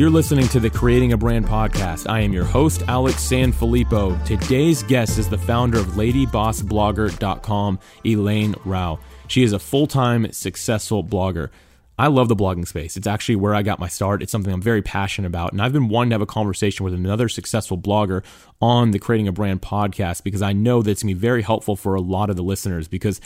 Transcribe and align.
You're 0.00 0.08
listening 0.08 0.48
to 0.48 0.60
the 0.60 0.70
Creating 0.70 1.12
a 1.12 1.18
Brand 1.18 1.44
podcast. 1.44 2.08
I 2.08 2.20
am 2.20 2.32
your 2.32 2.46
host, 2.46 2.82
Alex 2.88 3.16
Sanfilippo. 3.16 4.24
Today's 4.24 4.82
guest 4.82 5.18
is 5.18 5.28
the 5.28 5.36
founder 5.36 5.78
of 5.78 5.88
LadyBossBlogger.com, 5.88 7.78
Elaine 8.06 8.54
Rau. 8.64 8.98
She 9.26 9.42
is 9.42 9.52
a 9.52 9.58
full 9.58 9.86
time 9.86 10.32
successful 10.32 11.04
blogger. 11.04 11.50
I 11.98 12.06
love 12.06 12.28
the 12.28 12.34
blogging 12.34 12.66
space. 12.66 12.96
It's 12.96 13.06
actually 13.06 13.36
where 13.36 13.54
I 13.54 13.60
got 13.60 13.78
my 13.78 13.88
start. 13.88 14.22
It's 14.22 14.32
something 14.32 14.54
I'm 14.54 14.62
very 14.62 14.80
passionate 14.80 15.28
about. 15.28 15.52
And 15.52 15.60
I've 15.60 15.74
been 15.74 15.90
wanting 15.90 16.08
to 16.10 16.14
have 16.14 16.22
a 16.22 16.26
conversation 16.26 16.82
with 16.82 16.94
another 16.94 17.28
successful 17.28 17.76
blogger 17.76 18.24
on 18.62 18.92
the 18.92 18.98
Creating 18.98 19.28
a 19.28 19.32
Brand 19.32 19.60
podcast 19.60 20.24
because 20.24 20.40
I 20.40 20.54
know 20.54 20.80
that 20.80 20.92
it's 20.92 21.02
going 21.02 21.14
to 21.14 21.20
be 21.20 21.20
very 21.20 21.42
helpful 21.42 21.76
for 21.76 21.94
a 21.94 22.00
lot 22.00 22.30
of 22.30 22.36
the 22.36 22.42
listeners 22.42 22.88
because 22.88 23.20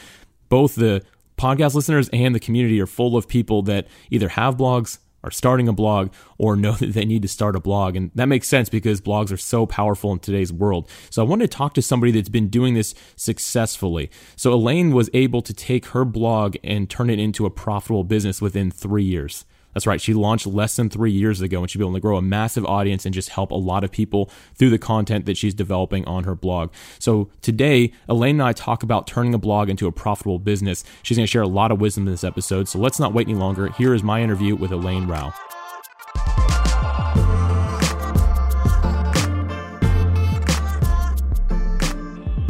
both 0.49 0.75
the 0.75 1.05
podcast 1.37 1.75
listeners 1.75 2.09
and 2.13 2.35
the 2.35 2.41
community 2.41 2.81
are 2.81 2.87
full 2.87 3.17
of 3.17 3.29
people 3.29 3.63
that 3.63 3.87
either 4.11 4.29
have 4.31 4.57
blogs, 4.57 4.99
are 5.25 5.31
starting 5.31 5.69
a 5.69 5.73
blog 5.73 6.13
or 6.39 6.55
know 6.55 6.73
that 6.81 6.93
they 6.93 7.05
need 7.05 7.23
to 7.23 7.29
start 7.29 7.57
a 7.57 7.61
blog. 7.61 7.97
And 7.97 8.11
that 8.15 8.27
makes 8.27 8.47
sense 8.47 8.69
because 8.69 9.01
blogs 9.01 9.33
are 9.33 9.37
so 9.37 9.67
powerful 9.67 10.13
in 10.13 10.21
today's 10.21 10.53
world. 10.53 10.89
So 11.11 11.23
I 11.23 11.27
wanted 11.27 11.51
to 11.51 11.57
talk 11.57 11.75
to 11.75 11.83
somebody 11.83 12.13
that's 12.13 12.29
been 12.29 12.49
doing 12.49 12.75
this 12.75 12.95
successfully. 13.17 14.11
So 14.37 14.53
Elaine 14.53 14.93
was 14.93 15.11
able 15.15 15.43
to 15.43 15.55
take 15.55 15.87
her 15.87 16.05
blog 16.05 16.57
and 16.63 16.89
turn 16.89 17.11
it 17.11 17.19
into 17.19 17.47
a 17.47 17.51
profitable 17.51 18.05
business 18.05 18.41
within 18.41 18.71
three 18.71 19.05
years. 19.05 19.45
That's 19.75 19.87
right. 19.87 20.01
She 20.01 20.15
launched 20.15 20.47
less 20.47 20.77
than 20.77 20.89
three 20.89 21.11
years 21.11 21.41
ago 21.41 21.61
and 21.61 21.71
she's 21.71 21.79
been 21.79 21.89
able 21.89 21.95
to 21.95 22.01
grow 22.01 22.17
a 22.17 22.23
massive 22.23 22.65
audience 22.65 23.05
and 23.05 23.15
just 23.15 23.29
help 23.29 23.51
a 23.51 23.57
lot 23.57 23.85
of 23.85 23.91
people 23.91 24.31
through 24.55 24.71
the 24.71 24.79
content 24.79 25.27
that 25.27 25.37
she's 25.37 25.55
developing 25.55 26.05
on 26.07 26.25
her 26.25 26.35
blog. 26.35 26.73
So 26.99 27.29
today, 27.43 27.93
Elaine 28.09 28.37
and 28.37 28.43
I 28.43 28.53
talk 28.53 28.83
about 28.83 29.07
turning 29.07 29.35
a 29.35 29.39
blog 29.39 29.69
into 29.69 29.87
a 29.87 29.93
profitable 29.93 30.39
business. 30.39 30.85
She's 31.03 31.17
going 31.17 31.27
to 31.27 31.31
share 31.31 31.43
a 31.43 31.49
lot 31.49 31.71
of 31.71 31.81
wisdom 31.81 32.07
in 32.07 32.13
this 32.13 32.25
episode. 32.25 32.69
So 32.69 32.79
let's 32.79 32.99
not 32.99 33.13
wait 33.13 33.29
any 33.29 33.37
longer. 33.37 33.69
Here 33.73 33.95
is 33.95 34.03
my 34.03 34.23
interview 34.23 34.55
with 34.55 34.71
Elaine 34.73 35.07
Rau. 35.07 35.33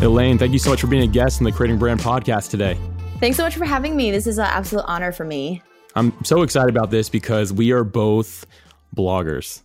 Elaine, 0.05 0.37
thank 0.37 0.53
you 0.53 0.59
so 0.59 0.69
much 0.69 0.83
for 0.83 0.87
being 0.87 1.03
a 1.03 1.11
guest 1.11 1.41
in 1.41 1.45
the 1.45 1.53
Creating 1.53 1.79
Brand 1.79 2.01
podcast 2.01 2.51
today. 2.51 2.79
Thanks 3.21 3.39
so 3.39 3.43
much 3.43 3.57
for 3.57 3.65
having 3.65 3.97
me. 3.97 4.11
This 4.11 4.27
is 4.27 4.37
an 4.37 4.45
absolute 4.45 4.85
honor 4.87 5.13
for 5.13 5.25
me. 5.25 5.63
I'm 5.95 6.13
so 6.25 6.43
excited 6.43 6.75
about 6.75 6.91
this 6.91 7.09
because 7.09 7.53
we 7.53 7.73
are 7.73 7.85
both 7.85 8.47
bloggers. 8.97 9.63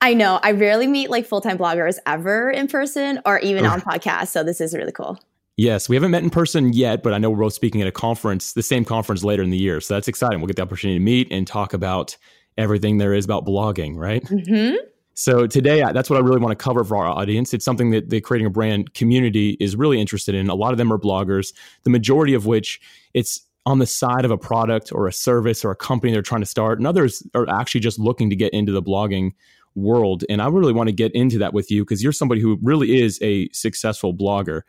I 0.00 0.14
know. 0.14 0.38
I 0.42 0.52
rarely 0.52 0.86
meet 0.86 1.10
like 1.10 1.26
full 1.26 1.40
time 1.40 1.58
bloggers 1.58 1.98
ever 2.06 2.50
in 2.50 2.68
person 2.68 3.20
or 3.26 3.38
even 3.40 3.66
on 3.66 3.80
podcasts. 3.80 4.28
So 4.28 4.42
this 4.44 4.60
is 4.60 4.74
really 4.74 4.92
cool. 4.92 5.18
Yes, 5.56 5.88
we 5.88 5.96
haven't 5.96 6.12
met 6.12 6.22
in 6.22 6.30
person 6.30 6.72
yet, 6.72 7.02
but 7.02 7.12
I 7.12 7.18
know 7.18 7.30
we're 7.30 7.38
both 7.38 7.52
speaking 7.52 7.82
at 7.82 7.88
a 7.88 7.92
conference, 7.92 8.52
the 8.52 8.62
same 8.62 8.84
conference 8.84 9.24
later 9.24 9.42
in 9.42 9.50
the 9.50 9.58
year. 9.58 9.80
So 9.80 9.94
that's 9.94 10.06
exciting. 10.06 10.38
We'll 10.38 10.46
get 10.46 10.54
the 10.54 10.62
opportunity 10.62 11.00
to 11.00 11.04
meet 11.04 11.32
and 11.32 11.48
talk 11.48 11.72
about 11.72 12.16
everything 12.56 12.98
there 12.98 13.12
is 13.12 13.24
about 13.24 13.44
blogging, 13.44 13.96
right? 13.96 14.22
Mm-hmm. 14.22 14.76
So 15.14 15.48
today, 15.48 15.82
that's 15.92 16.08
what 16.08 16.16
I 16.16 16.22
really 16.22 16.38
want 16.38 16.56
to 16.56 16.62
cover 16.62 16.84
for 16.84 16.96
our 16.96 17.06
audience. 17.06 17.52
It's 17.52 17.64
something 17.64 17.90
that 17.90 18.08
the 18.08 18.20
creating 18.20 18.46
a 18.46 18.50
brand 18.50 18.94
community 18.94 19.56
is 19.58 19.74
really 19.74 20.00
interested 20.00 20.36
in. 20.36 20.48
A 20.48 20.54
lot 20.54 20.70
of 20.70 20.78
them 20.78 20.92
are 20.92 20.98
bloggers, 20.98 21.52
the 21.82 21.90
majority 21.90 22.34
of 22.34 22.46
which 22.46 22.80
it's 23.14 23.40
on 23.68 23.78
the 23.78 23.86
side 23.86 24.24
of 24.24 24.30
a 24.30 24.38
product 24.38 24.90
or 24.92 25.06
a 25.06 25.12
service 25.12 25.62
or 25.62 25.70
a 25.70 25.76
company 25.76 26.10
they're 26.10 26.22
trying 26.22 26.40
to 26.40 26.46
start, 26.46 26.78
and 26.78 26.86
others 26.86 27.22
are 27.34 27.46
actually 27.50 27.82
just 27.82 27.98
looking 27.98 28.30
to 28.30 28.36
get 28.36 28.50
into 28.54 28.72
the 28.72 28.82
blogging 28.82 29.32
world. 29.74 30.24
And 30.30 30.40
I 30.40 30.48
really 30.48 30.72
want 30.72 30.88
to 30.88 30.92
get 30.94 31.14
into 31.14 31.36
that 31.40 31.52
with 31.52 31.70
you 31.70 31.84
because 31.84 32.02
you're 32.02 32.12
somebody 32.12 32.40
who 32.40 32.58
really 32.62 33.02
is 33.02 33.18
a 33.20 33.50
successful 33.50 34.14
blogger. 34.14 34.62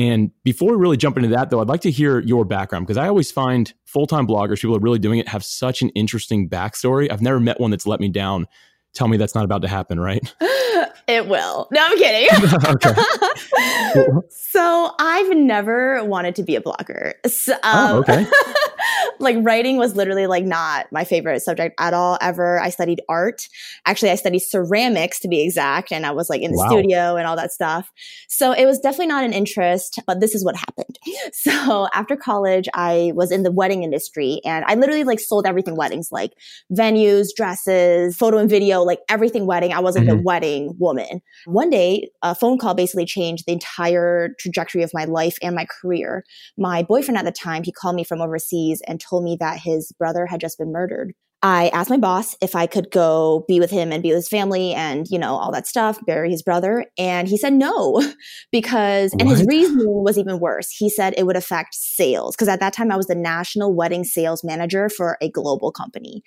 And 0.00 0.32
before 0.42 0.72
we 0.72 0.76
really 0.76 0.96
jump 0.96 1.16
into 1.16 1.28
that, 1.28 1.50
though, 1.50 1.60
I'd 1.60 1.68
like 1.68 1.82
to 1.82 1.92
hear 1.92 2.18
your 2.22 2.44
background 2.44 2.88
because 2.88 2.96
I 2.96 3.06
always 3.06 3.30
find 3.30 3.72
full 3.84 4.08
time 4.08 4.26
bloggers, 4.26 4.56
people 4.56 4.70
who 4.70 4.78
are 4.78 4.80
really 4.80 4.98
doing 4.98 5.20
it, 5.20 5.28
have 5.28 5.44
such 5.44 5.80
an 5.80 5.90
interesting 5.90 6.48
backstory. 6.48 7.12
I've 7.12 7.22
never 7.22 7.38
met 7.38 7.60
one 7.60 7.70
that's 7.70 7.86
let 7.86 8.00
me 8.00 8.08
down. 8.08 8.48
Tell 8.94 9.08
me 9.08 9.16
that's 9.16 9.34
not 9.34 9.44
about 9.44 9.62
to 9.62 9.68
happen, 9.68 9.98
right? 9.98 10.22
It 11.06 11.28
will. 11.28 11.68
No, 11.70 11.80
I'm 11.82 11.98
kidding. 11.98 12.28
so 14.30 14.90
I've 14.98 15.36
never 15.36 16.02
wanted 16.04 16.34
to 16.36 16.42
be 16.42 16.56
a 16.56 16.62
blogger. 16.62 17.12
So, 17.26 17.54
oh, 17.62 17.86
um, 17.86 17.96
oh, 17.96 17.98
okay. 18.00 18.26
like 19.18 19.36
writing 19.40 19.76
was 19.76 19.96
literally 19.96 20.26
like 20.26 20.44
not 20.44 20.86
my 20.92 21.04
favorite 21.04 21.40
subject 21.42 21.74
at 21.78 21.92
all 21.92 22.16
ever. 22.22 22.58
I 22.58 22.70
studied 22.70 23.02
art. 23.08 23.48
Actually, 23.84 24.12
I 24.12 24.14
studied 24.14 24.40
ceramics 24.40 25.20
to 25.20 25.28
be 25.28 25.42
exact, 25.42 25.92
and 25.92 26.06
I 26.06 26.12
was 26.12 26.30
like 26.30 26.40
in 26.40 26.52
the 26.52 26.58
wow. 26.58 26.68
studio 26.68 27.16
and 27.16 27.26
all 27.26 27.36
that 27.36 27.52
stuff. 27.52 27.90
So 28.28 28.52
it 28.52 28.64
was 28.64 28.78
definitely 28.78 29.08
not 29.08 29.24
an 29.24 29.34
interest, 29.34 30.00
but 30.06 30.20
this 30.20 30.34
is 30.34 30.42
what 30.42 30.56
happened. 30.56 30.98
So 31.32 31.88
after 31.92 32.16
college, 32.16 32.66
I 32.72 33.12
was 33.14 33.30
in 33.30 33.42
the 33.42 33.52
wedding 33.52 33.82
industry 33.82 34.40
and 34.44 34.64
I 34.66 34.74
literally 34.74 35.04
like 35.04 35.20
sold 35.20 35.46
everything 35.46 35.76
weddings, 35.76 36.08
like 36.10 36.32
venues, 36.72 37.28
dresses, 37.36 38.16
photo 38.16 38.38
and 38.38 38.48
video, 38.48 38.82
like 38.86 39.00
everything 39.08 39.46
wedding. 39.46 39.72
I 39.72 39.80
wasn't 39.80 40.06
mm-hmm. 40.06 40.16
the 40.18 40.22
wedding 40.22 40.74
woman. 40.78 41.20
One 41.46 41.70
day, 41.70 42.10
a 42.22 42.34
phone 42.34 42.58
call 42.58 42.74
basically 42.74 43.06
changed 43.06 43.46
the 43.46 43.52
entire 43.52 44.30
trajectory 44.38 44.82
of 44.82 44.92
my 44.94 45.04
life 45.04 45.36
and 45.42 45.54
my 45.54 45.66
career. 45.66 46.24
My 46.56 46.82
boyfriend 46.82 47.18
at 47.18 47.24
the 47.24 47.32
time, 47.32 47.62
he 47.62 47.72
called 47.72 47.96
me 47.96 48.04
from 48.04 48.20
overseas 48.20 48.82
and 48.86 49.00
told 49.00 49.24
me 49.24 49.36
that 49.40 49.58
his 49.58 49.92
brother 49.98 50.26
had 50.26 50.40
just 50.40 50.58
been 50.58 50.72
murdered. 50.72 51.14
I 51.44 51.68
asked 51.74 51.90
my 51.90 51.98
boss 51.98 52.34
if 52.40 52.56
I 52.56 52.66
could 52.66 52.90
go 52.90 53.44
be 53.46 53.60
with 53.60 53.70
him 53.70 53.92
and 53.92 54.02
be 54.02 54.08
with 54.08 54.16
his 54.16 54.28
family 54.30 54.72
and, 54.72 55.06
you 55.10 55.18
know, 55.18 55.34
all 55.34 55.52
that 55.52 55.66
stuff, 55.66 55.98
bury 56.06 56.30
his 56.30 56.42
brother. 56.42 56.86
And 56.96 57.28
he 57.28 57.36
said 57.36 57.52
no, 57.52 58.02
because, 58.50 59.12
what? 59.12 59.20
and 59.20 59.28
his 59.28 59.44
reasoning 59.44 59.84
was 59.86 60.16
even 60.16 60.40
worse. 60.40 60.70
He 60.70 60.88
said 60.88 61.12
it 61.18 61.26
would 61.26 61.36
affect 61.36 61.74
sales. 61.74 62.34
Cause 62.34 62.48
at 62.48 62.60
that 62.60 62.72
time 62.72 62.90
I 62.90 62.96
was 62.96 63.08
the 63.08 63.14
national 63.14 63.74
wedding 63.74 64.04
sales 64.04 64.42
manager 64.42 64.88
for 64.88 65.18
a 65.20 65.28
global 65.28 65.70
company. 65.70 66.22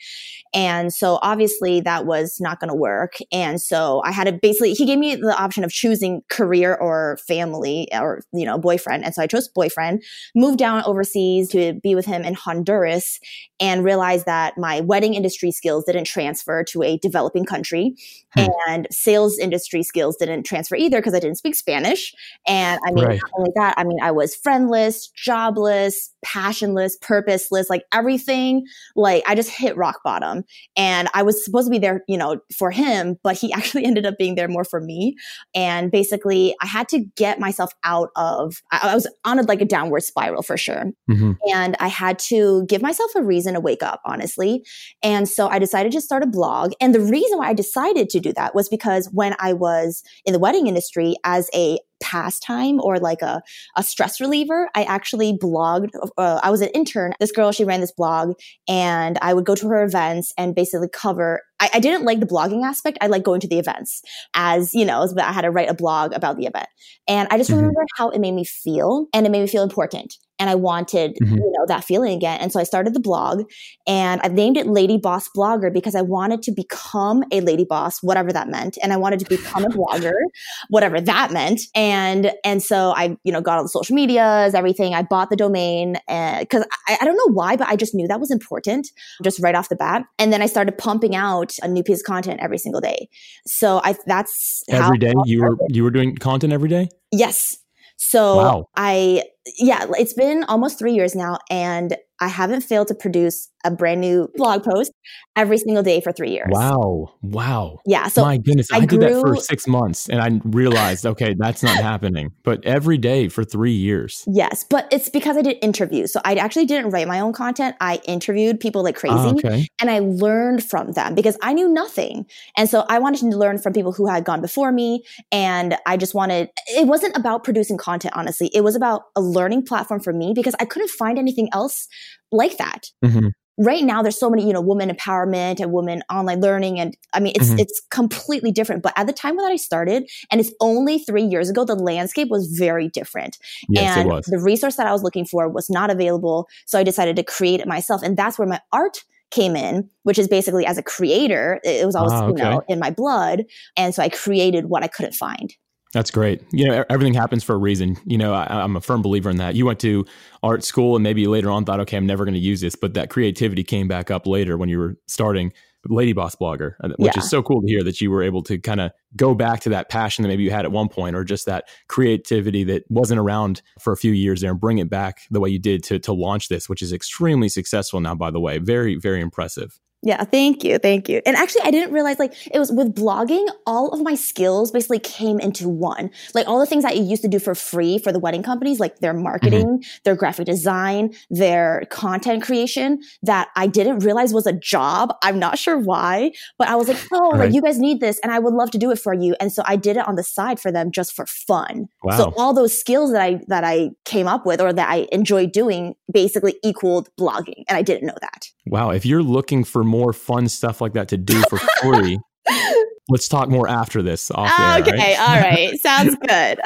And 0.53 0.93
so 0.93 1.17
obviously 1.23 1.81
that 1.81 2.05
was 2.05 2.37
not 2.39 2.59
going 2.59 2.69
to 2.69 2.75
work. 2.75 3.15
And 3.31 3.59
so 3.59 4.03
I 4.05 4.11
had 4.11 4.25
to 4.25 4.33
basically, 4.33 4.73
he 4.73 4.85
gave 4.85 4.99
me 4.99 5.15
the 5.15 5.35
option 5.35 5.63
of 5.63 5.71
choosing 5.71 6.21
career 6.29 6.75
or 6.75 7.17
family 7.27 7.87
or, 7.91 8.21
you 8.33 8.45
know, 8.45 8.59
boyfriend. 8.59 9.03
And 9.03 9.15
so 9.15 9.23
I 9.23 9.27
chose 9.27 9.47
boyfriend, 9.47 10.03
moved 10.35 10.59
down 10.59 10.83
overseas 10.83 11.49
to 11.49 11.73
be 11.81 11.95
with 11.95 12.05
him 12.05 12.21
in 12.21 12.35
Honduras 12.35 13.19
and 13.59 13.83
realized 13.83 14.27
that 14.27 14.59
my 14.59 14.81
wedding 14.81 15.06
industry 15.13 15.51
skills 15.51 15.83
didn't 15.85 16.05
transfer 16.05 16.63
to 16.63 16.83
a 16.83 16.97
developing 16.97 17.45
country 17.45 17.95
hmm. 18.33 18.45
and 18.67 18.87
sales 18.91 19.37
industry 19.37 19.83
skills 19.83 20.17
didn't 20.17 20.43
transfer 20.43 20.75
either 20.75 20.99
because 20.99 21.13
I 21.13 21.19
didn't 21.19 21.37
speak 21.37 21.55
Spanish. 21.55 22.13
And 22.47 22.79
I 22.87 22.91
mean, 22.91 23.05
right. 23.05 23.19
not 23.21 23.31
only 23.37 23.51
that, 23.55 23.73
I 23.77 23.83
mean, 23.83 23.99
I 24.01 24.11
was 24.11 24.35
friendless, 24.35 25.07
jobless, 25.09 26.11
passionless, 26.23 26.97
purposeless, 27.01 27.69
like 27.69 27.83
everything. 27.93 28.65
Like 28.95 29.23
I 29.27 29.35
just 29.35 29.49
hit 29.49 29.77
rock 29.77 30.01
bottom 30.03 30.43
and 30.75 31.07
I 31.13 31.23
was 31.23 31.43
supposed 31.43 31.67
to 31.67 31.71
be 31.71 31.79
there, 31.79 32.03
you 32.07 32.17
know, 32.17 32.39
for 32.57 32.71
him, 32.71 33.17
but 33.23 33.37
he 33.37 33.51
actually 33.57 33.85
ended 33.85 34.05
up 34.05 34.17
being 34.17 34.35
there 34.35 34.47
more 34.47 34.65
for 34.65 34.81
me. 34.81 35.15
And 35.55 35.91
basically 35.91 36.55
I 36.61 36.65
had 36.65 36.87
to 36.89 37.05
get 37.15 37.39
myself 37.39 37.71
out 37.83 38.09
of, 38.15 38.61
I, 38.71 38.89
I 38.91 38.95
was 38.95 39.07
on 39.25 39.39
a, 39.39 39.43
like 39.43 39.61
a 39.61 39.65
downward 39.65 40.01
spiral 40.01 40.43
for 40.43 40.57
sure. 40.57 40.85
Mm-hmm. 41.09 41.33
And 41.53 41.75
I 41.79 41.87
had 41.87 42.19
to 42.19 42.65
give 42.67 42.81
myself 42.81 43.11
a 43.15 43.23
reason 43.23 43.53
to 43.53 43.59
wake 43.59 43.83
up, 43.83 44.01
honestly. 44.05 44.63
And 45.03 45.29
so 45.29 45.47
I 45.47 45.59
decided 45.59 45.91
to 45.93 46.01
start 46.01 46.23
a 46.23 46.27
blog. 46.27 46.73
And 46.81 46.93
the 46.93 47.01
reason 47.01 47.37
why 47.37 47.49
I 47.49 47.53
decided 47.53 48.09
to 48.09 48.19
do 48.19 48.33
that 48.33 48.55
was 48.55 48.67
because 48.69 49.09
when 49.11 49.35
I 49.39 49.53
was 49.53 50.03
in 50.25 50.33
the 50.33 50.39
wedding 50.39 50.67
industry 50.67 51.15
as 51.23 51.49
a 51.53 51.79
pastime 52.01 52.79
or 52.81 52.99
like 52.99 53.21
a, 53.21 53.41
a 53.75 53.83
stress 53.83 54.21
reliever. 54.21 54.69
I 54.75 54.83
actually 54.83 55.33
blogged. 55.33 55.89
Uh, 56.17 56.39
I 56.43 56.49
was 56.49 56.61
an 56.61 56.69
intern. 56.69 57.13
This 57.19 57.31
girl, 57.31 57.51
she 57.51 57.65
ran 57.65 57.81
this 57.81 57.91
blog 57.91 58.33
and 58.67 59.17
I 59.21 59.33
would 59.33 59.45
go 59.45 59.55
to 59.55 59.67
her 59.67 59.83
events 59.83 60.33
and 60.37 60.55
basically 60.55 60.89
cover. 60.91 61.41
I, 61.59 61.69
I 61.75 61.79
didn't 61.79 62.05
like 62.05 62.19
the 62.19 62.25
blogging 62.25 62.63
aspect. 62.63 62.97
I 63.01 63.07
like 63.07 63.23
going 63.23 63.41
to 63.41 63.47
the 63.47 63.59
events 63.59 64.01
as, 64.33 64.73
you 64.73 64.85
know, 64.85 65.07
but 65.13 65.23
I 65.23 65.31
had 65.31 65.41
to 65.41 65.51
write 65.51 65.69
a 65.69 65.73
blog 65.73 66.13
about 66.13 66.37
the 66.37 66.45
event. 66.45 66.67
And 67.07 67.27
I 67.31 67.37
just 67.37 67.49
mm-hmm. 67.49 67.59
remember 67.59 67.81
how 67.97 68.09
it 68.09 68.19
made 68.19 68.33
me 68.33 68.45
feel 68.45 69.07
and 69.13 69.25
it 69.25 69.29
made 69.29 69.41
me 69.41 69.47
feel 69.47 69.63
important 69.63 70.17
and 70.39 70.49
I 70.49 70.55
wanted, 70.55 71.17
mm-hmm. 71.21 71.35
you 71.35 71.51
know, 71.57 71.65
that 71.67 71.83
feeling 71.83 72.15
again. 72.15 72.39
And 72.39 72.51
so 72.51 72.59
I 72.59 72.63
started 72.63 72.93
the 72.93 72.99
blog 72.99 73.43
and 73.87 74.21
I 74.23 74.27
named 74.27 74.57
it 74.57 74.67
Lady 74.67 74.97
Boss 74.97 75.27
Blogger 75.35 75.73
because 75.73 75.95
I 75.95 76.01
wanted 76.01 76.41
to 76.43 76.51
become 76.51 77.23
a 77.31 77.41
lady 77.41 77.65
boss, 77.65 78.01
whatever 78.01 78.31
that 78.31 78.47
meant. 78.47 78.77
And 78.81 78.93
I 78.93 78.97
wanted 78.97 79.19
to 79.19 79.25
become 79.25 79.65
a 79.65 79.69
blogger, 79.69 80.13
whatever 80.69 81.01
that 81.01 81.31
meant. 81.31 81.61
And, 81.75 82.31
and 82.43 82.61
so 82.61 82.93
I, 82.95 83.17
you 83.23 83.31
know, 83.31 83.41
got 83.41 83.57
all 83.57 83.63
the 83.63 83.69
social 83.69 83.95
medias, 83.95 84.53
everything. 84.53 84.93
I 84.93 85.03
bought 85.03 85.29
the 85.29 85.35
domain 85.35 85.93
because 86.07 86.65
I, 86.87 86.97
I 87.01 87.05
don't 87.05 87.15
know 87.15 87.33
why, 87.33 87.55
but 87.55 87.67
I 87.67 87.75
just 87.75 87.95
knew 87.95 88.07
that 88.07 88.19
was 88.19 88.31
important 88.31 88.87
just 89.23 89.39
right 89.41 89.55
off 89.55 89.69
the 89.69 89.75
bat. 89.75 90.03
And 90.19 90.31
then 90.31 90.41
I 90.41 90.45
started 90.45 90.77
pumping 90.77 91.15
out 91.15 91.53
a 91.61 91.67
new 91.67 91.83
piece 91.83 91.99
of 92.01 92.05
content 92.05 92.39
every 92.41 92.57
single 92.57 92.81
day. 92.81 93.09
So 93.45 93.81
I, 93.83 93.95
that's 94.05 94.63
every 94.69 94.97
day 94.97 95.13
you 95.25 95.41
were, 95.41 95.57
you 95.69 95.83
were 95.83 95.91
doing 95.91 96.15
content 96.15 96.53
every 96.53 96.69
day? 96.69 96.89
Yes. 97.11 97.57
So 97.97 98.37
wow. 98.37 98.69
I, 98.75 99.23
yeah, 99.57 99.85
it's 99.97 100.13
been 100.13 100.43
almost 100.45 100.79
three 100.79 100.93
years 100.93 101.15
now 101.15 101.39
and 101.49 101.97
I 102.19 102.27
haven't 102.27 102.61
failed 102.61 102.87
to 102.87 102.95
produce 102.95 103.49
a 103.67 103.71
brand 103.71 104.01
new 104.01 104.29
blog 104.35 104.63
post 104.63 104.91
every 105.35 105.57
single 105.57 105.83
day 105.83 106.01
for 106.01 106.11
three 106.11 106.31
years. 106.31 106.47
Wow. 106.49 107.13
Wow. 107.21 107.79
Yeah. 107.85 108.07
So 108.07 108.23
my 108.23 108.37
goodness, 108.37 108.71
I, 108.71 108.77
I 108.77 108.85
grew, 108.85 108.99
did 108.99 109.13
that 109.13 109.21
for 109.21 109.35
six 109.35 109.67
months 109.67 110.09
and 110.09 110.19
I 110.21 110.41
realized, 110.45 111.05
okay, 111.05 111.35
that's 111.37 111.61
not 111.61 111.77
happening. 111.77 112.31
But 112.43 112.65
every 112.65 112.97
day 112.97 113.27
for 113.27 113.43
three 113.43 113.73
years. 113.73 114.23
Yes. 114.27 114.63
But 114.63 114.87
it's 114.91 115.09
because 115.09 115.37
I 115.37 115.41
did 115.41 115.57
interviews. 115.61 116.11
So 116.11 116.21
I 116.25 116.35
actually 116.35 116.65
didn't 116.65 116.91
write 116.91 117.07
my 117.07 117.19
own 117.19 117.33
content. 117.33 117.75
I 117.79 118.01
interviewed 118.05 118.59
people 118.59 118.83
like 118.83 118.95
crazy 118.95 119.15
ah, 119.15 119.29
okay. 119.31 119.67
and 119.79 119.91
I 119.91 119.99
learned 119.99 120.63
from 120.63 120.93
them 120.93 121.13
because 121.13 121.37
I 121.41 121.53
knew 121.53 121.67
nothing. 121.67 122.25
And 122.57 122.69
so 122.69 122.85
I 122.89 122.99
wanted 122.99 123.19
to 123.19 123.37
learn 123.37 123.57
from 123.57 123.73
people 123.73 123.91
who 123.91 124.07
had 124.07 124.23
gone 124.23 124.41
before 124.41 124.71
me. 124.71 125.03
And 125.31 125.77
I 125.85 125.97
just 125.97 126.13
wanted, 126.13 126.49
it 126.69 126.87
wasn't 126.87 127.15
about 127.15 127.43
producing 127.43 127.77
content, 127.77 128.13
honestly. 128.15 128.49
It 128.53 128.61
was 128.61 128.75
about 128.75 129.03
a 129.15 129.21
learning 129.21 129.65
platform 129.65 129.99
for 129.99 130.13
me 130.13 130.33
because 130.33 130.55
I 130.59 130.65
couldn't 130.65 130.89
find 130.89 131.19
anything 131.19 131.49
else 131.53 131.87
like 132.31 132.57
that. 132.57 132.91
Mm-hmm. 133.03 133.27
Right 133.59 133.83
now 133.83 134.03
there's 134.03 134.19
so 134.19 134.29
many 134.29 134.45
you 134.45 134.53
know 134.53 134.61
women 134.61 134.89
empowerment 134.89 135.59
and 135.59 135.71
women 135.71 136.03
online 136.11 136.41
learning 136.41 136.79
and 136.79 136.95
i 137.13 137.19
mean 137.19 137.33
it's 137.35 137.49
mm-hmm. 137.49 137.59
it's 137.59 137.81
completely 137.89 138.51
different. 138.51 138.83
But 138.83 138.93
at 138.95 139.07
the 139.07 139.13
time 139.13 139.35
that 139.37 139.51
i 139.51 139.55
started 139.55 140.07
and 140.31 140.39
it's 140.39 140.53
only 140.61 140.99
three 140.99 141.23
years 141.23 141.49
ago 141.49 141.65
the 141.65 141.75
landscape 141.75 142.27
was 142.29 142.55
very 142.55 142.87
different. 142.89 143.37
Yes, 143.67 143.97
and 143.97 144.23
the 144.27 144.39
resource 144.39 144.75
that 144.75 144.85
i 144.85 144.91
was 144.91 145.01
looking 145.01 145.25
for 145.25 145.49
was 145.49 145.71
not 145.71 145.89
available 145.89 146.47
so 146.67 146.77
i 146.77 146.83
decided 146.83 147.15
to 147.15 147.23
create 147.23 147.59
it 147.59 147.67
myself. 147.67 148.03
And 148.03 148.15
that's 148.15 148.37
where 148.37 148.47
my 148.47 148.61
art 148.71 149.03
came 149.31 149.55
in 149.55 149.89
which 150.03 150.19
is 150.19 150.27
basically 150.27 150.65
as 150.65 150.77
a 150.77 150.83
creator 150.83 151.59
it 151.63 151.85
was 151.85 151.95
always 151.95 152.13
ah, 152.13 152.25
okay. 152.27 152.43
you 152.43 152.49
know 152.49 152.61
in 152.69 152.77
my 152.77 152.91
blood. 152.91 153.43
And 153.75 153.95
so 153.95 154.03
i 154.03 154.09
created 154.09 154.67
what 154.67 154.83
i 154.83 154.87
couldn't 154.87 155.15
find 155.15 155.55
that's 155.93 156.11
great. 156.11 156.43
You 156.51 156.67
know, 156.67 156.85
everything 156.89 157.13
happens 157.13 157.43
for 157.43 157.53
a 157.53 157.57
reason. 157.57 157.97
You 158.05 158.17
know, 158.17 158.33
I, 158.33 158.63
am 158.63 158.75
a 158.75 158.81
firm 158.81 159.01
believer 159.01 159.29
in 159.29 159.37
that. 159.37 159.55
You 159.55 159.65
went 159.65 159.79
to 159.81 160.05
art 160.43 160.63
school 160.63 160.95
and 160.95 161.03
maybe 161.03 161.27
later 161.27 161.49
on 161.49 161.65
thought, 161.65 161.79
okay, 161.81 161.97
I'm 161.97 162.05
never 162.05 162.25
going 162.25 162.33
to 162.33 162.39
use 162.39 162.61
this, 162.61 162.75
but 162.75 162.93
that 162.95 163.09
creativity 163.09 163.63
came 163.63 163.87
back 163.87 164.11
up 164.11 164.27
later 164.27 164.57
when 164.57 164.69
you 164.69 164.79
were 164.79 164.97
starting 165.07 165.53
Lady 165.89 166.13
Boss 166.13 166.35
Blogger, 166.35 166.73
uh, 166.83 166.89
which 166.97 167.15
yeah. 167.15 167.21
is 167.21 167.29
so 167.29 167.41
cool 167.41 167.61
to 167.61 167.67
hear 167.67 167.83
that 167.83 168.01
you 168.01 168.11
were 168.11 168.23
able 168.23 168.41
to 168.43 168.57
kind 168.57 168.81
of 168.81 168.91
go 169.15 169.33
back 169.33 169.61
to 169.61 169.69
that 169.69 169.89
passion 169.89 170.23
that 170.23 170.27
maybe 170.27 170.43
you 170.43 170.51
had 170.51 170.65
at 170.65 170.71
one 170.71 170.89
point, 170.89 171.15
or 171.15 171.23
just 171.23 171.45
that 171.45 171.65
creativity 171.87 172.63
that 172.65 172.83
wasn't 172.89 173.19
around 173.19 173.61
for 173.79 173.93
a 173.93 173.97
few 173.97 174.11
years 174.11 174.41
there, 174.41 174.51
and 174.51 174.59
bring 174.59 174.79
it 174.79 174.89
back 174.89 175.21
the 175.31 175.39
way 175.39 175.49
you 175.49 175.59
did 175.59 175.83
to 175.83 175.99
to 175.99 176.13
launch 176.13 176.49
this, 176.49 176.67
which 176.67 176.81
is 176.81 176.91
extremely 176.91 177.49
successful 177.49 177.99
now. 177.99 178.15
By 178.15 178.31
the 178.31 178.39
way, 178.39 178.57
very 178.57 178.95
very 178.95 179.21
impressive. 179.21 179.79
Yeah, 180.03 180.23
thank 180.23 180.63
you. 180.63 180.77
Thank 180.77 181.09
you. 181.09 181.21
And 181.25 181.35
actually, 181.35 181.63
I 181.63 181.71
didn't 181.71 181.91
realize 181.91 182.19
like 182.19 182.33
it 182.53 182.59
was 182.59 182.71
with 182.71 182.93
blogging, 182.93 183.47
all 183.65 183.89
of 183.89 184.01
my 184.01 184.13
skills 184.13 184.71
basically 184.71 184.99
came 184.99 185.39
into 185.39 185.67
one. 185.67 186.11
Like 186.35 186.47
all 186.47 186.59
the 186.59 186.67
things 186.67 186.83
that 186.83 186.91
I 186.91 186.95
used 186.95 187.23
to 187.23 187.27
do 187.27 187.39
for 187.39 187.55
free 187.55 187.97
for 187.97 188.11
the 188.11 188.19
wedding 188.19 188.43
companies, 188.43 188.79
like 188.79 188.99
their 188.99 189.13
marketing, 189.13 189.65
mm-hmm. 189.65 189.97
their 190.03 190.15
graphic 190.15 190.45
design, 190.45 191.15
their 191.31 191.83
content 191.89 192.43
creation 192.43 193.01
that 193.23 193.49
I 193.55 193.65
didn't 193.65 193.99
realize 193.99 194.33
was 194.33 194.45
a 194.45 194.53
job. 194.53 195.15
I'm 195.23 195.39
not 195.39 195.57
sure 195.57 195.79
why, 195.79 196.31
but 196.59 196.67
I 196.67 196.75
was 196.75 196.87
like, 196.87 196.99
oh, 197.11 197.31
right. 197.31 197.39
like 197.45 197.53
you 197.53 197.61
guys 197.61 197.79
need 197.79 197.99
this 197.99 198.19
and 198.19 198.31
I 198.31 198.37
would 198.37 198.53
love 198.53 198.69
to 198.71 198.77
do 198.77 198.91
it 198.91 198.99
for 198.99 199.15
you. 199.15 199.35
And 199.39 199.51
so 199.51 199.63
I 199.65 199.77
did 199.77 199.97
it 199.97 200.07
on 200.07 200.15
the 200.15 200.23
side 200.23 200.59
for 200.59 200.71
them 200.71 200.91
just 200.91 201.13
for 201.13 201.25
fun. 201.25 201.87
Wow. 202.03 202.17
So 202.17 202.33
all 202.37 202.53
those 202.53 202.77
skills 202.77 203.11
that 203.13 203.21
I, 203.21 203.39
that 203.47 203.63
I 203.63 203.89
came 204.05 204.27
up 204.27 204.45
with 204.45 204.61
or 204.61 204.71
that 204.73 204.89
I 204.89 205.07
enjoyed 205.11 205.51
doing 205.51 205.95
basically 206.11 206.55
equaled 206.63 207.09
blogging. 207.19 207.63
And 207.67 207.77
I 207.77 207.81
didn't 207.81 208.05
know 208.05 208.17
that. 208.21 208.47
Wow. 208.69 208.91
If 208.91 209.05
you're 209.05 209.23
looking 209.23 209.63
for 209.63 209.83
more 209.83 210.13
fun 210.13 210.47
stuff 210.47 210.81
like 210.81 210.93
that 210.93 211.07
to 211.09 211.17
do 211.17 211.41
for 211.49 211.57
free, 211.81 212.19
let's 213.09 213.27
talk 213.27 213.49
more 213.49 213.67
after 213.67 214.01
this. 214.01 214.31
Off 214.31 214.59
air, 214.59 214.81
okay. 214.81 214.97
Right? 214.97 215.19
All 215.19 215.41
right. 215.41 215.79
Sounds 215.79 216.15
good. 216.27 216.59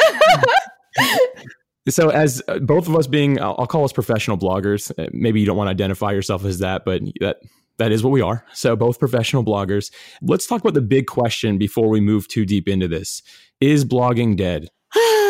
so 1.89 2.09
as 2.09 2.41
uh, 2.47 2.59
both 2.59 2.87
of 2.87 2.95
us 2.95 3.07
being 3.07 3.41
i'll 3.41 3.65
call 3.65 3.83
us 3.83 3.91
professional 3.91 4.37
bloggers 4.37 4.91
uh, 4.99 5.09
maybe 5.13 5.39
you 5.39 5.47
don't 5.47 5.57
want 5.57 5.67
to 5.67 5.71
identify 5.71 6.11
yourself 6.11 6.45
as 6.45 6.59
that 6.59 6.83
but 6.85 7.01
that 7.19 7.37
that 7.77 7.91
is 7.91 8.03
what 8.03 8.11
we 8.11 8.21
are 8.21 8.45
so 8.53 8.75
both 8.75 8.99
professional 8.99 9.43
bloggers 9.43 9.91
let's 10.21 10.45
talk 10.45 10.61
about 10.61 10.75
the 10.75 10.81
big 10.81 11.07
question 11.07 11.57
before 11.57 11.89
we 11.89 11.99
move 11.99 12.27
too 12.27 12.45
deep 12.45 12.67
into 12.67 12.87
this 12.87 13.23
is 13.61 13.83
blogging 13.83 14.37
dead 14.37 14.67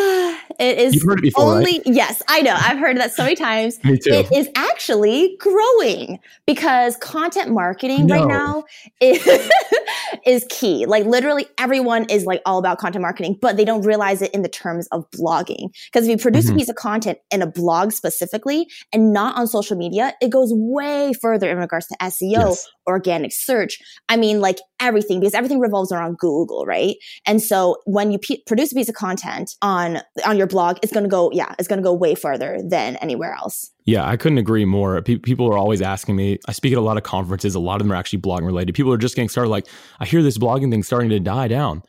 it 0.60 0.78
is 0.78 0.96
You've 0.96 1.04
heard 1.04 1.20
it 1.20 1.24
before, 1.24 1.44
only 1.44 1.74
right? 1.74 1.82
yes, 1.86 2.22
I 2.28 2.42
know. 2.42 2.56
I've 2.56 2.78
heard 2.78 2.98
that 2.98 3.14
so 3.14 3.24
many 3.24 3.36
times. 3.36 3.82
Me 3.84 3.98
too. 3.98 4.12
It 4.12 4.32
is 4.32 4.50
actually 4.56 5.38
growing 5.40 6.20
because 6.46 6.98
content 6.98 7.52
marketing 7.52 8.08
no. 8.08 8.16
right 8.16 8.28
now 8.28 8.64
is, 9.00 9.24
is 10.26 10.46
key. 10.50 10.86
Like 10.86 11.06
literally 11.06 11.48
everyone 11.58 12.06
is 12.10 12.26
like 12.26 12.42
all 12.46 12.60
about 12.60 12.78
content 12.78 13.02
marketing, 13.02 13.38
but 13.42 13.58
they 13.58 13.66
don't 13.66 13.82
realize 13.82 14.22
it 14.22 14.32
in 14.32 14.42
the 14.42 14.50
terms 14.50 14.88
of 14.92 15.10
blogging. 15.12 15.70
Because 15.92 16.08
if 16.08 16.10
you 16.10 16.18
produce 16.18 16.46
mm-hmm. 16.46 16.56
a 16.56 16.58
piece 16.60 16.70
of 16.70 16.76
content 16.76 17.20
in 17.32 17.42
a 17.42 17.48
blog 17.48 17.92
specifically 17.92 18.68
and 18.94 19.14
not 19.14 19.38
on 19.38 19.48
social 19.48 19.78
media, 19.78 20.14
it 20.22 20.30
goes 20.30 20.52
way 20.54 21.14
further 21.14 21.50
in 21.50 21.58
regards 21.58 21.88
to 21.88 21.96
SEO, 22.02 22.22
yes. 22.22 22.68
organic 22.88 23.32
search. 23.34 23.80
I 24.10 24.18
mean, 24.18 24.42
like 24.42 24.60
everything 24.80 25.20
because 25.20 25.34
everything 25.34 25.60
revolves 25.60 25.92
around 25.92 26.18
Google, 26.18 26.66
right? 26.66 26.96
And 27.26 27.42
so 27.42 27.78
when 27.86 28.12
you 28.12 28.20
p- 28.20 28.44
produce 28.48 28.72
a 28.72 28.76
piece 28.76 28.90
of 28.90 28.96
content 28.96 29.56
on 29.62 30.00
on 30.26 30.38
your 30.38 30.48
blog, 30.48 30.78
it's 30.82 30.92
going 30.92 31.04
to 31.04 31.10
go 31.10 31.32
yeah, 31.32 31.54
it's 31.60 31.68
going 31.68 31.80
to 31.80 31.84
go 31.84 31.94
way 31.94 32.16
further 32.16 32.60
than 32.68 32.96
anywhere 32.98 33.34
else. 33.34 33.72
Yeah, 33.86 34.08
I 34.08 34.16
couldn't 34.16 34.38
agree 34.38 34.66
more. 34.66 35.02
P- 35.02 35.18
people 35.18 35.48
are 35.48 35.58
always 35.58 35.82
asking 35.82 36.16
me. 36.16 36.40
I 36.48 36.52
speak 36.52 36.72
at 36.72 36.78
a 36.78 36.82
lot 36.82 36.98
of 36.98 37.04
conferences. 37.04 37.56
A 37.56 37.60
lot 37.60 37.82
of 37.82 37.88
them 37.88 37.92
are 37.92 37.96
actually 37.96 38.20
blogging 38.20 38.46
related. 38.46 38.76
People 38.76 38.94
are 38.94 38.98
just 38.98 39.16
getting 39.16 39.30
started. 39.30 39.50
Like, 39.50 39.68
I 40.00 40.06
hear 40.06 40.22
this 40.22 40.38
blogging 40.38 40.70
thing 40.70 40.84
starting 40.84 41.10
to 41.10 41.20
die 41.20 41.48
down. 41.48 41.84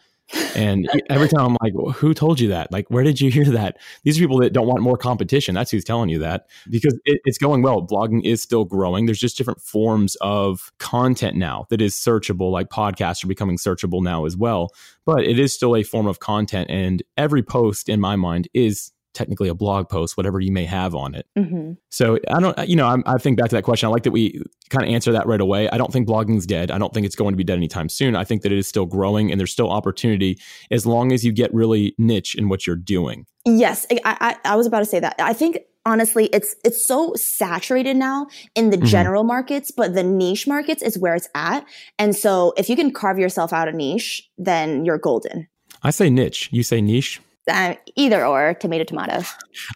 And 0.55 0.89
every 1.11 1.29
time 1.29 1.45
I'm 1.45 1.57
like, 1.61 1.75
well, 1.75 1.93
who 1.93 2.15
told 2.15 2.41
you 2.41 2.49
that? 2.49 2.73
Like, 2.73 2.89
where 2.89 3.05
did 3.05 3.21
you 3.21 3.31
hear 3.31 3.45
that? 3.45 3.77
These 4.05 4.17
are 4.17 4.21
people 4.21 4.39
that 4.39 4.53
don't 4.53 4.67
want 4.67 4.81
more 4.81 4.97
competition. 4.97 5.55
That's 5.55 5.71
who's 5.71 5.85
telling 5.85 6.09
you 6.09 6.19
that 6.21 6.47
because 6.71 6.99
it, 7.05 7.21
it's 7.25 7.37
going 7.39 7.61
well. 7.61 7.87
Blogging 7.87 8.25
is 8.25 8.43
still 8.43 8.65
growing. 8.65 9.05
There's 9.05 9.19
just 9.19 9.37
different 9.37 9.61
forms 9.61 10.17
of 10.23 10.73
content 10.79 11.37
now 11.37 11.67
that 11.69 11.83
is 11.83 11.95
searchable, 11.95 12.51
like 12.51 12.69
podcasts 12.71 13.23
are 13.23 13.29
becoming 13.29 13.59
searchable 13.59 14.03
now 14.03 14.25
as 14.25 14.37
well. 14.37 14.71
But 15.05 15.25
it 15.25 15.39
is 15.39 15.53
still 15.53 15.77
a 15.77 15.83
form 15.83 16.07
of 16.07 16.21
content. 16.21 16.71
And 16.71 17.03
every 17.19 17.43
post, 17.43 17.91
in 17.91 18.01
my 18.01 18.17
mind, 18.17 18.49
is 18.55 18.93
technically 19.15 19.49
a 19.49 19.55
blog 19.55 19.89
post, 19.89 20.17
whatever 20.17 20.41
you 20.41 20.53
may 20.53 20.65
have 20.65 20.95
on 20.95 21.15
it. 21.15 21.27
Mm-hmm. 21.37 21.73
So 21.91 22.19
I 22.31 22.41
don't, 22.41 22.57
you 22.69 22.77
know, 22.77 22.87
I'm, 22.87 23.03
i 23.07 23.19
think 23.19 23.39
back 23.39 23.51
to 23.51 23.57
that 23.57 23.63
question. 23.63 23.89
I 23.89 23.91
like 23.91 24.03
that 24.05 24.11
we 24.11 24.43
kind 24.71 24.85
of 24.85 24.91
answer 24.91 25.13
that 25.13 25.27
right 25.27 25.41
away. 25.41 25.69
I 25.71 25.79
don't 25.79 25.93
think 25.93 26.09
blogging's 26.09 26.47
dead. 26.47 26.71
I 26.71 26.79
don't 26.79 26.93
think 26.95 27.07
it's 27.07 27.17
going 27.17 27.33
to 27.33 27.37
be 27.37 27.45
dead 27.45 27.57
anytime 27.57 27.89
soon. 27.89 28.17
I 28.17 28.25
think 28.25 28.43
that 28.43 28.53
it 28.53 28.59
is 28.59 28.67
still 28.67 28.87
growing 28.87 29.31
and 29.31 29.39
there's 29.39 29.53
still 29.53 29.71
opportunity 29.71 30.39
as 30.71 30.87
long 30.87 31.13
as 31.13 31.25
you 31.25 31.33
get 31.33 31.53
really 31.53 31.95
niche 31.99 32.35
in 32.35 32.49
what 32.49 32.67
you're 32.67 32.77
doing. 32.77 33.27
Yes, 33.45 33.87
I, 33.91 34.01
I, 34.45 34.53
I 34.53 34.57
was 34.57 34.67
about 34.67 34.81
to 34.81 34.85
say 34.87 35.01
that. 35.01 35.17
I 35.19 35.33
think 35.33 35.59
honestly 35.85 36.27
it's 36.27 36.55
it's 36.65 36.87
so 36.87 37.13
saturated 37.17 37.97
now 37.97 38.29
in 38.55 38.71
the 38.71 38.77
mm-hmm. 38.77 38.87
general 38.87 39.25
markets 39.25 39.71
but 39.71 39.95
the 39.95 40.03
niche 40.05 40.47
markets 40.47 40.81
is 40.81 40.97
where 40.97 41.15
it's 41.15 41.29
at 41.35 41.67
and 41.99 42.15
so 42.15 42.53
if 42.57 42.69
you 42.69 42.77
can 42.77 42.93
carve 42.93 43.19
yourself 43.19 43.53
out 43.53 43.67
a 43.67 43.73
niche 43.73 44.31
then 44.39 44.85
you're 44.85 44.97
golden 44.97 45.49
i 45.83 45.91
say 45.91 46.09
niche 46.09 46.49
you 46.53 46.63
say 46.63 46.81
niche 46.81 47.21
uh, 47.49 47.75
either 47.97 48.25
or 48.25 48.55
tomato 48.55 48.85
tomato. 48.85 49.23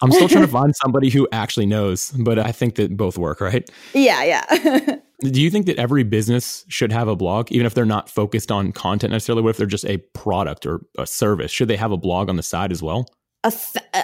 I'm 0.02 0.12
still 0.12 0.28
trying 0.28 0.44
to 0.44 0.50
find 0.52 0.74
somebody 0.76 1.10
who 1.10 1.28
actually 1.32 1.66
knows 1.66 2.12
but 2.12 2.38
i 2.38 2.52
think 2.52 2.76
that 2.76 2.96
both 2.96 3.18
work 3.18 3.40
right? 3.40 3.68
Yeah 3.94 4.22
yeah. 4.24 4.96
Do 5.20 5.40
you 5.40 5.50
think 5.50 5.64
that 5.66 5.78
every 5.78 6.02
business 6.02 6.64
should 6.68 6.92
have 6.92 7.08
a 7.08 7.16
blog 7.16 7.50
even 7.50 7.66
if 7.66 7.72
they're 7.72 7.86
not 7.86 8.10
focused 8.10 8.52
on 8.52 8.72
content 8.72 9.12
necessarily? 9.12 9.42
What 9.42 9.50
if 9.50 9.56
they're 9.56 9.66
just 9.66 9.86
a 9.86 9.96
product 10.12 10.66
or 10.66 10.82
a 10.98 11.06
service? 11.06 11.50
Should 11.50 11.68
they 11.68 11.76
have 11.76 11.90
a 11.90 11.96
blog 11.96 12.28
on 12.28 12.36
the 12.36 12.42
side 12.42 12.70
as 12.70 12.82
well? 12.82 13.08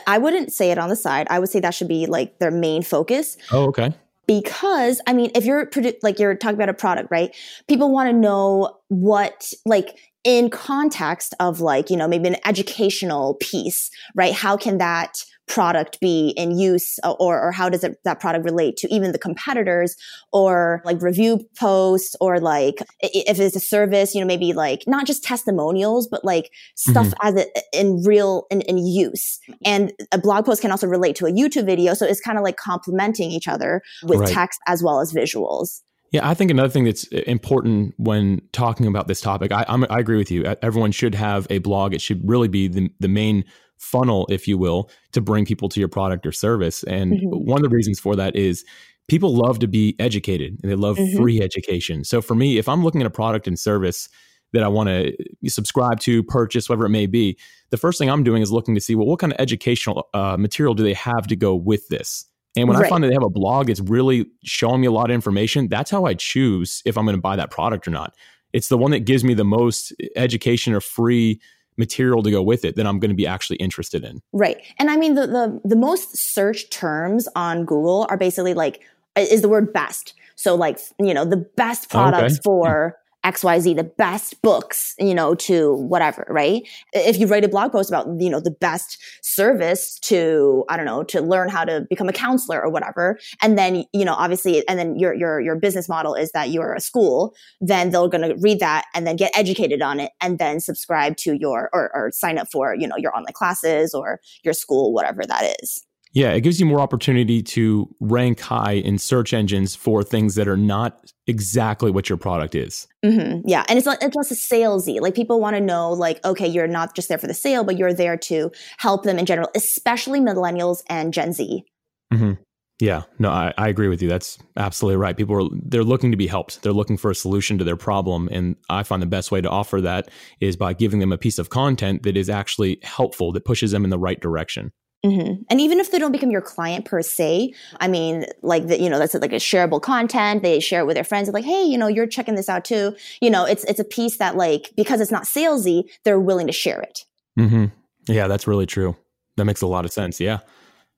I 0.07 0.19
wouldn't 0.19 0.53
say 0.53 0.71
it 0.71 0.79
on 0.79 0.89
the 0.89 0.97
side. 0.97 1.27
I 1.29 1.39
would 1.39 1.51
say 1.51 1.61
that 1.61 1.75
should 1.75 1.89
be 1.89 2.07
like 2.07 2.39
their 2.39 2.51
main 2.51 2.83
focus. 2.83 3.37
Oh 3.51 3.65
okay. 3.67 3.93
Because 4.27 5.01
i 5.07 5.13
mean 5.13 5.31
if 5.35 5.45
you're 5.45 5.67
produ- 5.67 5.97
like 6.03 6.19
you're 6.19 6.35
talking 6.35 6.55
about 6.55 6.71
a 6.71 6.75
product 6.75 7.11
right? 7.11 7.35
People 7.69 7.93
want 7.93 8.09
to 8.09 8.15
know 8.15 8.79
what 8.89 9.53
like 9.67 9.99
in 10.25 10.51
context 10.51 11.35
of 11.41 11.61
like, 11.61 11.91
you 11.91 11.97
know, 11.97 12.09
maybe 12.09 12.29
an 12.29 12.37
educational 12.45 13.37
piece, 13.41 13.91
right? 14.15 14.33
How 14.33 14.57
can 14.57 14.79
that 14.79 15.25
product 15.49 16.01
be 16.01 16.33
in 16.37 16.57
use 16.57 16.99
uh, 17.03 17.13
or, 17.13 17.41
or 17.41 17.53
how 17.53 17.69
does 17.69 17.83
it, 17.83 17.99
that 18.05 18.21
product 18.21 18.45
relate 18.45 18.77
to 18.77 18.89
even 18.95 19.13
the 19.13 19.19
competitors 19.19 19.97
or 20.33 20.81
like 20.85 21.03
review 21.03 21.41
posts 21.59 22.15
or 22.21 22.39
like 22.39 22.77
if 23.01 23.41
it's 23.41 23.57
a 23.57 23.61
service, 23.61 24.15
you 24.15 24.21
know, 24.21 24.27
maybe 24.27 24.53
like 24.53 24.85
not 24.87 25.07
just 25.07 25.25
testimonials, 25.25 26.07
but 26.07 26.25
like 26.25 26.51
stuff 26.77 27.09
mm-hmm. 27.09 27.29
as 27.29 27.35
it 27.35 27.49
in 27.73 28.03
real 28.05 28.47
in, 28.51 28.61
in 28.63 28.79
use. 28.79 29.41
And 29.65 29.93
a 30.13 30.19
blog 30.19 30.47
post 30.47 30.63
can 30.63 30.71
also 30.71 30.87
relate 30.87 31.17
to 31.17 31.27
a 31.27 31.33
YouTube 31.33 31.67
video. 31.67 31.95
So 31.95 32.07
it's 32.07 32.21
kind 32.21 32.39
of 32.39 32.45
like 32.45 32.57
complementing 32.57 33.31
each 33.31 33.49
other 33.49 33.83
with 34.05 34.21
right. 34.21 34.29
text 34.29 34.61
as 34.67 34.83
well 34.83 35.01
as 35.01 35.13
visuals. 35.13 35.83
Yeah, 36.13 36.29
I 36.29 36.35
think 36.35 36.51
another 36.51 36.69
thing 36.69 36.85
that's 36.85 37.05
important 37.05 37.95
when 37.97 38.43
talking 38.53 38.87
about 38.87 39.09
this 39.09 39.23
topic, 39.23 39.51
I, 39.51 39.65
I'm, 39.67 39.85
i 39.89 39.99
agree 39.99 40.19
with 40.19 40.31
you. 40.31 40.45
Everyone 40.61 40.93
should 40.93 41.15
have 41.15 41.47
a 41.49 41.59
blog. 41.59 41.95
It 41.95 42.03
should 42.03 42.21
really 42.29 42.49
be 42.49 42.69
the, 42.69 42.91
the 43.01 43.09
main 43.09 43.45
funnel, 43.79 44.27
if 44.31 44.47
you 44.47 44.59
will, 44.59 44.91
to 45.13 45.23
bring 45.23 45.47
people 45.47 45.71
to 45.71 45.81
your 45.81 45.89
product 45.89 46.27
or 46.27 46.33
service. 46.33 46.83
And 46.85 47.15
mm-hmm. 47.15 47.29
one 47.29 47.65
of 47.65 47.71
the 47.71 47.75
reasons 47.75 47.99
for 47.99 48.15
that 48.17 48.37
is 48.37 48.65
people 49.09 49.35
love 49.35 49.59
to 49.61 49.67
be 49.67 49.97
educated 49.99 50.59
and 50.63 50.71
they 50.71 50.77
love 50.77 50.99
mm-hmm. 50.99 51.17
free 51.17 51.43
education. 51.43 52.05
So 52.05 52.21
for 52.21 52.35
me, 52.35 52.59
if 52.59 52.69
I'm 52.69 52.85
looking 52.85 53.01
at 53.01 53.07
a 53.07 53.11
product 53.11 53.49
and 53.49 53.59
service 53.59 54.11
that 54.53 54.63
I 54.63 54.69
want 54.69 54.91
to 54.91 55.17
subscribe 55.49 55.99
to, 56.01 56.23
purchase, 56.23 56.69
whatever 56.69 56.87
it 56.87 56.91
may 56.91 57.07
be, 57.07 57.39
the 57.71 57.79
first 57.79 57.99
thing 57.99 58.11
I'm 58.11 58.23
doing 58.23 58.43
is 58.43 58.53
looking 58.53 58.75
to 58.75 58.83
see, 58.83 58.95
well, 58.95 59.07
what 59.07 59.19
kind 59.19 59.33
of 59.33 59.41
educational 59.41 60.09
uh, 60.13 60.37
material 60.39 60.75
do 60.75 60.83
they 60.83 60.93
have 60.93 61.27
to 61.29 61.37
go 61.37 61.55
with 61.55 61.89
this? 61.89 62.27
And 62.57 62.69
when 62.69 62.77
Right. 62.77 62.87
I 62.87 62.89
find 62.89 63.03
that 63.03 63.09
they 63.09 63.15
have 63.15 63.23
a 63.23 63.31
blog 63.31 63.71
it's 63.71 63.81
really 63.81 64.27
showing 64.45 64.81
me 64.81 64.87
a 64.87 64.91
lot 64.91 65.11
of 65.11 65.15
information, 65.15 65.69
that's 65.69 65.91
how 65.91 66.05
I 66.05 66.15
choose 66.15 66.83
if 66.85 66.99
I'm 66.99 67.05
going 67.05 67.17
to 67.17 67.23
buy 67.23 67.37
that 67.37 67.51
product 67.51 67.89
or 67.89 67.91
not. 67.91 68.15
It's 68.53 68.69
the 68.69 68.77
one 68.77 68.91
that 68.91 69.01
gives 69.01 69.25
me 69.25 69.33
the 69.35 69.45
most 69.45 69.93
education 70.17 70.75
or 70.75 70.81
free 70.81 71.41
material 71.79 72.23
to 72.23 72.31
go 72.31 72.43
with 72.43 72.65
it 72.67 72.77
that 72.77 72.87
I'm 72.87 72.99
going 72.99 73.11
to 73.11 73.17
be 73.17 73.27
actually 73.27 73.57
interested 73.57 74.05
in. 74.05 74.21
Right. 74.33 74.59
And 74.79 74.91
I 74.91 74.97
mean 74.97 75.15
the 75.15 75.27
the 75.27 75.61
the 75.65 75.77
most 75.77 76.17
searched 76.17 76.71
terms 76.71 77.27
on 77.35 77.65
Google 77.65 78.07
are 78.11 78.19
basically 78.19 78.53
like 78.53 78.83
is 79.17 79.41
the 79.41 79.49
word 79.49 79.73
best. 79.73 80.15
So 80.37 80.55
like, 80.55 80.79
you 80.99 81.15
know, 81.15 81.25
the 81.25 81.37
best 81.57 81.89
products 81.89 82.35
Okay. 82.35 82.41
for 82.45 82.97
XYZ, 83.25 83.77
the 83.77 83.85
best 83.85 84.41
books, 84.43 84.95
you 84.99 85.15
know, 85.15 85.35
to 85.37 85.75
whatever, 85.75 86.27
right? 86.29 86.63
If 86.93 87.19
you 87.19 87.27
write 87.27 87.45
a 87.45 87.49
blog 87.49 87.73
post 87.73 87.89
about, 87.89 88.09
you 88.21 88.29
know, 88.29 88.41
the 88.41 88.51
best 88.51 88.99
service 89.23 89.99
to, 90.01 90.65
I 90.69 90.77
don't 90.77 90.87
know, 90.87 91.05
to 91.05 91.21
learn 91.21 91.49
how 91.49 91.65
to 91.65 91.87
become 91.89 92.09
a 92.09 92.13
counselor 92.13 92.61
or 92.63 92.71
whatever, 92.71 93.19
and 93.41 93.57
then, 93.57 93.85
you 93.93 94.05
know, 94.05 94.15
obviously, 94.15 94.67
and 94.69 94.79
then 94.79 94.99
your 94.99 95.15
your 95.15 95.41
your 95.41 95.57
business 95.57 95.89
model 95.89 96.15
is 96.15 96.33
that 96.33 96.51
you're 96.51 96.75
a 96.75 96.81
school, 96.81 97.35
then 97.61 97.91
they're 97.91 98.09
gonna 98.09 98.35
read 98.39 98.61
that 98.61 98.87
and 98.95 99.07
then 99.07 99.17
get 99.17 99.37
educated 99.37 99.83
on 99.83 100.01
it 100.01 100.13
and 100.21 100.39
then 100.39 100.61
subscribe 100.61 101.17
to 101.19 101.35
your 101.35 101.71
or, 101.73 101.91
or 101.95 102.11
sign 102.13 102.39
up 102.39 102.49
for, 102.51 102.75
you 102.75 102.89
know, 102.89 102.97
your 102.97 103.17
online 103.17 103.33
classes 103.35 103.95
or 103.95 104.21
your 104.43 104.55
school, 104.55 104.93
whatever 104.93 105.25
that 105.25 105.57
is. 105.63 105.85
Yeah, 106.13 106.33
it 106.33 106.43
gives 106.43 106.61
you 106.61 106.67
more 106.67 106.81
opportunity 106.81 107.43
to 107.43 107.89
rank 108.01 108.41
high 108.41 108.73
in 108.73 108.99
search 108.99 109.33
engines 109.33 109.75
for 109.75 110.03
things 110.03 110.35
that 110.35 110.47
are 110.47 110.59
not 110.59 111.11
exactly 111.27 111.91
what 111.91 112.09
your 112.09 112.19
product 112.19 112.55
is. 112.55 112.87
hmm 113.05 113.41
Yeah, 113.47 113.65
and 113.69 113.79
it's 113.79 113.87
not 113.87 114.03
it's 114.03 114.15
less 114.15 114.31
salesy. 114.33 115.01
Like 115.01 115.15
people 115.15 115.41
want 115.41 115.57
to 115.57 115.61
know, 115.61 115.91
like, 115.93 116.23
okay, 116.25 116.47
you're 116.47 116.67
not 116.67 116.95
just 116.95 117.09
there 117.09 117.19
for 117.19 117.27
the 117.27 117.35
sale, 117.35 117.65
but 117.65 117.79
you're 117.79 117.95
there 117.95 118.17
to 118.19 118.51
help 118.79 119.05
them 119.05 119.19
in 119.19 119.27
general, 119.27 119.49
especially 119.55 120.21
millennials 120.21 120.83
and 120.89 121.15
Gen 121.15 121.33
Z. 121.33 121.65
hmm 122.13 122.33
Yeah, 122.79 123.03
no, 123.19 123.31
I, 123.31 123.55
I 123.57 123.69
agree 123.69 123.89
with 123.89 124.03
you. 124.03 124.09
That's 124.09 124.39
absolutely 124.57 124.97
right. 124.97 125.17
People 125.17 125.47
are 125.47 125.49
they're 125.65 125.85
looking 125.85 126.11
to 126.11 126.17
be 126.17 126.27
helped. 126.27 126.63
They're 126.63 126.73
looking 126.73 126.97
for 126.99 127.11
a 127.11 127.15
solution 127.15 127.57
to 127.59 127.65
their 127.65 127.77
problem, 127.77 128.29
and 128.31 128.57
I 128.69 128.83
find 128.83 129.01
the 129.01 129.07
best 129.07 129.31
way 129.33 129.41
to 129.41 129.49
offer 129.49 129.81
that 129.81 130.11
is 130.41 130.57
by 130.57 130.75
giving 130.75 131.01
them 131.01 131.13
a 131.13 131.19
piece 131.19 131.39
of 131.39 131.49
content 131.49 132.03
that 132.03 132.17
is 132.17 132.29
actually 132.29 132.81
helpful, 132.83 133.33
that 133.33 133.45
pushes 133.45 133.71
them 133.71 133.85
in 133.85 133.91
the 133.91 133.99
right 133.99 134.21
direction. 134.21 134.73
Hmm 135.05 135.35
And 135.51 135.61
even 135.61 135.81
if 135.81 135.91
they 135.91 135.99
don't 135.99 136.13
become 136.13 136.31
your 136.31 136.41
client 136.41 136.85
per 136.85 137.03
se, 137.03 137.53
I 137.81 137.89
mean, 137.89 138.27
like 138.43 138.69
the, 138.69 138.81
you 138.81 138.89
know, 138.89 138.99
that's 138.99 139.15
like 139.15 139.33
a 139.33 139.37
shareable 139.37 139.81
content. 139.83 140.43
They 140.43 140.61
share 140.61 140.81
it 140.81 140.87
with 140.87 140.95
their 140.95 141.05
friends. 141.05 141.29
Like, 141.31 141.45
hey, 141.45 141.63
you 141.65 141.77
know, 141.77 141.89
you're 141.89 142.07
checking 142.07 142.35
this 142.37 142.49
out 142.49 142.65
too. 142.65 142.95
You 143.21 143.31
know, 143.31 143.45
it's 143.45 143.65
it's 143.65 143.81
a 143.81 143.85
piece 143.85 144.19
that 144.19 144.37
like 144.37 144.71
because 144.77 145.01
it's 145.01 145.11
not 145.11 145.25
salesy, 145.25 145.85
they're 146.05 146.21
willing 146.21 146.47
to 146.47 146.53
share 146.53 146.81
it. 146.81 147.05
hmm 147.37 147.67
Yeah, 148.07 148.29
that's 148.29 148.47
really 148.47 148.67
true. 148.67 148.97
That 149.37 149.45
makes 149.47 149.63
a 149.63 149.67
lot 149.67 149.85
of 149.85 149.93
sense. 149.93 150.21
Yeah. 150.21 150.39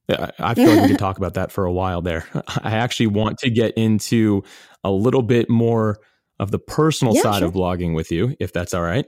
I 0.08 0.54
feel 0.54 0.66
like 0.66 0.82
we 0.82 0.88
could 0.88 0.98
talk 0.98 1.16
about 1.16 1.34
that 1.34 1.50
for 1.50 1.64
a 1.64 1.72
while 1.72 2.02
there. 2.02 2.26
I 2.62 2.72
actually 2.76 3.06
want 3.06 3.38
to 3.38 3.50
get 3.50 3.72
into 3.74 4.42
a 4.82 4.90
little 4.90 5.22
bit 5.22 5.48
more 5.48 5.98
of 6.38 6.50
the 6.50 6.58
personal 6.58 7.14
Yeah, 7.14 7.22
side 7.22 7.38
sure. 7.38 7.48
of 7.48 7.54
blogging 7.54 7.94
with 7.94 8.12
you, 8.12 8.36
if 8.38 8.52
that's 8.52 8.74
all 8.74 8.82
right. 8.82 9.06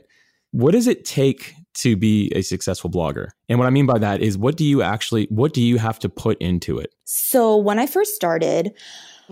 What 0.56 0.72
does 0.72 0.86
it 0.86 1.04
take 1.04 1.54
to 1.75 1.98
be 1.98 2.32
a 2.34 2.40
successful 2.40 2.88
blogger? 2.88 3.28
And 3.50 3.58
what 3.58 3.66
I 3.66 3.70
mean 3.70 3.84
by 3.84 3.98
that 3.98 4.22
is 4.22 4.38
what 4.38 4.56
do 4.56 4.64
you 4.64 4.80
actually 4.80 5.26
what 5.28 5.52
do 5.52 5.60
you 5.60 5.76
have 5.76 5.98
to 5.98 6.08
put 6.08 6.40
into 6.40 6.78
it? 6.78 6.94
So 7.04 7.58
when 7.58 7.78
I 7.78 7.84
first 7.84 8.14
started, 8.14 8.72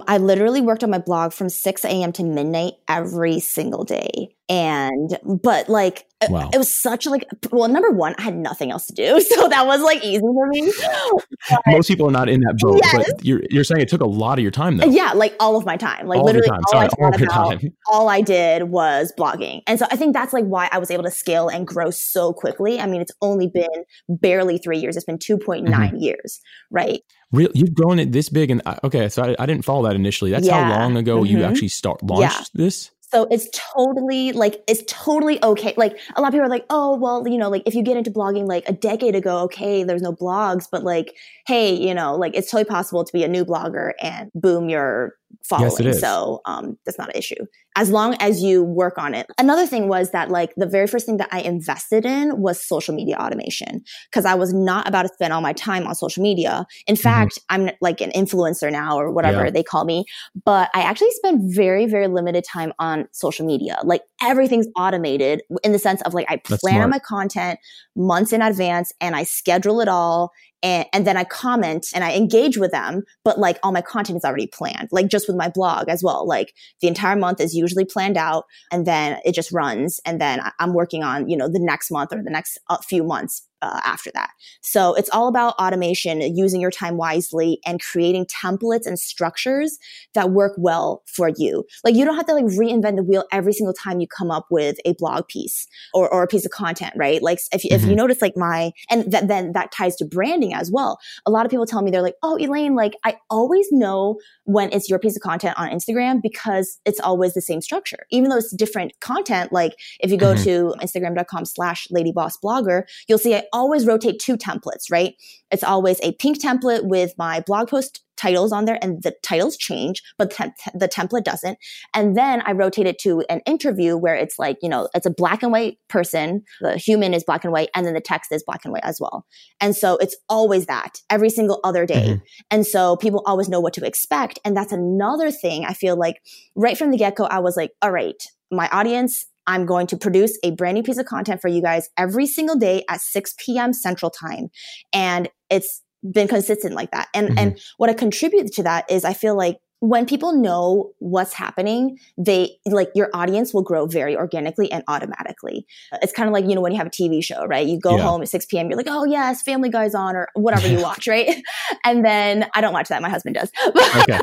I 0.07 0.19
literally 0.19 0.61
worked 0.61 0.85
on 0.85 0.91
my 0.91 0.99
blog 0.99 1.33
from 1.33 1.49
6 1.49 1.83
a.m. 1.87 2.13
to 2.13 2.25
midnight 2.25 2.75
every 2.89 3.41
single 3.41 3.85
day. 3.85 4.37
And, 4.51 5.19
but 5.25 5.71
like, 5.71 6.07
Wow. 6.31 6.51
it 6.53 6.59
was 6.59 6.75
such 6.75 7.07
like, 7.07 7.27
well, 7.51 7.69
number 7.69 7.91
one, 7.91 8.15
I 8.19 8.23
had 8.23 8.37
nothing 8.37 8.71
else 8.71 8.87
to 8.87 8.93
do. 8.95 9.21
So 9.35 9.49
that 9.49 9.67
was 9.67 9.81
like 9.83 10.03
easy 10.05 10.21
for 10.21 10.47
me. 10.49 10.73
Most 11.67 11.89
people 11.89 12.09
are 12.09 12.13
not 12.13 12.29
in 12.29 12.41
that 12.41 12.57
boat, 12.59 12.81
Yes. 12.83 12.95
but 13.13 13.25
you're 13.25 13.43
you're 13.51 13.65
saying 13.65 13.81
it 13.81 13.89
took 13.89 14.01
a 14.01 14.07
lot 14.07 14.39
of 14.39 14.43
your 14.43 14.51
time 14.51 14.77
though. 14.77 14.87
yeah, 14.87 15.13
like 15.13 15.35
all 15.41 15.57
of 15.57 15.65
my 15.67 15.77
time. 15.77 16.07
Like 16.07 16.19
all 16.21 16.25
literally 16.25 16.49
time. 16.49 16.61
all 16.67 16.73
Sorry, 16.73 16.85
I 16.85 16.89
all 16.89 17.05
thought 17.11 17.15
of 17.15 17.21
your 17.21 17.31
about, 17.31 17.61
time. 17.61 17.73
all 17.89 18.09
I 18.09 18.21
did 18.21 18.65
was 18.65 19.13
blogging. 19.19 19.63
And 19.67 19.79
so 19.79 19.87
I 19.91 19.97
think 19.97 20.13
that's 20.15 20.33
like 20.33 20.45
why 20.45 20.69
I 20.73 20.79
was 20.79 20.91
able 20.91 21.05
to 21.05 21.11
scale 21.11 21.49
and 21.49 21.67
grow 21.67 21.91
so 21.91 22.33
quickly. 22.33 22.81
I 22.81 22.87
mean, 22.87 23.01
it's 23.01 23.13
only 23.23 23.49
been 23.49 23.69
barely 24.09 24.59
three 24.59 24.79
years. 24.79 24.97
It's 24.97 25.05
been 25.05 25.19
2.9 25.19 25.65
Mm-hmm. 25.65 25.97
years, 25.97 26.41
right? 26.71 27.01
Real, 27.33 27.49
you've 27.55 27.75
grown 27.75 27.99
it 27.99 28.13
this 28.13 28.29
big, 28.29 28.51
and 28.51 28.63
okay, 28.85 29.09
so 29.09 29.23
I, 29.23 29.37
I 29.43 29.47
didn't 29.47 29.65
follow 29.65 29.83
that 29.89 29.97
initially. 29.97 30.31
That's 30.31 30.47
Yeah. 30.47 30.63
how 30.73 30.81
long 30.81 30.97
ago 30.97 31.25
you 31.25 31.39
Mhm. 31.39 31.49
actually 31.49 31.69
start 31.69 32.03
launched 32.03 32.51
this. 32.55 32.91
So 33.15 33.29
it's 33.31 33.49
totally 33.53 34.33
like 34.33 34.65
it's 34.67 34.83
totally 34.89 35.43
okay. 35.45 35.73
Like 35.77 35.99
a 36.17 36.21
lot 36.21 36.29
of 36.29 36.33
people 36.33 36.47
are 36.47 36.51
like, 36.51 36.67
oh 36.69 36.97
well, 36.97 37.29
you 37.29 37.39
know, 37.39 37.49
like 37.49 37.63
if 37.65 37.75
you 37.77 37.83
get 37.83 37.97
into 37.97 38.11
blogging 38.11 38.47
like 38.49 38.69
a 38.69 38.73
decade 38.73 39.15
ago, 39.15 39.39
okay, 39.43 39.85
there's 39.85 40.03
no 40.03 40.13
blogs, 40.13 40.67
but 40.71 40.83
like, 40.83 41.15
hey, 41.47 41.73
you 41.75 41.95
know, 41.95 42.17
like 42.17 42.35
it's 42.35 42.51
totally 42.51 42.65
possible 42.69 43.05
to 43.05 43.13
be 43.13 43.23
a 43.23 43.29
new 43.29 43.45
blogger 43.45 43.93
and 44.03 44.33
boom 44.35 44.69
your 44.69 45.15
following. 45.43 45.71
Yes, 45.71 45.81
it 45.81 45.87
is. 45.87 46.01
So 46.01 46.41
um 46.45 46.79
that's 46.85 46.99
not 46.99 47.09
an 47.09 47.17
issue. 47.17 47.45
As 47.77 47.91
long 47.91 48.15
as 48.21 48.43
you 48.43 48.63
work 48.63 48.99
on 48.99 49.15
it. 49.15 49.27
Another 49.37 49.67
thing 49.67 49.89
was 49.89 50.13
that 50.13 50.31
like 50.31 50.55
the 50.57 50.67
very 50.67 50.87
first 50.87 51.07
thing 51.07 51.17
that 51.17 51.29
I 51.33 51.41
invested 51.41 52.07
in 52.07 52.41
was 52.41 52.65
social 52.65 52.95
media 52.95 53.17
automation 53.17 53.83
because 54.11 54.25
I 54.25 54.35
was 54.35 54.55
not 54.55 54.87
about 54.87 55.03
to 55.03 55.09
spend 55.09 55.33
all 55.33 55.41
my 55.41 55.53
time 55.53 55.87
on 55.87 55.95
social 55.97 56.23
media. 56.23 56.67
In 56.87 56.95
fact, 56.95 57.39
I'm 57.49 57.71
like 57.81 58.01
an 58.01 58.13
influencer 58.13 58.71
now 58.71 58.97
or 58.97 59.11
whatever 59.11 59.35
Mm-hmm. 59.35 59.47
Yeah. 59.47 59.51
they 59.51 59.63
call 59.65 59.85
me 59.85 60.05
but 60.45 60.71
I 60.75 60.83
actually 60.83 61.11
spend 61.13 61.55
very, 61.55 61.87
very 61.87 62.09
limited 62.09 62.45
time 62.45 62.73
on 62.79 63.09
social 63.13 63.47
media. 63.47 63.79
Like 63.85 64.03
everything's 64.23 64.67
automated 64.77 65.43
in 65.63 65.73
the 65.73 65.79
sense 65.79 66.03
of 66.03 66.15
like 66.15 66.27
I 66.31 66.37
plan 66.37 66.83
on 66.83 66.91
my 66.91 66.99
content 66.99 67.59
months 67.97 68.33
in 68.33 68.43
advance 68.43 68.93
and 69.01 69.17
I 69.17 69.25
schedule 69.25 69.81
it 69.81 69.89
all. 69.89 70.31
And, 70.63 70.87
and 70.93 71.07
then 71.07 71.17
I 71.17 71.25
comment 71.25 71.89
and 71.95 72.05
I 72.05 72.15
engage 72.15 72.57
with 72.57 72.71
them, 72.71 73.03
but 73.25 73.39
like 73.39 73.59
all 73.63 73.73
my 73.73 73.83
content 73.83 74.17
is 74.17 74.25
already 74.25 74.47
planned, 74.47 74.89
like 74.93 75.09
just 75.09 75.29
with 75.29 75.37
my 75.37 75.49
blog 75.49 75.89
as 75.89 76.03
well. 76.03 76.27
Like 76.27 76.55
the 76.81 76.89
entire 76.89 77.17
month 77.17 77.41
is 77.41 77.55
usually 77.55 77.85
planned 77.85 78.17
out 78.17 78.45
and 78.73 78.87
then 78.87 79.19
it 79.25 79.35
just 79.35 79.53
runs. 79.53 80.01
And 80.07 80.21
then 80.21 80.41
I'm 80.59 80.75
working 80.75 81.03
on, 81.03 81.29
you 81.29 81.37
know, 81.37 81.49
the 81.49 81.61
next 81.61 81.91
month 81.91 82.13
or 82.13 82.23
the 82.23 82.31
next 82.31 82.59
uh, 82.71 82.79
few 82.79 83.05
months 83.05 83.47
uh, 83.65 83.81
after 83.85 84.11
that. 84.15 84.31
So 84.61 84.95
it's 84.95 85.11
all 85.11 85.29
about 85.29 85.55
automation, 85.55 86.21
using 86.37 86.61
your 86.61 86.71
time 86.71 86.97
wisely 86.97 87.59
and 87.67 87.81
creating 87.83 88.27
templates 88.27 88.87
and 88.87 88.99
structures 88.99 89.79
that 90.15 90.31
work 90.31 90.53
well 90.59 91.03
for 91.07 91.31
you. 91.37 91.65
Like 91.85 91.95
you 91.95 92.05
don't 92.05 92.17
have 92.17 92.27
to 92.27 92.35
like 92.35 92.45
reinvent 92.47 92.97
the 92.97 93.03
wheel 93.03 93.25
every 93.33 93.53
single 93.53 93.73
time 93.75 94.01
you 94.01 94.07
come 94.07 94.31
up 94.31 94.47
with 94.51 94.77
a 94.85 94.93
blog 94.95 95.27
piece 95.29 95.67
or, 95.95 96.09
or 96.13 96.23
a 96.23 96.27
piece 96.27 96.45
of 96.45 96.51
content, 96.51 96.93
right? 96.97 97.23
Like 97.23 97.39
if, 97.53 97.65
if 97.65 97.83
you 97.87 97.95
Mhm. 97.95 97.97
notice 97.97 98.21
like 98.21 98.37
my, 98.37 98.73
and 98.91 99.11
that, 99.13 99.29
then 99.29 99.53
that 99.53 99.73
ties 99.73 99.97
to 99.97 100.05
branding 100.05 100.53
as 100.55 100.71
well. 100.71 100.99
A 101.27 101.31
lot 101.31 101.45
of 101.47 101.51
people 101.51 101.67
tell 101.67 101.83
me 101.83 101.91
they're 101.91 102.03
like, 102.03 102.17
oh, 102.23 102.37
Elaine, 102.39 102.75
like 102.75 102.95
I 103.05 103.17
always 103.31 103.67
know 103.73 104.19
when 104.45 104.71
it's 104.73 104.89
your 104.91 104.99
piece 104.99 105.17
of 105.17 105.23
content 105.23 105.59
on 105.59 105.71
Instagram 105.71 106.21
because 106.23 106.79
it's 106.85 107.01
always 107.01 107.35
the 107.35 107.41
same 107.41 107.61
structure. 107.63 108.01
Even 108.11 108.29
though 108.31 108.37
it's 108.37 108.55
different 108.55 108.93
content, 109.01 109.53
like 109.53 109.73
if 110.01 110.11
you 110.11 110.19
go 110.19 110.35
Mhm. 110.35 110.43
to 110.45 110.75
instagram.com 110.83 111.45
slash 111.47 111.87
ladybossblogger, 111.95 112.83
you'll 113.09 113.19
see 113.19 113.35
I 113.35 113.45
always 113.55 113.87
rotate 113.87 114.19
two 114.19 114.37
templates, 114.37 114.91
right? 114.91 115.15
It's 115.51 115.65
always 115.65 115.99
a 116.03 116.13
pink 116.13 116.43
template 116.43 116.85
with 116.85 117.15
my 117.17 117.41
blog 117.41 117.69
post 117.69 118.03
titles 118.17 118.53
on 118.53 118.65
there 118.65 118.79
and 118.81 119.03
the 119.03 119.15
titles 119.23 119.57
change, 119.57 120.03
but 120.19 120.31
the, 120.31 120.37
tem- 120.37 120.53
the 120.75 120.89
template 120.89 121.25
doesn't. 121.25 121.59
And 121.95 122.17
then 122.17 122.43
I 122.47 122.53
rotate 122.53 122.87
it 122.87 122.99
to 123.01 123.25
an 123.29 123.41
interview 123.47 123.97
where 123.97 124.15
it's 124.15 124.39
like, 124.39 124.57
you 124.63 124.69
know, 124.69 124.89
it's 124.95 125.07
a 125.07 125.11
black 125.11 125.43
and 125.43 125.51
white 125.51 125.79
person. 125.89 126.43
The 126.61 126.77
human 126.77 127.15
is 127.15 127.25
black 127.25 127.45
and 127.45 127.53
white 127.53 127.71
and 127.75 127.87
then 127.87 127.95
the 127.95 128.01
text 128.01 128.31
is 128.33 128.45
black 128.45 128.65
and 128.65 128.73
white 128.73 128.85
as 128.85 128.99
well. 129.01 129.27
And 129.61 129.75
so 129.75 129.97
it's 129.97 130.17
always 130.29 130.67
that 130.67 131.01
every 131.11 131.31
single 131.31 131.61
other 131.65 131.87
day. 131.87 132.15
Mhm. 132.15 132.23
And 132.51 132.67
so 132.67 132.97
people 132.97 133.23
always 133.27 133.49
know 133.49 133.61
what 133.61 133.75
to 133.75 133.87
expect. 133.87 134.39
And 134.45 134.57
that's 134.57 134.73
another 134.73 135.31
thing 135.31 135.65
I 135.65 135.73
feel 135.73 135.97
like 135.97 136.23
right 136.55 136.79
from 136.79 136.91
the 136.91 136.99
get 136.99 137.17
go, 137.17 137.25
I 137.25 137.41
was 137.41 137.57
like, 137.57 137.73
all 137.83 137.91
right, 137.91 138.23
my 138.51 138.69
audience, 138.69 139.27
I'm 139.47 139.67
going 139.67 139.87
to 139.89 139.97
produce 139.97 140.39
a 140.43 140.53
brand 140.53 140.77
new 140.77 140.83
piece 140.83 140.99
of 140.99 141.07
content 141.07 141.41
for 141.41 141.49
you 141.49 141.63
guys 141.63 141.89
every 141.97 142.27
single 142.27 142.57
day 142.57 142.85
at 142.89 143.01
6 143.01 143.35
p.m. 143.39 143.73
Central 143.73 144.11
Time. 144.11 144.49
And 144.93 145.29
it's 145.51 145.83
been 146.11 146.29
consistent 146.29 146.75
like 146.75 146.91
that. 146.91 147.09
And 147.15 147.39
and 147.39 147.53
mm-hmm. 147.53 147.59
what 147.79 147.91
I 147.91 147.95
contribute 147.95 148.53
to 148.55 148.63
that 148.65 148.91
is 148.91 149.05
I 149.05 149.15
feel 149.15 149.37
like 149.37 149.59
when 149.81 150.07
people 150.07 150.33
know 150.33 150.93
what's 150.99 151.35
happening, 151.35 151.99
they 152.17 152.57
like 152.65 152.89
your 152.95 153.11
audience 153.13 153.53
will 153.53 153.63
grow 153.63 153.87
very 153.87 154.17
organically 154.17 154.73
and 154.73 154.83
automatically. 154.89 155.67
It's 156.01 156.13
kind 156.13 156.27
of 156.27 156.33
like, 156.33 156.47
you 156.47 156.55
know, 156.55 156.63
when 156.63 156.73
you 156.73 156.79
have 156.79 156.87
a 156.87 156.91
TV 156.91 157.23
show, 157.23 157.45
right? 157.45 157.67
You 157.67 157.79
go 157.79 157.97
Yeah. 157.97 158.05
home 158.05 158.23
at 158.23 158.29
6 158.31 158.47
p.m., 158.47 158.71
you're 158.71 158.79
like, 158.79 158.87
oh, 158.89 159.05
yes, 159.05 159.43
Family 159.43 159.69
Guy's 159.69 159.95
on 159.95 160.17
or 160.17 160.29
whatever 160.35 160.69
you 160.69 160.81
watch, 160.83 161.07
right? 161.07 161.37
And 161.85 162.03
then 162.03 162.47
I 162.55 162.63
don't 162.63 162.73
watch 162.73 162.89
that. 162.89 163.03
My 163.03 163.11
husband 163.11 163.35
does. 163.35 163.51
Okay. 164.05 164.19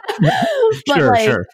But, 0.88 0.98
sure, 0.98 1.08
like, 1.08 1.30
sure. 1.30 1.46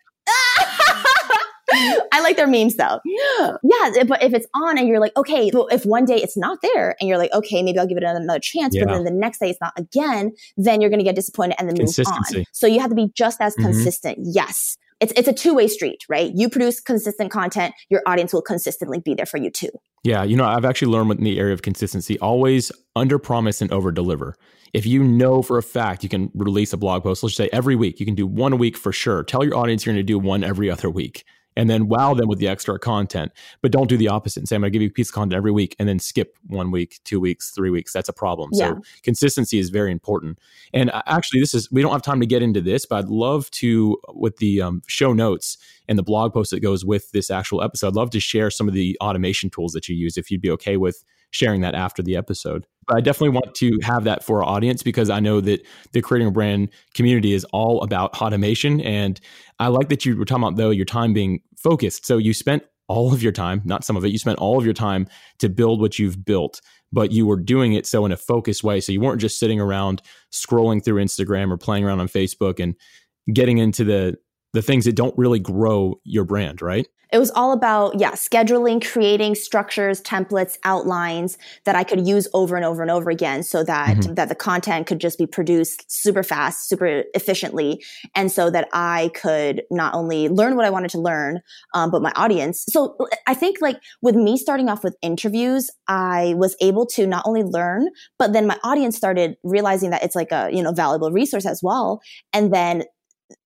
I 2.14 2.22
like 2.22 2.38
their 2.38 2.48
memes 2.48 2.76
though. 2.76 3.00
Yeah, 3.06 4.04
but 4.08 4.24
if 4.24 4.34
it's 4.34 4.48
on 4.54 4.78
and 4.78 4.88
you're 4.88 5.00
like, 5.00 5.16
okay, 5.18 5.50
if 5.54 5.86
one 5.86 6.06
day 6.06 6.16
it's 6.18 6.38
not 6.38 6.60
there 6.62 6.96
and 7.00 7.10
you're 7.10 7.18
like, 7.18 7.34
okay, 7.34 7.62
maybe 7.62 7.78
I'll 7.80 7.88
give 7.88 7.98
it 7.98 8.04
another 8.04 8.40
chance, 8.40 8.76
but 8.78 8.88
then 8.88 9.04
the 9.04 9.12
next 9.12 9.40
day 9.40 9.50
it's 9.50 9.62
not 9.62 9.74
again, 9.78 10.32
then 10.56 10.82
you're 10.82 10.90
going 10.90 11.00
to 11.00 11.06
get 11.06 11.16
disappointed 11.16 11.56
and 11.60 11.70
then 11.70 11.76
move 11.80 11.94
on. 12.08 12.46
So 12.54 12.68
you 12.68 12.80
have 12.80 12.90
to 12.90 12.96
be 12.96 13.12
just 13.16 13.42
as 13.42 13.56
Mhm. 13.56 13.64
consistent. 13.64 14.20
Yes. 14.22 14.78
It's, 15.00 15.14
it's 15.16 15.28
a 15.28 15.34
two 15.34 15.54
way 15.54 15.68
street, 15.68 16.04
right? 16.10 16.32
You 16.34 16.50
produce 16.50 16.80
consistent 16.80 17.32
content, 17.32 17.76
your 17.90 18.02
audience 18.08 18.34
will 18.34 18.42
consistently 18.42 19.00
be 19.00 19.14
there 19.14 19.28
for 19.28 19.38
you 19.38 19.52
too. 19.52 19.70
Yeah, 20.04 20.24
you 20.24 20.36
know, 20.36 20.46
I've 20.46 20.66
actually 20.66 20.92
learned 20.92 21.12
in 21.12 21.24
the 21.24 21.38
area 21.38 21.54
of 21.54 21.62
consistency, 21.62 22.18
always 22.20 22.72
under 22.96 23.20
promise 23.20 23.62
and 23.62 23.72
over 23.72 23.92
deliver. 23.92 24.36
If 24.74 24.86
you 24.86 25.04
know 25.04 25.42
for 25.42 25.58
a 25.58 25.64
fact 25.64 26.04
you 26.04 26.10
can 26.10 26.32
release 26.34 26.74
a 26.74 26.78
blog 26.78 27.04
post, 27.04 27.24
let's 27.24 27.36
say 27.36 27.50
every 27.54 27.76
week, 27.76 28.00
you 28.00 28.06
can 28.06 28.16
do 28.16 28.26
one 28.26 28.54
a 28.54 28.56
week 28.56 28.76
for 28.76 28.92
sure. 28.92 29.24
Tell 29.24 29.44
your 29.44 29.56
audience 29.56 29.86
you're 29.86 29.94
going 29.94 30.06
to 30.06 30.12
do 30.12 30.18
one 30.18 30.44
every 30.44 30.70
other 30.70 30.90
week 30.90 31.24
and 31.58 31.70
then 31.70 31.88
wow 31.88 32.14
them 32.14 32.30
with 32.30 32.38
the 32.38 32.48
extra 32.48 32.78
content. 32.78 33.32
But 33.62 33.72
don't 33.72 33.88
do 33.88 33.98
the 33.98 34.08
opposite 34.08 34.40
and 34.42 34.48
say, 34.48 34.56
I'm 34.56 34.62
going 34.62 34.72
to 34.72 34.74
give 34.74 34.84
you 34.84 34.90
a 34.90 34.92
piece 34.92 35.10
of 35.10 35.16
content 35.16 35.36
every 35.36 35.52
week 35.52 35.76
and 35.80 35.90
then 35.90 35.98
skip 35.98 36.38
one 36.46 36.70
week, 36.70 37.00
two 37.04 37.20
weeks, 37.20 37.52
three 37.52 37.72
weeks. 37.72 37.92
That's 37.92 38.08
a 38.08 38.14
problem. 38.14 38.52
Yeah. 38.54 38.70
So 38.70 38.82
consistency 39.02 39.58
is 39.58 39.70
very 39.70 39.92
important. 39.92 40.38
And 40.72 40.92
uh, 40.92 41.02
actually, 41.08 41.40
this 41.40 41.56
is, 41.56 41.70
we 41.72 41.82
don't 41.82 41.92
have 41.92 42.04
time 42.04 42.20
to 42.20 42.28
get 42.28 42.44
into 42.44 42.62
this, 42.62 42.86
but 42.86 42.98
I'd 42.98 43.10
love 43.10 43.50
to, 43.52 43.98
with 44.10 44.38
the 44.38 44.62
um, 44.62 44.84
show 44.88 45.14
notes 45.14 45.58
and 45.88 45.98
the 45.98 46.04
blog 46.04 46.32
post 46.32 46.52
that 46.52 46.60
goes 46.60 46.86
with 46.86 47.12
this 47.12 47.32
actual 47.32 47.64
episode, 47.64 47.88
I'd 47.88 47.96
love 47.96 48.12
to 48.12 48.20
share 48.20 48.52
some 48.52 48.68
of 48.68 48.76
the 48.76 48.96
automation 49.02 49.50
tools 49.50 49.72
that 49.72 49.90
you 49.90 49.96
use 49.96 50.16
if 50.16 50.30
you'd 50.30 50.42
be 50.42 50.52
okay 50.52 50.78
with 50.78 51.04
sharing 51.32 51.62
that 51.62 51.76
after 51.76 52.02
the 52.02 52.16
episode. 52.16 52.66
But 52.88 52.98
I 52.98 53.02
definitely 53.02 53.38
want 53.38 53.54
to 53.56 53.78
have 53.84 54.06
that 54.06 54.24
for 54.24 54.44
our 54.44 54.50
audience 54.50 54.82
because 54.82 55.10
I 55.10 55.20
know 55.20 55.42
that 55.42 55.66
the 55.92 56.02
creating 56.02 56.30
a 56.30 56.32
brand 56.32 56.70
community 56.94 57.34
is 57.34 57.46
all 57.52 57.84
about 57.84 58.22
automation. 58.22 58.80
And 58.82 59.20
I 59.60 59.68
like 59.68 59.90
that 59.90 60.06
you 60.06 60.16
were 60.16 60.26
talking 60.26 60.44
about 60.44 60.56
though 60.56 60.70
your 60.70 60.86
time 60.86 61.14
being 61.14 61.42
focused. 61.58 62.06
So 62.06 62.18
you 62.18 62.34
spent 62.34 62.64
all 62.88 63.14
of 63.14 63.22
your 63.22 63.34
time, 63.34 63.62
not 63.66 63.84
some 63.84 63.98
of 63.98 64.06
it, 64.06 64.10
you 64.10 64.18
spent 64.18 64.40
all 64.40 64.58
of 64.58 64.64
your 64.64 64.74
time 64.74 65.08
to 65.40 65.50
build 65.50 65.82
what 65.82 66.00
you've 66.00 66.24
built, 66.24 66.62
but 66.94 67.12
you 67.12 67.28
were 67.28 67.38
doing 67.38 67.74
it 67.74 67.86
so 67.86 68.06
in 68.06 68.14
a 68.14 68.18
focused 68.18 68.64
way. 68.64 68.80
So 68.80 68.94
you 68.94 69.02
weren't 69.02 69.20
just 69.20 69.40
sitting 69.40 69.60
around 69.60 70.02
scrolling 70.32 70.84
through 70.84 71.04
Instagram 71.04 71.52
or 71.52 71.58
playing 71.58 71.84
around 71.84 72.00
on 72.00 72.08
Facebook 72.08 72.62
and 72.62 72.76
getting 73.34 73.58
into 73.58 73.84
the 73.84 74.18
the 74.54 74.62
things 74.62 74.86
that 74.86 74.96
don't 74.96 75.16
really 75.18 75.40
grow 75.40 76.00
your 76.06 76.24
brand, 76.24 76.62
right? 76.62 76.88
It 77.12 77.20
was 77.20 77.32
all 77.32 77.54
about, 77.54 78.00
yeah, 78.00 78.12
scheduling, 78.12 78.86
creating 78.86 79.36
structures, 79.36 80.02
templates, 80.02 80.58
outlines 80.64 81.38
that 81.64 81.76
I 81.76 81.84
could 81.84 82.08
use 82.08 82.28
over 82.34 82.56
and 82.56 82.66
over 82.66 82.82
and 82.82 82.92
over 82.92 83.10
again 83.10 83.44
so 83.44 83.64
that, 83.64 83.98
mm-hmm. 83.98 84.14
that 84.16 84.30
the 84.30 84.36
content 84.36 84.88
could 84.88 85.00
just 85.00 85.18
be 85.18 85.26
produced 85.26 85.90
super 85.90 86.24
fast, 86.24 86.68
super 86.68 87.04
efficiently. 87.14 87.84
And 88.16 88.32
so 88.32 88.50
that 88.50 88.68
I 88.74 89.12
could 89.16 89.64
not 89.72 89.94
only 89.94 90.28
learn 90.30 90.56
what 90.56 90.66
I 90.66 90.70
wanted 90.70 90.92
to 90.92 91.00
learn, 91.00 91.42
um, 91.74 91.92
but 91.92 92.02
my 92.02 92.12
audience. 92.16 92.66
So 92.70 92.98
I 93.26 93.34
think 93.34 93.62
like 93.62 93.78
with 94.02 94.16
me 94.16 94.38
starting 94.38 94.70
off 94.70 94.84
with 94.84 94.96
interviews, 95.02 95.70
I 95.88 96.34
was 96.38 96.56
able 96.62 96.86
to 96.88 97.08
not 97.08 97.24
only 97.26 97.44
learn, 97.44 97.90
but 98.20 98.34
then 98.34 98.48
my 98.48 98.58
audience 98.64 98.98
started 98.98 99.38
realizing 99.44 99.92
that 99.92 100.04
it's 100.04 100.16
like 100.16 100.32
a, 100.32 100.50
you 100.52 100.62
know, 100.62 100.74
valuable 100.74 101.12
resource 101.12 101.46
as 101.46 101.62
well. 101.64 102.02
And 102.34 102.54
then 102.54 102.84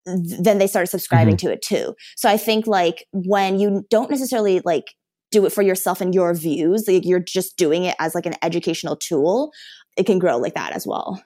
then 0.05 0.57
they 0.57 0.67
started 0.67 0.87
subscribing 0.87 1.35
mm-hmm. 1.35 1.47
to 1.47 1.53
it 1.53 1.61
too. 1.61 1.95
So 2.15 2.29
I 2.29 2.37
think 2.37 2.67
like 2.67 3.05
when 3.11 3.59
you 3.59 3.85
don't 3.89 4.09
necessarily 4.09 4.61
like 4.65 4.93
do 5.31 5.45
it 5.45 5.51
for 5.51 5.61
yourself 5.61 6.01
and 6.01 6.13
your 6.13 6.33
views, 6.33 6.87
like 6.87 7.05
you're 7.05 7.19
just 7.19 7.57
doing 7.57 7.85
it 7.85 7.95
as 7.99 8.13
like 8.13 8.25
an 8.25 8.35
educational 8.41 8.95
tool, 8.95 9.51
it 9.97 10.05
can 10.05 10.19
grow 10.19 10.37
like 10.37 10.55
that 10.55 10.73
as 10.73 10.85
well. 10.85 11.23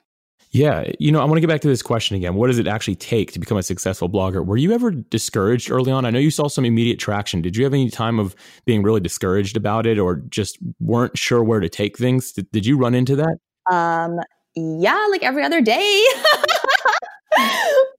Yeah, 0.52 0.90
you 0.98 1.12
know, 1.12 1.20
I 1.20 1.24
want 1.24 1.34
to 1.34 1.40
get 1.40 1.48
back 1.48 1.60
to 1.62 1.68
this 1.68 1.82
question 1.82 2.16
again. 2.16 2.34
What 2.34 2.46
does 2.46 2.58
it 2.58 2.66
actually 2.66 2.94
take 2.94 3.32
to 3.32 3.38
become 3.38 3.58
a 3.58 3.62
successful 3.62 4.08
blogger? 4.08 4.46
Were 4.46 4.56
you 4.56 4.72
ever 4.72 4.90
discouraged 4.90 5.70
early 5.70 5.92
on? 5.92 6.06
I 6.06 6.10
know 6.10 6.18
you 6.18 6.30
saw 6.30 6.48
some 6.48 6.64
immediate 6.64 6.98
traction. 6.98 7.42
Did 7.42 7.56
you 7.56 7.64
have 7.64 7.74
any 7.74 7.90
time 7.90 8.18
of 8.18 8.34
being 8.64 8.82
really 8.82 9.00
discouraged 9.00 9.56
about 9.56 9.86
it 9.86 9.98
or 9.98 10.16
just 10.30 10.56
weren't 10.80 11.18
sure 11.18 11.44
where 11.44 11.60
to 11.60 11.68
take 11.68 11.98
things? 11.98 12.32
Did, 12.32 12.50
did 12.52 12.64
you 12.64 12.78
run 12.78 12.94
into 12.94 13.16
that? 13.16 13.36
Um, 13.70 14.18
yeah, 14.54 15.06
like 15.10 15.22
every 15.22 15.42
other 15.42 15.60
day. 15.60 16.04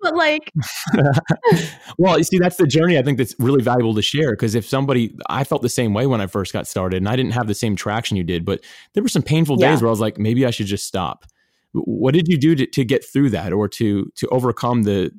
but 0.07 0.15
like 0.15 0.51
well 1.97 2.17
you 2.17 2.23
see 2.23 2.37
that's 2.37 2.57
the 2.57 2.67
journey 2.67 2.97
i 2.97 3.01
think 3.01 3.17
that's 3.17 3.35
really 3.39 3.61
valuable 3.61 3.93
to 3.93 4.01
share 4.01 4.31
because 4.31 4.55
if 4.55 4.65
somebody 4.65 5.15
i 5.29 5.43
felt 5.43 5.61
the 5.61 5.69
same 5.69 5.93
way 5.93 6.07
when 6.07 6.21
i 6.21 6.27
first 6.27 6.53
got 6.53 6.67
started 6.67 6.97
and 6.97 7.09
i 7.09 7.15
didn't 7.15 7.31
have 7.31 7.47
the 7.47 7.53
same 7.53 7.75
traction 7.75 8.17
you 8.17 8.23
did 8.23 8.45
but 8.45 8.63
there 8.93 9.03
were 9.03 9.09
some 9.09 9.21
painful 9.21 9.57
yeah. 9.59 9.71
days 9.71 9.81
where 9.81 9.89
i 9.89 9.91
was 9.91 9.99
like 9.99 10.17
maybe 10.17 10.45
i 10.45 10.51
should 10.51 10.67
just 10.67 10.85
stop. 10.85 11.25
What 11.73 12.13
did 12.13 12.27
you 12.27 12.37
do 12.37 12.55
to, 12.55 12.65
to 12.65 12.85
get 12.85 13.05
through 13.05 13.29
that 13.31 13.53
or 13.53 13.67
to 13.69 14.11
to 14.15 14.27
overcome 14.29 14.83
the 14.83 15.11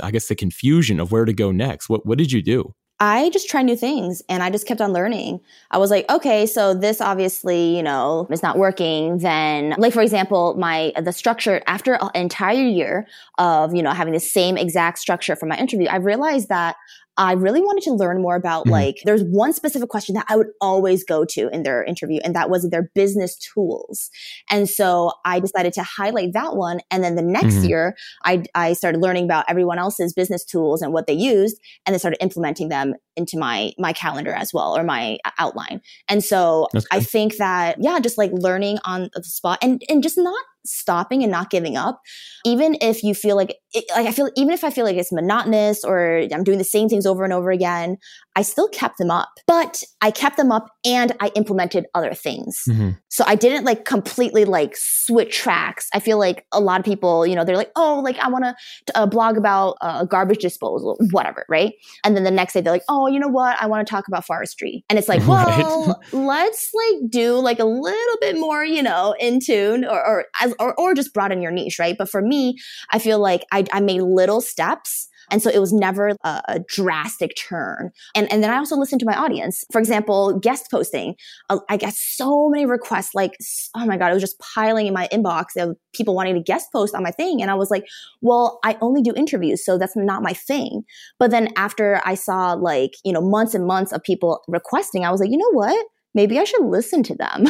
i 0.00 0.10
guess 0.10 0.28
the 0.28 0.34
confusion 0.34 1.00
of 1.00 1.12
where 1.12 1.24
to 1.24 1.32
go 1.32 1.50
next? 1.50 1.88
What 1.88 2.06
what 2.06 2.16
did 2.16 2.32
you 2.32 2.42
do 2.42 2.74
I 3.02 3.30
just 3.30 3.48
tried 3.48 3.62
new 3.62 3.76
things 3.76 4.22
and 4.28 4.42
I 4.42 4.50
just 4.50 4.66
kept 4.66 4.82
on 4.82 4.92
learning. 4.92 5.40
I 5.70 5.78
was 5.78 5.90
like, 5.90 6.08
okay, 6.10 6.44
so 6.44 6.74
this 6.74 7.00
obviously, 7.00 7.74
you 7.74 7.82
know, 7.82 8.28
is 8.30 8.42
not 8.42 8.58
working. 8.58 9.18
Then, 9.18 9.74
like, 9.78 9.94
for 9.94 10.02
example, 10.02 10.54
my, 10.58 10.92
the 11.00 11.12
structure 11.12 11.62
after 11.66 11.94
an 11.94 12.10
entire 12.14 12.62
year 12.62 13.06
of, 13.38 13.74
you 13.74 13.82
know, 13.82 13.92
having 13.92 14.12
the 14.12 14.20
same 14.20 14.58
exact 14.58 14.98
structure 14.98 15.34
for 15.34 15.46
my 15.46 15.56
interview, 15.56 15.88
I 15.88 15.96
realized 15.96 16.50
that 16.50 16.76
I 17.16 17.32
really 17.32 17.60
wanted 17.60 17.84
to 17.84 17.92
learn 17.92 18.22
more 18.22 18.36
about 18.36 18.62
mm-hmm. 18.62 18.72
like, 18.72 18.96
there's 19.04 19.22
one 19.22 19.52
specific 19.52 19.88
question 19.88 20.14
that 20.14 20.26
I 20.28 20.36
would 20.36 20.48
always 20.60 21.04
go 21.04 21.24
to 21.26 21.48
in 21.52 21.64
their 21.64 21.84
interview, 21.84 22.20
and 22.24 22.34
that 22.34 22.48
was 22.48 22.68
their 22.70 22.90
business 22.94 23.36
tools. 23.36 24.10
And 24.48 24.68
so 24.68 25.12
I 25.24 25.40
decided 25.40 25.72
to 25.74 25.82
highlight 25.82 26.32
that 26.32 26.56
one. 26.56 26.80
And 26.90 27.04
then 27.04 27.16
the 27.16 27.22
next 27.22 27.56
mm-hmm. 27.56 27.66
year, 27.66 27.96
I, 28.24 28.44
I 28.54 28.72
started 28.72 29.02
learning 29.02 29.24
about 29.24 29.44
everyone 29.48 29.78
else's 29.78 30.14
business 30.14 30.44
tools 30.44 30.82
and 30.82 30.92
what 30.92 31.06
they 31.06 31.12
used, 31.12 31.60
and 31.84 31.92
then 31.92 31.98
started 31.98 32.22
implementing 32.22 32.68
them 32.68 32.94
into 33.16 33.38
my, 33.38 33.72
my 33.76 33.92
calendar 33.92 34.32
as 34.32 34.52
well, 34.54 34.76
or 34.76 34.82
my 34.82 35.18
outline. 35.38 35.82
And 36.08 36.24
so 36.24 36.68
I 36.90 37.00
think 37.00 37.36
that, 37.36 37.76
yeah, 37.80 37.98
just 38.00 38.16
like 38.16 38.30
learning 38.32 38.78
on 38.84 39.10
the 39.14 39.22
spot 39.24 39.58
and, 39.60 39.82
and 39.90 40.02
just 40.02 40.16
not 40.16 40.42
stopping 40.64 41.22
and 41.22 41.32
not 41.32 41.50
giving 41.50 41.76
up. 41.76 42.00
Even 42.44 42.76
if 42.80 43.02
you 43.02 43.14
feel 43.14 43.36
like 43.36 43.56
it, 43.72 43.84
like 43.94 44.06
i 44.06 44.12
feel 44.12 44.28
even 44.36 44.52
if 44.52 44.64
i 44.64 44.70
feel 44.70 44.84
like 44.84 44.96
it's 44.96 45.12
monotonous 45.12 45.84
or 45.84 46.26
i'm 46.32 46.42
doing 46.42 46.58
the 46.58 46.64
same 46.64 46.88
things 46.88 47.06
over 47.06 47.24
and 47.24 47.32
over 47.32 47.50
again 47.50 47.96
i 48.36 48.42
still 48.42 48.68
kept 48.68 48.98
them 48.98 49.10
up. 49.10 49.28
But 49.46 49.82
i 50.00 50.10
kept 50.10 50.36
them 50.36 50.50
up 50.50 50.68
and 50.84 51.12
i 51.20 51.30
implemented 51.34 51.86
other 51.94 52.14
things. 52.14 52.62
Mm-hmm. 52.68 52.90
so 53.08 53.24
i 53.26 53.34
didn't 53.34 53.64
like 53.64 53.84
completely 53.84 54.44
like 54.44 54.74
switch 54.76 55.36
tracks. 55.36 55.88
I 55.94 56.00
feel 56.00 56.18
like 56.18 56.46
a 56.52 56.60
lot 56.60 56.80
of 56.80 56.86
people 56.86 57.26
you 57.26 57.34
know 57.34 57.44
they're 57.44 57.56
like 57.56 57.72
oh 57.76 58.00
like 58.02 58.18
i 58.18 58.28
want 58.28 58.44
to 58.44 58.54
uh, 58.94 59.06
blog 59.06 59.36
about 59.36 59.76
uh, 59.80 60.04
garbage 60.04 60.38
disposal 60.38 60.98
whatever 61.10 61.44
right? 61.48 61.74
And 62.04 62.16
then 62.16 62.24
the 62.24 62.30
next 62.30 62.54
day 62.54 62.60
they're 62.60 62.72
like 62.72 62.84
oh 62.88 63.06
you 63.06 63.18
know 63.18 63.28
what? 63.28 63.56
I 63.60 63.66
want 63.66 63.86
to 63.86 63.90
talk 63.90 64.08
about 64.08 64.26
forestry. 64.26 64.84
And 64.88 64.98
it's 64.98 65.08
like 65.08 65.20
well 65.28 65.86
right. 65.86 66.12
let's 66.12 66.70
like 66.74 67.10
do 67.10 67.34
like 67.38 67.58
a 67.58 67.64
little 67.64 68.16
bit 68.20 68.38
more 68.38 68.64
you 68.64 68.82
know 68.82 69.14
in 69.20 69.38
tune 69.40 69.84
or, 69.84 70.04
or 70.04 70.26
as 70.40 70.49
or, 70.58 70.78
or 70.78 70.94
just 70.94 71.12
broaden 71.14 71.42
your 71.42 71.52
niche, 71.52 71.78
right? 71.78 71.96
But 71.96 72.08
for 72.08 72.22
me, 72.22 72.56
I 72.90 72.98
feel 72.98 73.18
like 73.18 73.44
I, 73.52 73.64
I 73.72 73.80
made 73.80 74.02
little 74.02 74.40
steps 74.40 75.08
and 75.30 75.42
so 75.42 75.50
it 75.50 75.60
was 75.60 75.72
never 75.72 76.10
a, 76.24 76.42
a, 76.48 76.60
drastic 76.68 77.36
turn. 77.36 77.90
And, 78.14 78.30
and 78.32 78.42
then 78.42 78.50
I 78.50 78.56
also 78.56 78.76
listened 78.76 79.00
to 79.00 79.06
my 79.06 79.16
audience. 79.16 79.64
For 79.72 79.78
example, 79.78 80.38
guest 80.38 80.66
posting. 80.70 81.14
Uh, 81.48 81.60
I 81.68 81.76
got 81.76 81.94
so 81.94 82.48
many 82.48 82.66
requests, 82.66 83.14
like, 83.14 83.32
oh 83.76 83.86
my 83.86 83.96
God, 83.96 84.10
it 84.10 84.14
was 84.14 84.22
just 84.22 84.40
piling 84.40 84.86
in 84.86 84.94
my 84.94 85.08
inbox 85.12 85.56
of 85.56 85.76
people 85.94 86.14
wanting 86.14 86.34
to 86.34 86.42
guest 86.42 86.68
post 86.72 86.94
on 86.94 87.02
my 87.02 87.10
thing. 87.10 87.40
And 87.40 87.50
I 87.50 87.54
was 87.54 87.70
like, 87.70 87.84
well, 88.20 88.58
I 88.64 88.76
only 88.80 89.02
do 89.02 89.12
interviews, 89.14 89.64
so 89.64 89.78
that's 89.78 89.96
not 89.96 90.22
my 90.22 90.32
thing. 90.32 90.82
But 91.18 91.30
then 91.30 91.48
after 91.56 92.00
I 92.04 92.14
saw 92.14 92.52
like, 92.52 92.92
you 93.04 93.12
know, 93.12 93.22
months 93.22 93.54
and 93.54 93.66
months 93.66 93.92
of 93.92 94.02
people 94.02 94.42
requesting, 94.48 95.04
I 95.04 95.10
was 95.10 95.20
like, 95.20 95.30
you 95.30 95.38
know 95.38 95.52
what? 95.52 95.86
Maybe 96.14 96.38
I 96.38 96.44
should 96.44 96.64
listen 96.64 97.02
to 97.04 97.14
them. 97.14 97.46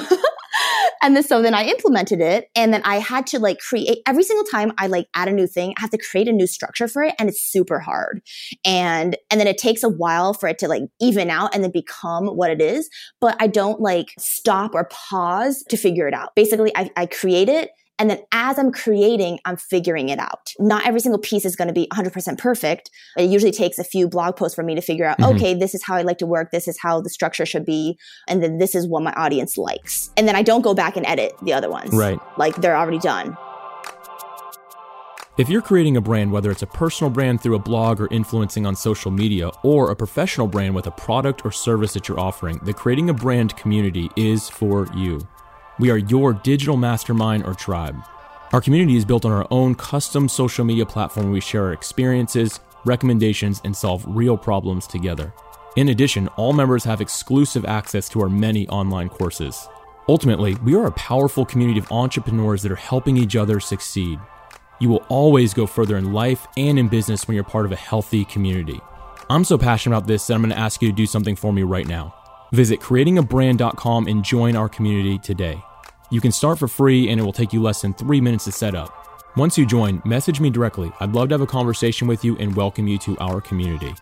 and 1.02 1.16
then 1.16 1.22
so 1.22 1.42
then 1.42 1.54
I 1.54 1.64
implemented 1.64 2.20
it 2.20 2.48
and 2.54 2.72
then 2.72 2.82
I 2.84 2.96
had 2.96 3.26
to 3.28 3.38
like 3.38 3.58
create 3.58 3.98
every 4.06 4.22
single 4.22 4.44
time 4.44 4.72
I 4.78 4.86
like 4.86 5.08
add 5.14 5.28
a 5.28 5.32
new 5.32 5.46
thing, 5.46 5.74
I 5.78 5.80
have 5.80 5.90
to 5.90 5.98
create 5.98 6.28
a 6.28 6.32
new 6.32 6.46
structure 6.46 6.88
for 6.88 7.02
it 7.02 7.14
and 7.18 7.28
it's 7.28 7.42
super 7.42 7.78
hard. 7.78 8.22
And 8.64 9.16
and 9.30 9.40
then 9.40 9.46
it 9.46 9.58
takes 9.58 9.82
a 9.82 9.88
while 9.88 10.34
for 10.34 10.48
it 10.48 10.58
to 10.58 10.68
like 10.68 10.82
even 11.00 11.30
out 11.30 11.54
and 11.54 11.64
then 11.64 11.70
become 11.70 12.26
what 12.26 12.50
it 12.50 12.60
is. 12.60 12.88
But 13.20 13.36
I 13.40 13.46
don't 13.46 13.80
like 13.80 14.08
stop 14.18 14.74
or 14.74 14.88
pause 14.90 15.64
to 15.68 15.76
figure 15.76 16.06
it 16.08 16.14
out. 16.14 16.34
Basically, 16.34 16.72
I, 16.76 16.90
I 16.96 17.06
create 17.06 17.48
it 17.48 17.70
and 17.98 18.08
then 18.08 18.20
as 18.32 18.58
I'm 18.58 18.72
creating, 18.72 19.40
I'm 19.44 19.56
figuring 19.56 20.08
it 20.08 20.18
out. 20.18 20.52
Not 20.58 20.86
every 20.86 21.00
single 21.00 21.18
piece 21.18 21.44
is 21.44 21.54
going 21.54 21.68
to 21.68 21.74
be 21.74 21.86
100% 21.92 22.38
perfect. 22.38 22.90
It 23.18 23.28
usually 23.28 23.52
takes 23.52 23.78
a 23.78 23.84
few 23.84 24.08
blog 24.08 24.36
posts 24.36 24.54
for 24.54 24.62
me 24.62 24.74
to 24.74 24.80
figure 24.80 25.04
out, 25.04 25.18
mm-hmm. 25.18 25.36
okay, 25.36 25.54
this 25.54 25.74
is 25.74 25.84
how 25.84 25.96
I 25.96 26.02
like 26.02 26.18
to 26.18 26.26
work. 26.26 26.50
This 26.50 26.66
is 26.66 26.78
how 26.80 27.02
the 27.02 27.10
structure 27.10 27.44
should 27.44 27.66
be. 27.66 27.98
And 28.26 28.42
then 28.42 28.56
this 28.56 28.74
is 28.74 28.88
what 28.88 29.02
my 29.02 29.12
audience 29.12 29.58
likes. 29.58 30.10
And 30.16 30.26
then 30.26 30.34
I 30.34 30.42
don't 30.42 30.62
go 30.62 30.72
back 30.72 30.96
and 30.96 31.06
edit 31.06 31.34
the 31.42 31.52
other 31.52 31.70
ones. 31.70 31.90
Right. 31.92 32.18
Like 32.38 32.56
they're 32.56 32.76
already 32.76 32.98
done. 32.98 33.36
If 35.38 35.48
you're 35.48 35.62
creating 35.62 35.96
a 35.96 36.00
brand, 36.00 36.32
whether 36.32 36.50
it's 36.50 36.62
a 36.62 36.66
personal 36.66 37.10
brand 37.10 37.42
through 37.42 37.54
a 37.54 37.60
blog 37.60 38.00
or 38.00 38.08
influencing 38.10 38.66
on 38.66 38.76
social 38.76 39.10
media, 39.10 39.50
or 39.62 39.90
a 39.90 39.96
professional 39.96 40.46
brand 40.46 40.74
with 40.74 40.86
a 40.86 40.90
product 40.90 41.46
or 41.46 41.50
service 41.50 41.94
that 41.94 42.08
you're 42.08 42.20
offering, 42.20 42.60
the 42.64 42.74
Creating 42.74 43.08
a 43.08 43.14
Brand 43.14 43.56
community 43.56 44.10
is 44.16 44.50
for 44.50 44.86
you. 44.94 45.26
We 45.80 45.88
are 45.88 45.96
your 45.96 46.34
digital 46.34 46.76
mastermind 46.76 47.46
or 47.46 47.54
tribe. 47.54 47.96
Our 48.52 48.60
community 48.60 48.98
is 48.98 49.06
built 49.06 49.24
on 49.24 49.32
our 49.32 49.46
own 49.50 49.74
custom 49.74 50.28
social 50.28 50.62
media 50.62 50.84
platform 50.84 51.24
where 51.24 51.32
we 51.32 51.40
share 51.40 51.64
our 51.64 51.72
experiences, 51.72 52.60
recommendations, 52.84 53.62
and 53.64 53.74
solve 53.74 54.04
real 54.06 54.36
problems 54.36 54.86
together. 54.86 55.32
In 55.76 55.88
addition, 55.88 56.28
all 56.36 56.52
members 56.52 56.84
have 56.84 57.00
exclusive 57.00 57.64
access 57.64 58.10
to 58.10 58.20
our 58.20 58.28
many 58.28 58.68
online 58.68 59.08
courses. 59.08 59.66
Ultimately, 60.06 60.54
we 60.56 60.74
are 60.74 60.84
a 60.84 60.92
powerful 60.92 61.46
community 61.46 61.80
of 61.80 61.90
entrepreneurs 61.90 62.60
that 62.60 62.72
are 62.72 62.76
helping 62.76 63.16
each 63.16 63.34
other 63.34 63.58
succeed. 63.58 64.20
You 64.80 64.90
will 64.90 65.06
always 65.08 65.54
go 65.54 65.66
further 65.66 65.96
in 65.96 66.12
life 66.12 66.46
and 66.58 66.78
in 66.78 66.88
business 66.88 67.26
when 67.26 67.36
you're 67.36 67.44
part 67.44 67.64
of 67.64 67.72
a 67.72 67.76
healthy 67.76 68.26
community. 68.26 68.80
I'm 69.30 69.44
so 69.44 69.56
passionate 69.56 69.96
about 69.96 70.08
this 70.08 70.26
that 70.26 70.34
I'm 70.34 70.42
going 70.42 70.50
to 70.50 70.58
ask 70.58 70.82
you 70.82 70.90
to 70.90 70.94
do 70.94 71.06
something 71.06 71.36
for 71.36 71.54
me 71.54 71.62
right 71.62 71.88
now. 71.88 72.14
Visit 72.52 72.80
creatingabrand.com 72.80 74.08
and 74.08 74.22
join 74.22 74.56
our 74.56 74.68
community 74.68 75.18
today. 75.18 75.62
You 76.12 76.20
can 76.20 76.32
start 76.32 76.58
for 76.58 76.66
free 76.66 77.08
and 77.08 77.20
it 77.20 77.22
will 77.22 77.32
take 77.32 77.52
you 77.52 77.62
less 77.62 77.82
than 77.82 77.94
three 77.94 78.20
minutes 78.20 78.44
to 78.46 78.52
set 78.52 78.74
up. 78.74 78.92
Once 79.36 79.56
you 79.56 79.64
join, 79.64 80.02
message 80.04 80.40
me 80.40 80.50
directly. 80.50 80.90
I'd 80.98 81.12
love 81.12 81.28
to 81.28 81.34
have 81.34 81.40
a 81.40 81.46
conversation 81.46 82.08
with 82.08 82.24
you 82.24 82.36
and 82.38 82.56
welcome 82.56 82.88
you 82.88 82.98
to 82.98 83.16
our 83.18 83.40
community. 83.40 83.94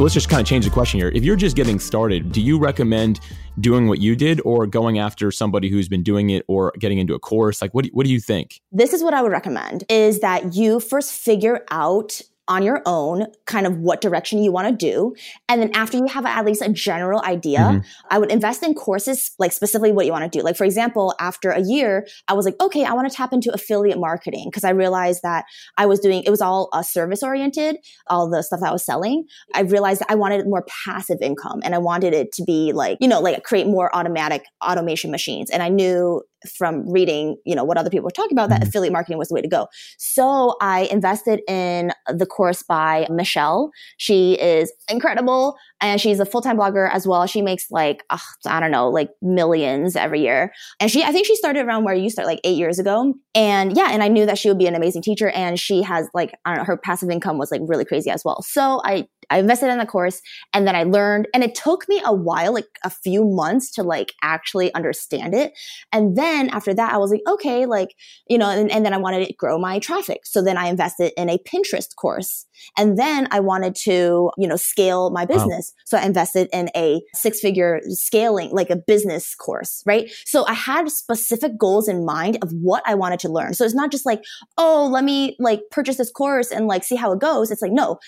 let's 0.00 0.14
just 0.14 0.30
kind 0.30 0.40
of 0.40 0.46
change 0.46 0.64
the 0.64 0.70
question 0.70 0.98
here. 0.98 1.10
If 1.14 1.24
you're 1.24 1.36
just 1.36 1.56
getting 1.56 1.78
started, 1.78 2.32
do 2.32 2.40
you 2.40 2.58
recommend 2.58 3.20
doing 3.60 3.86
what 3.86 3.98
you 3.98 4.16
did 4.16 4.40
or 4.46 4.66
going 4.66 4.98
after 4.98 5.30
somebody 5.30 5.68
who's 5.68 5.88
been 5.88 6.02
doing 6.02 6.30
it 6.30 6.42
or 6.48 6.72
getting 6.78 6.98
into 6.98 7.12
a 7.14 7.18
course? 7.18 7.60
Like, 7.60 7.74
what 7.74 7.84
do, 7.84 7.90
what 7.92 8.06
do 8.06 8.12
you 8.12 8.20
think? 8.20 8.60
This 8.72 8.94
is 8.94 9.02
what 9.02 9.12
I 9.12 9.20
would 9.20 9.32
recommend 9.32 9.84
is 9.90 10.20
that 10.20 10.54
you 10.54 10.80
first 10.80 11.12
figure 11.12 11.66
out 11.70 12.22
on 12.50 12.64
your 12.64 12.82
own 12.84 13.26
kind 13.46 13.64
of 13.64 13.78
what 13.78 14.00
direction 14.00 14.42
you 14.42 14.50
want 14.50 14.68
to 14.68 14.74
do. 14.74 15.14
And 15.48 15.62
then 15.62 15.70
after 15.72 15.96
you 15.96 16.06
have 16.06 16.26
at 16.26 16.44
least 16.44 16.60
a 16.62 16.68
general 16.68 17.22
idea, 17.22 17.60
mm-hmm. 17.60 17.86
I 18.10 18.18
would 18.18 18.30
invest 18.30 18.64
in 18.64 18.74
courses 18.74 19.30
like 19.38 19.52
specifically 19.52 19.92
what 19.92 20.04
you 20.04 20.12
want 20.12 20.30
to 20.30 20.38
do. 20.38 20.42
Like, 20.42 20.56
for 20.56 20.64
example, 20.64 21.14
after 21.20 21.50
a 21.50 21.60
year, 21.60 22.08
I 22.26 22.32
was 22.34 22.44
like, 22.44 22.60
okay, 22.60 22.84
I 22.84 22.92
want 22.92 23.08
to 23.08 23.16
tap 23.16 23.32
into 23.32 23.52
affiliate 23.52 23.98
marketing 23.98 24.48
because 24.50 24.64
I 24.64 24.70
realized 24.70 25.20
that 25.22 25.44
I 25.78 25.86
was 25.86 26.00
doing, 26.00 26.24
it 26.24 26.30
was 26.30 26.40
all 26.40 26.68
uh, 26.72 26.82
service 26.82 27.22
oriented, 27.22 27.76
all 28.08 28.28
the 28.28 28.42
stuff 28.42 28.60
that 28.60 28.70
I 28.70 28.72
was 28.72 28.84
selling. 28.84 29.26
I 29.54 29.60
realized 29.60 30.00
that 30.00 30.10
I 30.10 30.16
wanted 30.16 30.44
more 30.46 30.66
passive 30.84 31.18
income 31.22 31.60
and 31.62 31.72
I 31.72 31.78
wanted 31.78 32.14
it 32.14 32.32
to 32.32 32.42
be 32.42 32.72
like, 32.72 32.98
you 33.00 33.06
know, 33.06 33.20
like 33.20 33.44
create 33.44 33.68
more 33.68 33.94
automatic 33.94 34.44
automation 34.60 35.12
machines. 35.12 35.50
And 35.50 35.62
I 35.62 35.68
knew 35.68 36.22
from 36.48 36.88
reading, 36.90 37.36
you 37.44 37.54
know, 37.54 37.64
what 37.64 37.76
other 37.76 37.90
people 37.90 38.04
were 38.04 38.10
talking 38.10 38.36
about, 38.36 38.48
that 38.48 38.60
mm-hmm. 38.60 38.68
affiliate 38.68 38.92
marketing 38.92 39.18
was 39.18 39.28
the 39.28 39.34
way 39.34 39.42
to 39.42 39.48
go. 39.48 39.66
So 39.98 40.56
I 40.60 40.88
invested 40.90 41.40
in 41.48 41.92
the 42.08 42.26
course 42.26 42.62
by 42.62 43.06
Michelle. 43.10 43.70
She 43.96 44.34
is 44.34 44.72
incredible 44.88 45.56
and 45.80 46.00
she's 46.00 46.20
a 46.20 46.26
full-time 46.26 46.58
blogger 46.58 46.90
as 46.92 47.06
well. 47.06 47.26
She 47.26 47.42
makes 47.42 47.70
like, 47.70 48.04
uh, 48.10 48.18
I 48.46 48.60
don't 48.60 48.70
know, 48.70 48.88
like 48.88 49.10
millions 49.22 49.96
every 49.96 50.20
year. 50.20 50.52
And 50.78 50.90
she, 50.90 51.02
I 51.02 51.12
think 51.12 51.26
she 51.26 51.36
started 51.36 51.64
around 51.66 51.84
where 51.84 51.94
you 51.94 52.10
start 52.10 52.26
like 52.26 52.40
eight 52.44 52.56
years 52.56 52.78
ago. 52.78 53.14
And 53.34 53.76
yeah, 53.76 53.88
and 53.90 54.02
I 54.02 54.08
knew 54.08 54.26
that 54.26 54.38
she 54.38 54.48
would 54.48 54.58
be 54.58 54.66
an 54.66 54.74
amazing 54.74 55.02
teacher 55.02 55.30
and 55.30 55.58
she 55.58 55.82
has 55.82 56.08
like, 56.14 56.34
I 56.44 56.50
don't 56.50 56.58
know, 56.58 56.64
her 56.64 56.76
passive 56.76 57.10
income 57.10 57.38
was 57.38 57.50
like 57.50 57.62
really 57.64 57.84
crazy 57.84 58.10
as 58.10 58.24
well. 58.24 58.42
So 58.42 58.80
I 58.84 59.06
I 59.32 59.38
invested 59.38 59.70
in 59.70 59.78
the 59.78 59.86
course 59.86 60.20
and 60.52 60.66
then 60.66 60.74
I 60.74 60.82
learned 60.82 61.28
and 61.32 61.44
it 61.44 61.54
took 61.54 61.88
me 61.88 62.02
a 62.04 62.12
while, 62.12 62.52
like 62.52 62.66
a 62.84 62.90
few 62.90 63.24
months 63.24 63.70
to 63.74 63.84
like 63.84 64.12
actually 64.22 64.74
understand 64.74 65.34
it. 65.34 65.52
And 65.92 66.16
then 66.16 66.48
after 66.50 66.74
that, 66.74 66.92
I 66.92 66.98
was 66.98 67.12
like, 67.12 67.22
okay, 67.28 67.64
like, 67.64 67.94
you 68.28 68.36
know, 68.36 68.50
and, 68.50 68.68
and 68.72 68.84
then 68.84 68.92
I 68.92 68.96
wanted 68.96 69.26
to 69.26 69.32
grow 69.34 69.56
my 69.56 69.78
traffic. 69.78 70.26
So 70.26 70.42
then 70.42 70.56
I 70.56 70.66
invested 70.66 71.12
in 71.16 71.30
a 71.30 71.38
Pinterest 71.38 71.94
course. 71.94 72.44
And 72.76 72.98
then 72.98 73.28
I 73.30 73.38
wanted 73.38 73.76
to, 73.84 74.32
you 74.36 74.48
know, 74.48 74.56
scale 74.56 75.10
my 75.10 75.24
business. 75.26 75.69
Wow. 75.69 75.69
So 75.84 75.98
I 75.98 76.04
invested 76.04 76.48
in 76.52 76.70
a 76.76 77.00
six 77.14 77.40
figure 77.40 77.80
scaling, 77.88 78.50
like 78.50 78.70
a 78.70 78.76
business 78.76 79.34
course, 79.34 79.82
right? 79.86 80.10
So 80.24 80.46
I 80.46 80.54
had 80.54 80.90
specific 80.90 81.58
goals 81.58 81.88
in 81.88 82.04
mind 82.04 82.38
of 82.42 82.52
what 82.52 82.82
I 82.86 82.94
wanted 82.94 83.20
to 83.20 83.28
learn. 83.28 83.54
So 83.54 83.64
it's 83.64 83.74
not 83.74 83.90
just 83.90 84.06
like, 84.06 84.22
oh, 84.58 84.88
let 84.92 85.04
me 85.04 85.36
like 85.38 85.62
purchase 85.70 85.96
this 85.96 86.10
course 86.10 86.50
and 86.50 86.66
like 86.66 86.84
see 86.84 86.96
how 86.96 87.12
it 87.12 87.20
goes. 87.20 87.50
It's 87.50 87.62
like, 87.62 87.72
no, 87.72 87.98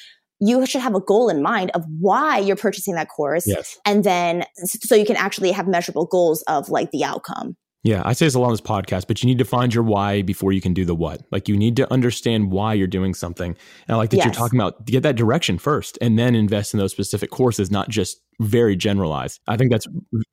you 0.41 0.67
should 0.67 0.81
have 0.81 0.95
a 0.95 1.01
goal 1.01 1.29
in 1.29 1.41
mind 1.41 1.71
of 1.73 1.85
why 2.01 2.39
you're 2.39 2.57
purchasing 2.57 2.95
that 2.95 3.09
course. 3.09 3.47
Yes. 3.47 3.79
And 3.85 4.03
then 4.03 4.45
so 4.57 4.95
you 4.95 5.07
can 5.07 5.17
actually 5.17 5.53
have 5.53 5.69
measurable 5.69 6.07
goals 6.07 6.43
of 6.43 6.69
like 6.69 6.91
the 6.91 7.05
outcome. 7.05 7.57
Yeah, 7.85 8.03
I 8.05 8.13
say 8.13 8.27
this 8.27 8.35
a 8.35 8.39
lot 8.39 8.47
on 8.47 8.53
this 8.53 8.61
podcast, 8.61 9.09
but 9.09 9.23
you 9.23 9.27
need 9.27 9.39
to 9.39 9.45
find 9.45 9.75
your 9.75 9.83
why 9.83 10.23
before 10.23 10.53
you 10.53 10.61
can 10.61 10.73
do 10.73 10.85
the 10.85 10.95
what. 10.95 11.23
Like 11.33 11.49
you 11.49 11.57
need 11.57 11.75
to 11.77 11.93
understand 11.93 12.53
why 12.53 12.75
you're 12.75 12.87
doing 12.87 13.13
something. 13.13 13.57
And 13.89 13.95
I 13.95 13.97
like 13.97 14.11
that 14.11 14.19
yes. 14.19 14.27
you're 14.27 14.35
talking 14.35 14.59
about 14.59 14.85
get 14.85 15.03
that 15.03 15.17
direction 15.17 15.59
first 15.59 15.99
and 16.01 16.17
then 16.17 16.37
invest 16.37 16.75
in 16.75 16.79
those 16.79 16.93
specific 16.93 17.31
courses, 17.31 17.73
not 17.73 17.89
just 17.89 18.21
very 18.41 18.77
generalized. 18.77 19.41
I 19.47 19.57
think 19.57 19.71
that's 19.71 19.87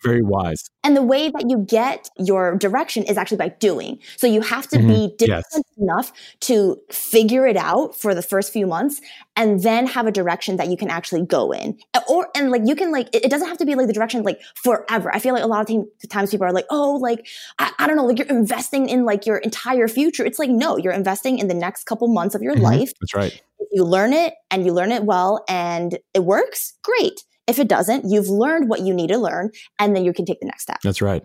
very 0.03 0.21
wise. 0.21 0.69
And 0.83 0.95
the 0.95 1.03
way 1.03 1.29
that 1.29 1.49
you 1.49 1.59
get 1.59 2.09
your 2.17 2.55
direction 2.55 3.03
is 3.03 3.17
actually 3.17 3.37
by 3.37 3.49
doing. 3.49 3.99
So 4.17 4.27
you 4.27 4.41
have 4.41 4.67
to 4.69 4.77
mm-hmm. 4.77 4.87
be 4.87 5.15
disciplined 5.17 5.65
yes. 5.67 5.77
enough 5.77 6.13
to 6.41 6.79
figure 6.91 7.45
it 7.45 7.57
out 7.57 7.95
for 7.95 8.15
the 8.15 8.21
first 8.21 8.51
few 8.51 8.65
months 8.67 9.01
and 9.35 9.61
then 9.61 9.87
have 9.87 10.07
a 10.07 10.11
direction 10.11 10.57
that 10.57 10.69
you 10.69 10.77
can 10.77 10.89
actually 10.89 11.25
go 11.25 11.51
in. 11.51 11.77
Or, 12.07 12.29
and 12.35 12.51
like 12.51 12.63
you 12.65 12.75
can 12.75 12.91
like, 12.91 13.09
it 13.13 13.29
doesn't 13.29 13.47
have 13.47 13.57
to 13.57 13.65
be 13.65 13.75
like 13.75 13.87
the 13.87 13.93
direction 13.93 14.23
like 14.23 14.39
forever. 14.55 15.13
I 15.13 15.19
feel 15.19 15.33
like 15.33 15.43
a 15.43 15.47
lot 15.47 15.69
of 15.69 15.85
times 16.09 16.31
people 16.31 16.45
are 16.45 16.53
like, 16.53 16.65
oh, 16.69 16.95
like, 16.95 17.27
I, 17.59 17.71
I 17.79 17.87
don't 17.87 17.95
know, 17.95 18.05
like 18.05 18.17
you're 18.17 18.27
investing 18.27 18.89
in 18.89 19.05
like 19.05 19.25
your 19.25 19.37
entire 19.37 19.87
future. 19.87 20.25
It's 20.25 20.39
like, 20.39 20.49
no, 20.49 20.77
you're 20.77 20.93
investing 20.93 21.39
in 21.39 21.47
the 21.47 21.53
next 21.53 21.85
couple 21.85 22.07
months 22.07 22.35
of 22.35 22.41
your 22.41 22.53
mm-hmm. 22.55 22.63
life. 22.63 22.91
That's 22.99 23.13
right. 23.13 23.41
You 23.71 23.83
learn 23.83 24.13
it 24.13 24.33
and 24.49 24.65
you 24.65 24.73
learn 24.73 24.91
it 24.91 25.03
well 25.03 25.43
and 25.47 25.99
it 26.13 26.23
works, 26.23 26.73
great 26.81 27.23
if 27.49 27.59
it 27.59 27.67
doesn't, 27.67 28.05
you've 28.09 28.29
learned 28.29 28.69
what 28.69 28.81
you 28.81 28.93
need 28.93 29.07
to 29.07 29.17
learn, 29.17 29.51
and 29.79 29.95
then 29.95 30.05
you 30.05 30.13
can 30.13 30.25
take 30.25 30.39
the 30.39 30.45
next 30.45 30.63
step. 30.63 30.79
That's 30.83 31.01
right. 31.01 31.23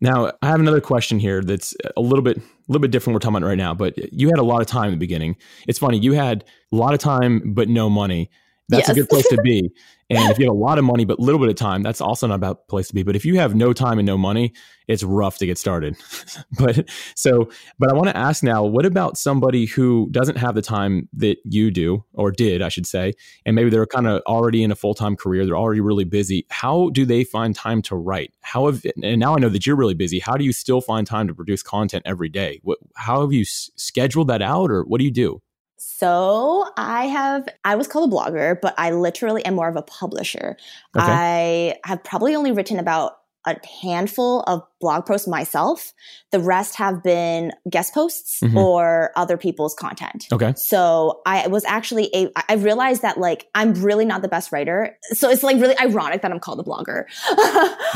Now, 0.00 0.32
I 0.42 0.48
have 0.48 0.60
another 0.60 0.80
question 0.80 1.18
here 1.18 1.42
that's 1.42 1.74
a 1.96 2.00
little 2.00 2.22
bit 2.22 2.38
a 2.38 2.40
little 2.68 2.82
bit 2.82 2.90
different 2.90 3.14
we're 3.14 3.20
talking 3.20 3.36
about 3.36 3.48
right 3.48 3.58
now, 3.58 3.74
but 3.74 4.12
you 4.12 4.28
had 4.28 4.38
a 4.38 4.42
lot 4.42 4.60
of 4.60 4.66
time 4.66 4.86
in 4.86 4.90
the 4.92 4.98
beginning. 4.98 5.36
It's 5.68 5.78
funny, 5.78 5.98
you 5.98 6.12
had 6.12 6.44
a 6.72 6.76
lot 6.76 6.94
of 6.94 7.00
time 7.00 7.54
but 7.54 7.68
no 7.68 7.88
money. 7.88 8.30
That's 8.68 8.88
yes. 8.88 8.96
a 8.96 9.00
good 9.00 9.08
place 9.08 9.28
to 9.28 9.40
be. 9.42 9.70
And 10.08 10.30
if 10.30 10.38
you 10.38 10.46
have 10.46 10.54
a 10.54 10.58
lot 10.58 10.78
of 10.78 10.84
money 10.84 11.04
but 11.04 11.18
a 11.18 11.22
little 11.22 11.40
bit 11.40 11.48
of 11.48 11.56
time, 11.56 11.82
that's 11.82 12.00
also 12.00 12.26
not 12.26 12.36
a 12.36 12.38
bad 12.38 12.56
place 12.68 12.88
to 12.88 12.94
be. 12.94 13.02
But 13.02 13.16
if 13.16 13.24
you 13.24 13.38
have 13.38 13.54
no 13.54 13.72
time 13.72 13.98
and 13.98 14.06
no 14.06 14.16
money, 14.16 14.52
it's 14.86 15.02
rough 15.02 15.38
to 15.38 15.46
get 15.46 15.58
started. 15.58 15.96
but 16.58 16.88
so, 17.16 17.48
but 17.78 17.90
I 17.90 17.94
want 17.94 18.08
to 18.08 18.16
ask 18.16 18.42
now, 18.42 18.64
what 18.64 18.86
about 18.86 19.16
somebody 19.16 19.66
who 19.66 20.08
doesn't 20.12 20.36
have 20.36 20.54
the 20.54 20.62
time 20.62 21.08
that 21.14 21.38
you 21.44 21.72
do 21.72 22.04
or 22.12 22.30
did, 22.30 22.62
I 22.62 22.68
should 22.68 22.86
say, 22.86 23.14
and 23.44 23.56
maybe 23.56 23.70
they're 23.70 23.86
kind 23.86 24.06
of 24.06 24.22
already 24.26 24.62
in 24.62 24.70
a 24.70 24.76
full 24.76 24.94
time 24.94 25.16
career, 25.16 25.44
they're 25.44 25.56
already 25.56 25.80
really 25.80 26.04
busy. 26.04 26.46
How 26.50 26.90
do 26.90 27.04
they 27.04 27.24
find 27.24 27.54
time 27.54 27.82
to 27.82 27.96
write? 27.96 28.32
How 28.42 28.66
have 28.66 28.84
and 29.02 29.18
now 29.18 29.34
I 29.34 29.40
know 29.40 29.48
that 29.48 29.66
you're 29.66 29.76
really 29.76 29.94
busy. 29.94 30.20
How 30.20 30.36
do 30.36 30.44
you 30.44 30.52
still 30.52 30.80
find 30.80 31.06
time 31.06 31.26
to 31.26 31.34
produce 31.34 31.62
content 31.62 32.04
every 32.06 32.28
day? 32.28 32.60
What, 32.62 32.78
how 32.94 33.22
have 33.22 33.32
you 33.32 33.42
s- 33.42 33.70
scheduled 33.76 34.28
that 34.28 34.42
out, 34.42 34.70
or 34.70 34.84
what 34.84 34.98
do 34.98 35.04
you 35.04 35.10
do? 35.10 35.42
So 35.76 36.70
I 36.76 37.06
have, 37.06 37.48
I 37.64 37.76
was 37.76 37.86
called 37.86 38.10
a 38.10 38.14
blogger, 38.14 38.58
but 38.60 38.74
I 38.78 38.90
literally 38.90 39.44
am 39.44 39.54
more 39.54 39.68
of 39.68 39.76
a 39.76 39.82
publisher. 39.82 40.56
Okay. 40.96 41.04
I 41.06 41.74
have 41.84 42.02
probably 42.02 42.34
only 42.34 42.52
written 42.52 42.78
about 42.78 43.18
a 43.46 43.56
handful 43.82 44.40
of 44.42 44.62
blog 44.80 45.06
posts 45.06 45.26
myself. 45.26 45.92
The 46.32 46.40
rest 46.40 46.76
have 46.76 47.02
been 47.02 47.52
guest 47.70 47.94
posts 47.94 48.40
mm-hmm. 48.42 48.56
or 48.56 49.10
other 49.16 49.36
people's 49.36 49.74
content. 49.74 50.26
Okay. 50.32 50.52
So 50.56 51.22
I 51.24 51.46
was 51.46 51.64
actually 51.64 52.10
a, 52.14 52.30
I 52.48 52.54
realized 52.54 53.02
that 53.02 53.18
like 53.18 53.46
I'm 53.54 53.72
really 53.74 54.04
not 54.04 54.22
the 54.22 54.28
best 54.28 54.52
writer. 54.52 54.96
So 55.12 55.30
it's 55.30 55.42
like 55.42 55.56
really 55.60 55.78
ironic 55.78 56.22
that 56.22 56.30
I'm 56.30 56.40
called 56.40 56.60
a 56.60 56.62
blogger. 56.62 57.04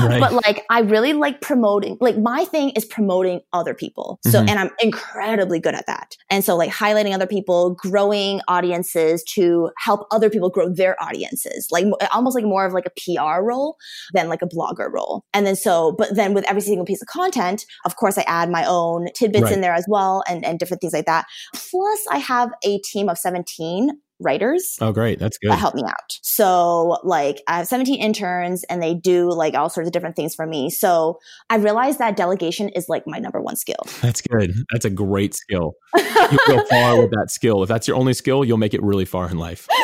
right. 0.00 0.20
But 0.20 0.32
like 0.32 0.64
I 0.70 0.80
really 0.80 1.12
like 1.12 1.40
promoting, 1.40 1.98
like 2.00 2.18
my 2.18 2.44
thing 2.44 2.70
is 2.70 2.84
promoting 2.84 3.40
other 3.52 3.74
people. 3.74 4.18
So, 4.24 4.38
mm-hmm. 4.38 4.48
and 4.48 4.58
I'm 4.58 4.70
incredibly 4.80 5.60
good 5.60 5.74
at 5.74 5.86
that. 5.86 6.16
And 6.30 6.44
so 6.44 6.56
like 6.56 6.70
highlighting 6.70 7.14
other 7.14 7.26
people, 7.26 7.74
growing 7.74 8.40
audiences 8.48 9.22
to 9.34 9.70
help 9.78 10.06
other 10.10 10.30
people 10.30 10.48
grow 10.48 10.72
their 10.72 11.00
audiences, 11.02 11.68
like 11.70 11.86
almost 12.12 12.34
like 12.34 12.44
more 12.44 12.64
of 12.64 12.72
like 12.72 12.86
a 12.86 12.90
PR 12.90 13.42
role 13.42 13.76
than 14.12 14.28
like 14.28 14.42
a 14.42 14.46
blogger 14.46 14.90
role. 14.90 15.24
And 15.34 15.46
then 15.46 15.56
so, 15.56 15.92
but 15.92 16.14
then 16.14 16.34
with 16.34 16.44
every 16.48 16.62
single 16.70 16.86
piece 16.86 17.02
of 17.02 17.08
content, 17.08 17.64
of 17.84 17.96
course, 17.96 18.16
I 18.16 18.22
add 18.26 18.50
my 18.50 18.64
own 18.66 19.08
tidbits 19.14 19.44
right. 19.44 19.52
in 19.52 19.60
there 19.60 19.74
as 19.74 19.84
well 19.88 20.22
and, 20.28 20.44
and 20.44 20.58
different 20.58 20.80
things 20.80 20.92
like 20.92 21.06
that. 21.06 21.26
Plus, 21.54 22.00
I 22.10 22.18
have 22.18 22.50
a 22.64 22.78
team 22.78 23.08
of 23.08 23.18
17 23.18 23.90
writers. 24.20 24.76
Oh, 24.80 24.92
great. 24.92 25.18
That's 25.18 25.38
good. 25.38 25.50
That 25.50 25.58
help 25.58 25.74
me 25.74 25.82
out. 25.84 26.18
So, 26.22 26.98
like, 27.02 27.42
I 27.48 27.58
have 27.58 27.66
17 27.66 28.00
interns 28.00 28.64
and 28.64 28.82
they 28.82 28.94
do 28.94 29.30
like 29.30 29.54
all 29.54 29.68
sorts 29.68 29.88
of 29.88 29.92
different 29.92 30.14
things 30.14 30.34
for 30.34 30.46
me. 30.46 30.70
So, 30.70 31.18
I 31.48 31.56
realized 31.56 31.98
that 31.98 32.16
delegation 32.16 32.68
is 32.70 32.88
like 32.88 33.04
my 33.06 33.18
number 33.18 33.40
one 33.40 33.56
skill. 33.56 33.82
That's 34.02 34.20
good. 34.20 34.52
That's 34.72 34.84
a 34.84 34.90
great 34.90 35.34
skill. 35.34 35.72
You'll 35.96 36.38
go 36.46 36.64
far 36.66 37.00
with 37.00 37.10
that 37.10 37.30
skill. 37.30 37.62
If 37.62 37.68
that's 37.68 37.88
your 37.88 37.96
only 37.96 38.12
skill, 38.12 38.44
you'll 38.44 38.58
make 38.58 38.74
it 38.74 38.82
really 38.82 39.04
far 39.04 39.28
in 39.30 39.38
life. 39.38 39.66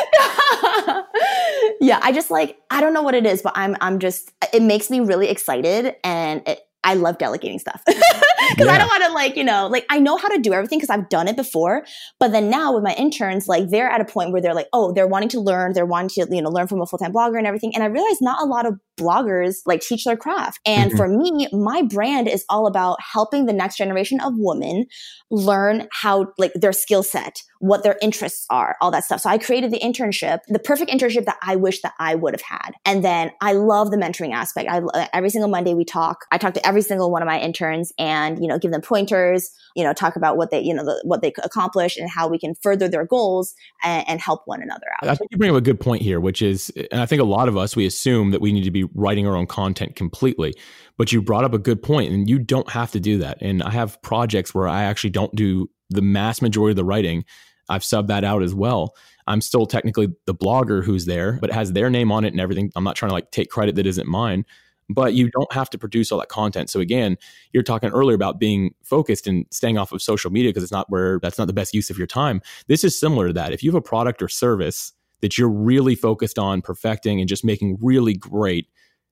yeah, 1.81 1.99
I 2.01 2.11
just 2.13 2.31
like 2.31 2.57
I 2.69 2.81
don't 2.81 2.93
know 2.93 3.01
what 3.01 3.15
it 3.15 3.25
is, 3.25 3.41
but 3.41 3.53
I'm 3.55 3.75
I'm 3.81 3.99
just 3.99 4.31
it 4.53 4.61
makes 4.61 4.89
me 4.89 4.99
really 4.99 5.29
excited 5.29 5.95
and 6.03 6.47
it, 6.47 6.59
I 6.87 6.93
love 6.93 7.17
delegating 7.17 7.59
stuff 7.59 7.83
yeah. 8.65 8.73
I 8.73 8.77
don't 8.77 8.87
want 8.87 9.03
to 9.03 9.11
like, 9.13 9.35
you 9.35 9.43
know, 9.43 9.67
like 9.67 9.85
I 9.89 9.99
know 9.99 10.17
how 10.17 10.27
to 10.29 10.39
do 10.39 10.53
everything 10.53 10.79
because 10.79 10.89
I've 10.89 11.09
done 11.09 11.27
it 11.27 11.35
before. 11.35 11.85
But 12.19 12.31
then 12.31 12.49
now 12.49 12.73
with 12.73 12.83
my 12.83 12.93
interns, 12.93 13.47
like 13.47 13.69
they're 13.69 13.89
at 13.89 14.01
a 14.01 14.05
point 14.05 14.31
where 14.31 14.41
they're 14.41 14.53
like, 14.53 14.67
oh, 14.73 14.93
they're 14.93 15.07
wanting 15.07 15.29
to 15.29 15.39
learn, 15.39 15.73
they're 15.73 15.85
wanting 15.85 16.09
to, 16.25 16.35
you 16.35 16.41
know, 16.41 16.49
learn 16.49 16.67
from 16.67 16.81
a 16.81 16.85
full 16.85 16.99
time 16.99 17.13
blogger 17.13 17.37
and 17.37 17.47
everything. 17.47 17.73
And 17.75 17.83
I 17.83 17.87
realize 17.87 18.21
not 18.21 18.41
a 18.41 18.45
lot 18.45 18.65
of 18.65 18.75
bloggers 18.99 19.57
like 19.65 19.81
teach 19.81 20.03
their 20.03 20.17
craft. 20.17 20.59
And 20.65 20.91
mm-hmm. 20.91 20.97
for 20.97 21.07
me, 21.07 21.47
my 21.51 21.83
brand 21.83 22.27
is 22.27 22.43
all 22.49 22.67
about 22.67 22.97
helping 23.13 23.45
the 23.45 23.53
next 23.53 23.77
generation 23.77 24.19
of 24.19 24.33
women 24.35 24.85
learn 25.29 25.87
how 25.91 26.27
like 26.37 26.51
their 26.55 26.73
skill 26.73 27.03
set, 27.03 27.41
what 27.59 27.83
their 27.83 27.97
interests 28.01 28.45
are, 28.49 28.75
all 28.81 28.91
that 28.91 29.03
stuff. 29.03 29.21
So 29.21 29.29
I 29.29 29.37
created 29.37 29.71
the 29.71 29.79
internship, 29.79 30.39
the 30.47 30.59
perfect 30.59 30.91
internship 30.91 31.25
that 31.25 31.37
I 31.41 31.55
wish 31.55 31.81
that 31.81 31.93
I 31.99 32.15
would 32.15 32.33
have 32.33 32.41
had. 32.41 32.71
And 32.85 33.03
then 33.03 33.31
I 33.41 33.53
love 33.53 33.91
the 33.91 33.97
mentoring 33.97 34.33
aspect. 34.33 34.69
I 34.69 34.81
every 35.13 35.29
single 35.29 35.49
Monday 35.49 35.73
we 35.73 35.85
talk. 35.85 36.25
I 36.31 36.37
talk 36.37 36.53
to 36.55 36.67
every 36.67 36.81
single 36.81 37.11
one 37.11 37.21
of 37.21 37.27
my 37.27 37.39
interns 37.39 37.91
and 37.99 38.39
you 38.41 38.46
you 38.47 38.53
know, 38.53 38.57
give 38.57 38.71
them 38.71 38.79
pointers, 38.79 39.51
you 39.75 39.83
know, 39.83 39.91
talk 39.91 40.15
about 40.15 40.37
what 40.37 40.51
they, 40.51 40.61
you 40.61 40.73
know, 40.73 40.85
the, 40.85 41.01
what 41.03 41.21
they 41.21 41.33
accomplish 41.43 41.97
and 41.97 42.09
how 42.09 42.29
we 42.29 42.39
can 42.39 42.55
further 42.55 42.87
their 42.87 43.05
goals 43.05 43.53
and, 43.83 44.07
and 44.07 44.21
help 44.21 44.43
one 44.45 44.61
another 44.61 44.85
out. 44.95 45.09
I 45.09 45.15
think 45.15 45.31
you 45.31 45.37
bring 45.37 45.51
up 45.51 45.57
a 45.57 45.61
good 45.61 45.81
point 45.81 46.01
here, 46.01 46.21
which 46.21 46.41
is, 46.41 46.71
and 46.91 47.01
I 47.01 47.05
think 47.05 47.21
a 47.21 47.25
lot 47.25 47.49
of 47.49 47.57
us, 47.57 47.75
we 47.75 47.85
assume 47.85 48.31
that 48.31 48.39
we 48.39 48.53
need 48.53 48.63
to 48.63 48.71
be 48.71 48.85
writing 48.95 49.27
our 49.27 49.35
own 49.35 49.47
content 49.47 49.97
completely. 49.97 50.53
But 50.97 51.11
you 51.11 51.21
brought 51.21 51.43
up 51.43 51.53
a 51.53 51.59
good 51.59 51.83
point, 51.83 52.13
and 52.13 52.29
you 52.29 52.39
don't 52.39 52.69
have 52.71 52.91
to 52.91 53.01
do 53.01 53.17
that. 53.17 53.37
And 53.41 53.61
I 53.61 53.71
have 53.71 54.01
projects 54.01 54.55
where 54.55 54.69
I 54.69 54.83
actually 54.83 55.09
don't 55.09 55.35
do 55.35 55.69
the 55.89 56.01
mass 56.01 56.41
majority 56.41 56.71
of 56.71 56.77
the 56.77 56.85
writing. 56.85 57.25
I've 57.69 57.81
subbed 57.81 58.07
that 58.07 58.23
out 58.23 58.43
as 58.43 58.55
well. 58.55 58.95
I'm 59.27 59.41
still 59.41 59.65
technically 59.65 60.07
the 60.25 60.33
blogger 60.33 60.85
who's 60.85 61.05
there, 61.05 61.37
but 61.41 61.49
it 61.49 61.53
has 61.53 61.73
their 61.73 61.89
name 61.89 62.13
on 62.13 62.23
it 62.23 62.29
and 62.29 62.39
everything. 62.39 62.71
I'm 62.77 62.85
not 62.85 62.95
trying 62.95 63.09
to 63.09 63.13
like 63.13 63.29
take 63.29 63.49
credit 63.49 63.75
that 63.75 63.85
isn't 63.85 64.07
mine, 64.07 64.45
but 64.89 65.13
you 65.13 65.29
don't 65.29 65.51
have 65.51 65.69
to 65.71 65.77
produce 65.77 66.11
all 66.11 66.19
that 66.19 66.29
content. 66.29 66.69
So 66.69 66.79
again, 66.79 67.17
you're 67.51 67.63
talking 67.63 67.89
earlier 67.89 68.15
about 68.15 68.39
being 68.39 68.73
focused 68.83 69.27
and 69.27 69.45
staying 69.51 69.77
off 69.77 69.91
of 69.91 70.01
social 70.01 70.31
media 70.31 70.49
because 70.49 70.63
it's 70.63 70.71
not 70.71 70.89
where 70.89 71.19
that's 71.19 71.37
not 71.37 71.47
the 71.47 71.53
best 71.53 71.73
use 71.73 71.89
of 71.89 71.97
your 71.97 72.07
time. 72.07 72.41
This 72.67 72.83
is 72.83 72.99
similar 72.99 73.27
to 73.27 73.33
that. 73.33 73.53
If 73.53 73.63
you 73.63 73.69
have 73.71 73.77
a 73.77 73.81
product 73.81 74.21
or 74.21 74.27
service 74.27 74.93
that 75.21 75.37
you're 75.37 75.49
really 75.49 75.95
focused 75.95 76.39
on 76.39 76.61
perfecting 76.61 77.19
and 77.19 77.27
just 77.27 77.43
making 77.43 77.77
really 77.81 78.13
great, 78.13 78.67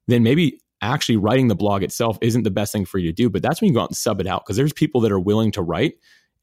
then 0.07 0.23
maybe 0.23 0.61
actually 0.81 1.17
writing 1.17 1.47
the 1.47 1.55
blog 1.55 1.83
itself 1.83 2.17
isn't 2.21 2.43
the 2.43 2.51
best 2.51 2.71
thing 2.71 2.85
for 2.85 2.99
you 2.99 3.09
to 3.09 3.13
do. 3.15 3.29
But 3.29 3.41
that's 3.41 3.59
when 3.59 3.69
you 3.69 3.73
go 3.73 3.81
out 3.81 3.89
and 3.89 3.97
sub 3.97 4.21
it 4.21 4.27
out 4.27 4.45
because 4.45 4.57
there's 4.57 4.73
people 4.73 5.01
that 5.01 5.11
are 5.11 5.19
willing 5.19 5.51
to 5.51 5.61
write 5.61 5.95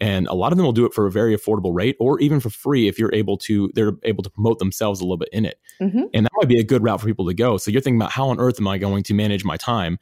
and 0.03 0.27
a 0.27 0.35
lot 0.35 0.51
of 0.51 0.59
them 0.59 0.67
will 0.67 0.73
do 0.73 0.85
it 0.85 0.93
for 0.93 1.07
a 1.07 1.13
very 1.13 1.35
affordable 1.35 1.73
rate 1.73 1.97
or 2.01 2.19
even 2.19 2.41
for 2.41 2.51
free 2.51 2.89
if 2.89 2.99
you're 2.99 3.15
able 3.15 3.37
to 3.39 3.71
they're 3.75 3.93
able 4.03 4.23
to 4.25 4.29
promote 4.29 4.59
themselves 4.59 5.01
a 5.01 5.05
little 5.05 5.17
bit 5.17 5.29
in 5.33 5.47
it. 5.47 5.61
Mm-hmm. 5.81 6.03
and 6.13 6.27
that 6.27 6.33
might 6.37 6.49
be 6.49 6.59
a 6.59 6.65
good 6.65 6.83
route 6.83 7.01
for 7.01 7.07
people 7.07 7.27
to 7.29 7.35
go. 7.35 7.57
So 7.57 7.71
you're 7.71 7.81
thinking 7.81 8.01
about 8.01 8.11
how 8.11 8.29
on 8.29 8.41
earth 8.41 8.59
am 8.59 8.67
i 8.67 8.79
going 8.79 9.05
to 9.05 9.15
manage 9.15 9.45
my 9.45 9.57
time 9.57 9.99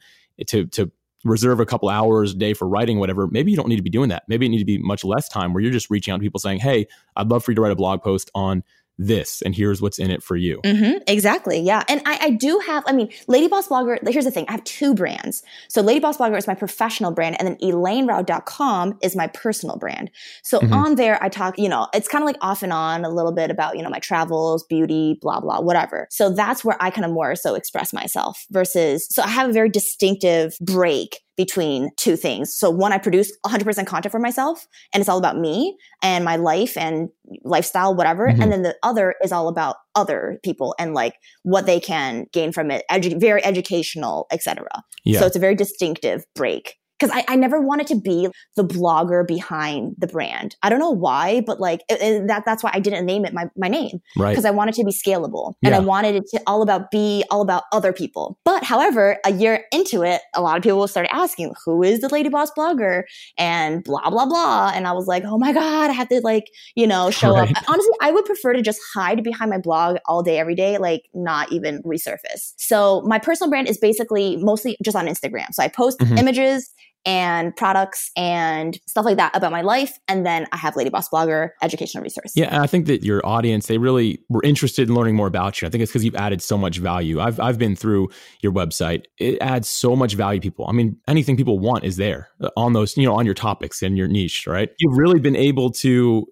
to 0.47 0.65
to 0.67 0.91
reserve 1.23 1.59
a 1.59 1.67
couple 1.67 1.87
hours 1.87 2.31
a 2.31 2.35
day 2.35 2.53
for 2.55 2.67
writing 2.67 2.97
whatever? 2.97 3.27
Maybe 3.27 3.51
you 3.51 3.57
don't 3.57 3.69
need 3.69 3.75
to 3.75 3.83
be 3.83 3.91
doing 3.91 4.09
that. 4.09 4.23
Maybe 4.27 4.47
it 4.47 4.49
need 4.49 4.57
to 4.57 4.65
be 4.65 4.79
much 4.79 5.03
less 5.03 5.29
time 5.29 5.53
where 5.53 5.61
you're 5.61 5.71
just 5.71 5.91
reaching 5.91 6.11
out 6.11 6.17
to 6.17 6.21
people 6.23 6.39
saying 6.39 6.59
hey 6.59 6.87
i'd 7.15 7.29
love 7.29 7.43
for 7.43 7.51
you 7.51 7.55
to 7.55 7.61
write 7.61 7.71
a 7.71 7.75
blog 7.75 8.01
post 8.01 8.31
on 8.33 8.63
this 8.97 9.41
and 9.41 9.55
here's 9.55 9.81
what's 9.81 9.99
in 9.99 10.11
it 10.11 10.21
for 10.21 10.35
you. 10.35 10.61
Mm-hmm, 10.63 10.99
exactly. 11.07 11.59
Yeah. 11.59 11.83
And 11.87 12.01
I, 12.05 12.17
I, 12.21 12.29
do 12.31 12.59
have, 12.65 12.83
I 12.85 12.93
mean, 12.93 13.09
Lady 13.27 13.47
Boss 13.47 13.67
Blogger, 13.67 13.97
here's 14.07 14.25
the 14.25 14.31
thing 14.31 14.45
I 14.47 14.53
have 14.53 14.63
two 14.63 14.93
brands. 14.93 15.43
So 15.69 15.81
Lady 15.81 15.99
Boss 15.99 16.17
Blogger 16.17 16.37
is 16.37 16.47
my 16.47 16.53
professional 16.53 17.11
brand, 17.11 17.35
and 17.39 17.47
then 17.47 17.55
ElaineRau.com 17.57 18.99
is 19.01 19.15
my 19.15 19.27
personal 19.27 19.77
brand. 19.77 20.11
So 20.43 20.59
mm-hmm. 20.59 20.73
on 20.73 20.95
there, 20.95 21.21
I 21.23 21.29
talk, 21.29 21.57
you 21.57 21.69
know, 21.69 21.87
it's 21.93 22.07
kind 22.07 22.23
of 22.23 22.27
like 22.27 22.37
off 22.41 22.63
and 22.63 22.73
on 22.73 23.03
a 23.03 23.09
little 23.09 23.31
bit 23.31 23.49
about, 23.49 23.77
you 23.77 23.83
know, 23.83 23.89
my 23.89 23.99
travels, 23.99 24.63
beauty, 24.63 25.17
blah, 25.21 25.39
blah, 25.39 25.61
whatever. 25.61 26.07
So 26.11 26.29
that's 26.29 26.63
where 26.63 26.77
I 26.79 26.89
kind 26.89 27.05
of 27.05 27.11
more 27.11 27.35
so 27.35 27.55
express 27.55 27.93
myself 27.93 28.45
versus, 28.51 29.07
so 29.09 29.23
I 29.23 29.29
have 29.29 29.49
a 29.49 29.53
very 29.53 29.69
distinctive 29.69 30.55
break 30.61 31.21
between 31.37 31.89
two 31.97 32.15
things. 32.15 32.53
So 32.55 32.69
one, 32.69 32.93
I 32.93 32.97
produce 32.97 33.31
100% 33.45 33.85
content 33.85 34.11
for 34.11 34.19
myself 34.19 34.67
and 34.93 35.01
it's 35.01 35.09
all 35.09 35.17
about 35.17 35.37
me 35.37 35.77
and 36.01 36.25
my 36.25 36.35
life 36.35 36.77
and 36.77 37.09
lifestyle, 37.43 37.95
whatever. 37.95 38.27
Mm-hmm. 38.27 38.41
And 38.41 38.51
then 38.51 38.61
the 38.63 38.75
other 38.83 39.15
is 39.23 39.31
all 39.31 39.47
about 39.47 39.77
other 39.95 40.39
people 40.43 40.75
and 40.77 40.93
like 40.93 41.15
what 41.43 41.65
they 41.65 41.79
can 41.79 42.25
gain 42.31 42.51
from 42.51 42.71
it, 42.71 42.83
edu- 42.91 43.19
very 43.19 43.43
educational, 43.43 44.27
etc. 44.31 44.67
Yeah. 45.03 45.19
So 45.19 45.25
it's 45.25 45.35
a 45.35 45.39
very 45.39 45.55
distinctive 45.55 46.25
break 46.35 46.77
because 47.01 47.15
I, 47.15 47.33
I, 47.33 47.35
never 47.35 47.59
wanted 47.59 47.87
to 47.87 47.95
be 47.95 48.29
the 48.55 48.63
blogger 48.63 49.25
behind 49.25 49.95
the 49.97 50.05
brand. 50.05 50.55
I 50.61 50.69
don't 50.69 50.79
know 50.79 50.91
why, 50.91 51.41
but 51.41 51.59
like 51.59 51.81
it, 51.89 51.99
it, 51.99 52.27
that 52.27 52.45
that's 52.45 52.63
why 52.63 52.69
I 52.73 52.79
didn't 52.79 53.07
name 53.07 53.25
it 53.25 53.33
my, 53.33 53.45
my 53.57 53.67
name. 53.67 53.99
Right. 54.15 54.29
Because 54.29 54.45
I 54.45 54.51
wanted 54.51 54.75
to 54.75 54.83
be 54.83 54.91
scalable 54.91 55.53
and 55.63 55.71
yeah. 55.71 55.77
I 55.77 55.79
wanted 55.79 56.15
it 56.15 56.23
to 56.33 56.41
all 56.45 56.61
about 56.61 56.91
be 56.91 57.23
all 57.31 57.41
about 57.41 57.63
other 57.71 57.91
people. 57.91 58.37
But 58.45 58.63
however, 58.63 59.17
a 59.25 59.31
year 59.31 59.65
into 59.71 60.03
it, 60.03 60.21
a 60.35 60.41
lot 60.41 60.57
of 60.57 60.63
people 60.63 60.87
started 60.87 61.13
asking, 61.13 61.53
who 61.65 61.81
is 61.81 62.01
the 62.01 62.09
Lady 62.09 62.29
Boss 62.29 62.51
blogger? 62.55 63.03
And 63.37 63.83
blah, 63.83 64.09
blah, 64.09 64.27
blah. 64.27 64.71
And 64.75 64.87
I 64.87 64.91
was 64.91 65.07
like, 65.07 65.23
oh 65.25 65.39
my 65.39 65.53
God, 65.53 65.89
I 65.89 65.93
have 65.93 66.09
to 66.09 66.21
like, 66.23 66.45
you 66.75 66.85
know, 66.85 67.09
show 67.09 67.33
right. 67.33 67.49
up. 67.49 67.63
Honestly, 67.67 67.93
I 68.01 68.11
would 68.11 68.25
prefer 68.25 68.53
to 68.53 68.61
just 68.61 68.79
hide 68.93 69.23
behind 69.23 69.49
my 69.49 69.57
blog 69.57 69.97
all 70.05 70.21
day, 70.21 70.37
every 70.37 70.55
day, 70.55 70.77
like 70.77 71.03
not 71.15 71.51
even 71.51 71.81
resurface. 71.81 72.53
So 72.57 73.01
my 73.05 73.17
personal 73.17 73.49
brand 73.49 73.67
is 73.67 73.79
basically 73.79 74.37
mostly 74.37 74.77
just 74.83 74.95
on 74.95 75.07
Instagram. 75.07 75.47
So 75.51 75.63
I 75.63 75.67
post 75.67 75.99
mm-hmm. 75.99 76.17
images 76.17 76.71
and 77.05 77.55
products 77.55 78.11
and 78.15 78.79
stuff 78.87 79.05
like 79.05 79.17
that 79.17 79.35
about 79.35 79.51
my 79.51 79.61
life. 79.61 79.97
And 80.07 80.25
then 80.25 80.47
I 80.51 80.57
have 80.57 80.75
Lady 80.75 80.89
Boss 80.89 81.09
Blogger 81.09 81.49
educational 81.61 82.03
resource. 82.03 82.33
Yeah, 82.35 82.61
I 82.61 82.67
think 82.67 82.85
that 82.87 83.03
your 83.03 83.25
audience, 83.25 83.67
they 83.67 83.77
really 83.77 84.19
were 84.29 84.43
interested 84.43 84.87
in 84.87 84.95
learning 84.95 85.15
more 85.15 85.27
about 85.27 85.61
you. 85.61 85.67
I 85.67 85.71
think 85.71 85.81
it's 85.81 85.91
because 85.91 86.05
you've 86.05 86.15
added 86.15 86.41
so 86.41 86.57
much 86.57 86.77
value. 86.77 87.19
I've, 87.19 87.39
I've 87.39 87.57
been 87.57 87.75
through 87.75 88.09
your 88.41 88.51
website. 88.51 89.05
It 89.17 89.37
adds 89.41 89.67
so 89.67 89.95
much 89.95 90.13
value 90.13 90.39
people. 90.39 90.65
I 90.67 90.73
mean, 90.73 90.97
anything 91.07 91.37
people 91.37 91.59
want 91.59 91.83
is 91.83 91.97
there 91.97 92.29
uh, 92.41 92.49
on 92.55 92.73
those, 92.73 92.95
you 92.97 93.05
know, 93.05 93.15
on 93.15 93.25
your 93.25 93.35
topics 93.35 93.81
and 93.81 93.97
your 93.97 94.07
niche, 94.07 94.45
right? 94.45 94.69
You've 94.79 94.97
really 94.97 95.19
been 95.19 95.35
able 95.35 95.71
to 95.71 96.27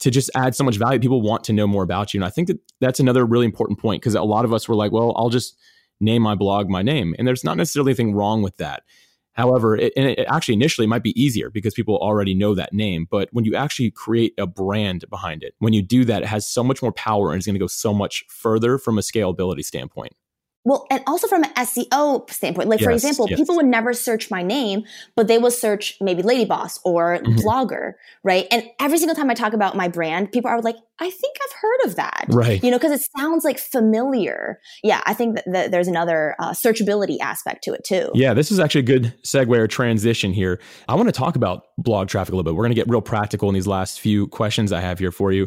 to 0.00 0.10
just 0.10 0.30
add 0.34 0.54
so 0.56 0.64
much 0.64 0.76
value. 0.76 0.98
People 0.98 1.20
want 1.20 1.44
to 1.44 1.52
know 1.52 1.66
more 1.66 1.82
about 1.82 2.14
you. 2.14 2.18
And 2.18 2.24
I 2.24 2.30
think 2.30 2.48
that 2.48 2.58
that's 2.80 3.00
another 3.00 3.26
really 3.26 3.44
important 3.44 3.78
point 3.78 4.00
because 4.00 4.14
a 4.14 4.22
lot 4.22 4.46
of 4.46 4.52
us 4.52 4.66
were 4.66 4.74
like, 4.74 4.92
well, 4.92 5.12
I'll 5.14 5.28
just 5.28 5.58
name 6.00 6.22
my 6.22 6.34
blog 6.34 6.70
my 6.70 6.80
name. 6.80 7.14
And 7.18 7.28
there's 7.28 7.44
not 7.44 7.58
necessarily 7.58 7.90
anything 7.90 8.14
wrong 8.14 8.42
with 8.42 8.56
that 8.56 8.82
However, 9.40 9.74
it, 9.76 9.92
and 9.96 10.06
it 10.06 10.26
actually 10.28 10.54
initially 10.54 10.86
might 10.86 11.02
be 11.02 11.18
easier 11.20 11.48
because 11.48 11.72
people 11.72 11.96
already 11.96 12.34
know 12.34 12.54
that 12.54 12.74
name. 12.74 13.06
But 13.10 13.30
when 13.32 13.46
you 13.46 13.54
actually 13.54 13.90
create 13.90 14.34
a 14.36 14.46
brand 14.46 15.04
behind 15.08 15.42
it, 15.42 15.54
when 15.60 15.72
you 15.72 15.80
do 15.80 16.04
that, 16.04 16.22
it 16.22 16.28
has 16.28 16.46
so 16.46 16.62
much 16.62 16.82
more 16.82 16.92
power 16.92 17.30
and 17.30 17.38
it's 17.38 17.46
going 17.46 17.54
to 17.54 17.60
go 17.60 17.66
so 17.66 17.94
much 17.94 18.24
further 18.28 18.76
from 18.76 18.98
a 18.98 19.00
scalability 19.00 19.64
standpoint. 19.64 20.12
Well, 20.64 20.86
and 20.90 21.02
also 21.06 21.26
from 21.26 21.44
an 21.44 21.54
SEO 21.54 22.30
standpoint, 22.30 22.68
like 22.68 22.80
yes, 22.80 22.86
for 22.86 22.90
example, 22.90 23.26
yes. 23.30 23.38
people 23.38 23.56
would 23.56 23.66
never 23.66 23.94
search 23.94 24.30
my 24.30 24.42
name, 24.42 24.84
but 25.16 25.26
they 25.26 25.38
will 25.38 25.50
search 25.50 25.96
maybe 26.02 26.22
Lady 26.22 26.44
Boss 26.44 26.78
or 26.84 27.18
mm-hmm. 27.18 27.36
blogger, 27.36 27.94
right? 28.24 28.46
And 28.50 28.64
every 28.78 28.98
single 28.98 29.14
time 29.14 29.30
I 29.30 29.34
talk 29.34 29.54
about 29.54 29.74
my 29.74 29.88
brand, 29.88 30.32
people 30.32 30.50
are 30.50 30.60
like, 30.60 30.76
I 31.02 31.08
think 31.08 31.36
I've 31.42 31.56
heard 31.60 31.80
of 31.86 31.96
that. 31.96 32.26
Right. 32.28 32.62
You 32.62 32.70
know, 32.70 32.76
because 32.76 32.92
it 32.92 33.06
sounds 33.16 33.42
like 33.42 33.58
familiar. 33.58 34.60
Yeah, 34.82 35.00
I 35.06 35.14
think 35.14 35.36
that, 35.36 35.44
that 35.50 35.70
there's 35.70 35.88
another 35.88 36.36
uh, 36.38 36.50
searchability 36.50 37.18
aspect 37.20 37.64
to 37.64 37.72
it 37.72 37.82
too. 37.84 38.10
Yeah, 38.12 38.34
this 38.34 38.52
is 38.52 38.60
actually 38.60 38.80
a 38.80 38.84
good 38.84 39.14
segue 39.24 39.56
or 39.56 39.66
transition 39.66 40.30
here. 40.30 40.60
I 40.88 40.94
want 40.94 41.08
to 41.08 41.12
talk 41.12 41.36
about 41.36 41.68
blog 41.78 42.08
traffic 42.08 42.34
a 42.34 42.36
little 42.36 42.44
bit. 42.44 42.54
We're 42.54 42.64
going 42.64 42.74
to 42.74 42.80
get 42.80 42.88
real 42.88 43.00
practical 43.00 43.48
in 43.48 43.54
these 43.54 43.66
last 43.66 43.98
few 43.98 44.26
questions 44.26 44.72
I 44.72 44.80
have 44.80 44.98
here 44.98 45.10
for 45.10 45.32
you. 45.32 45.46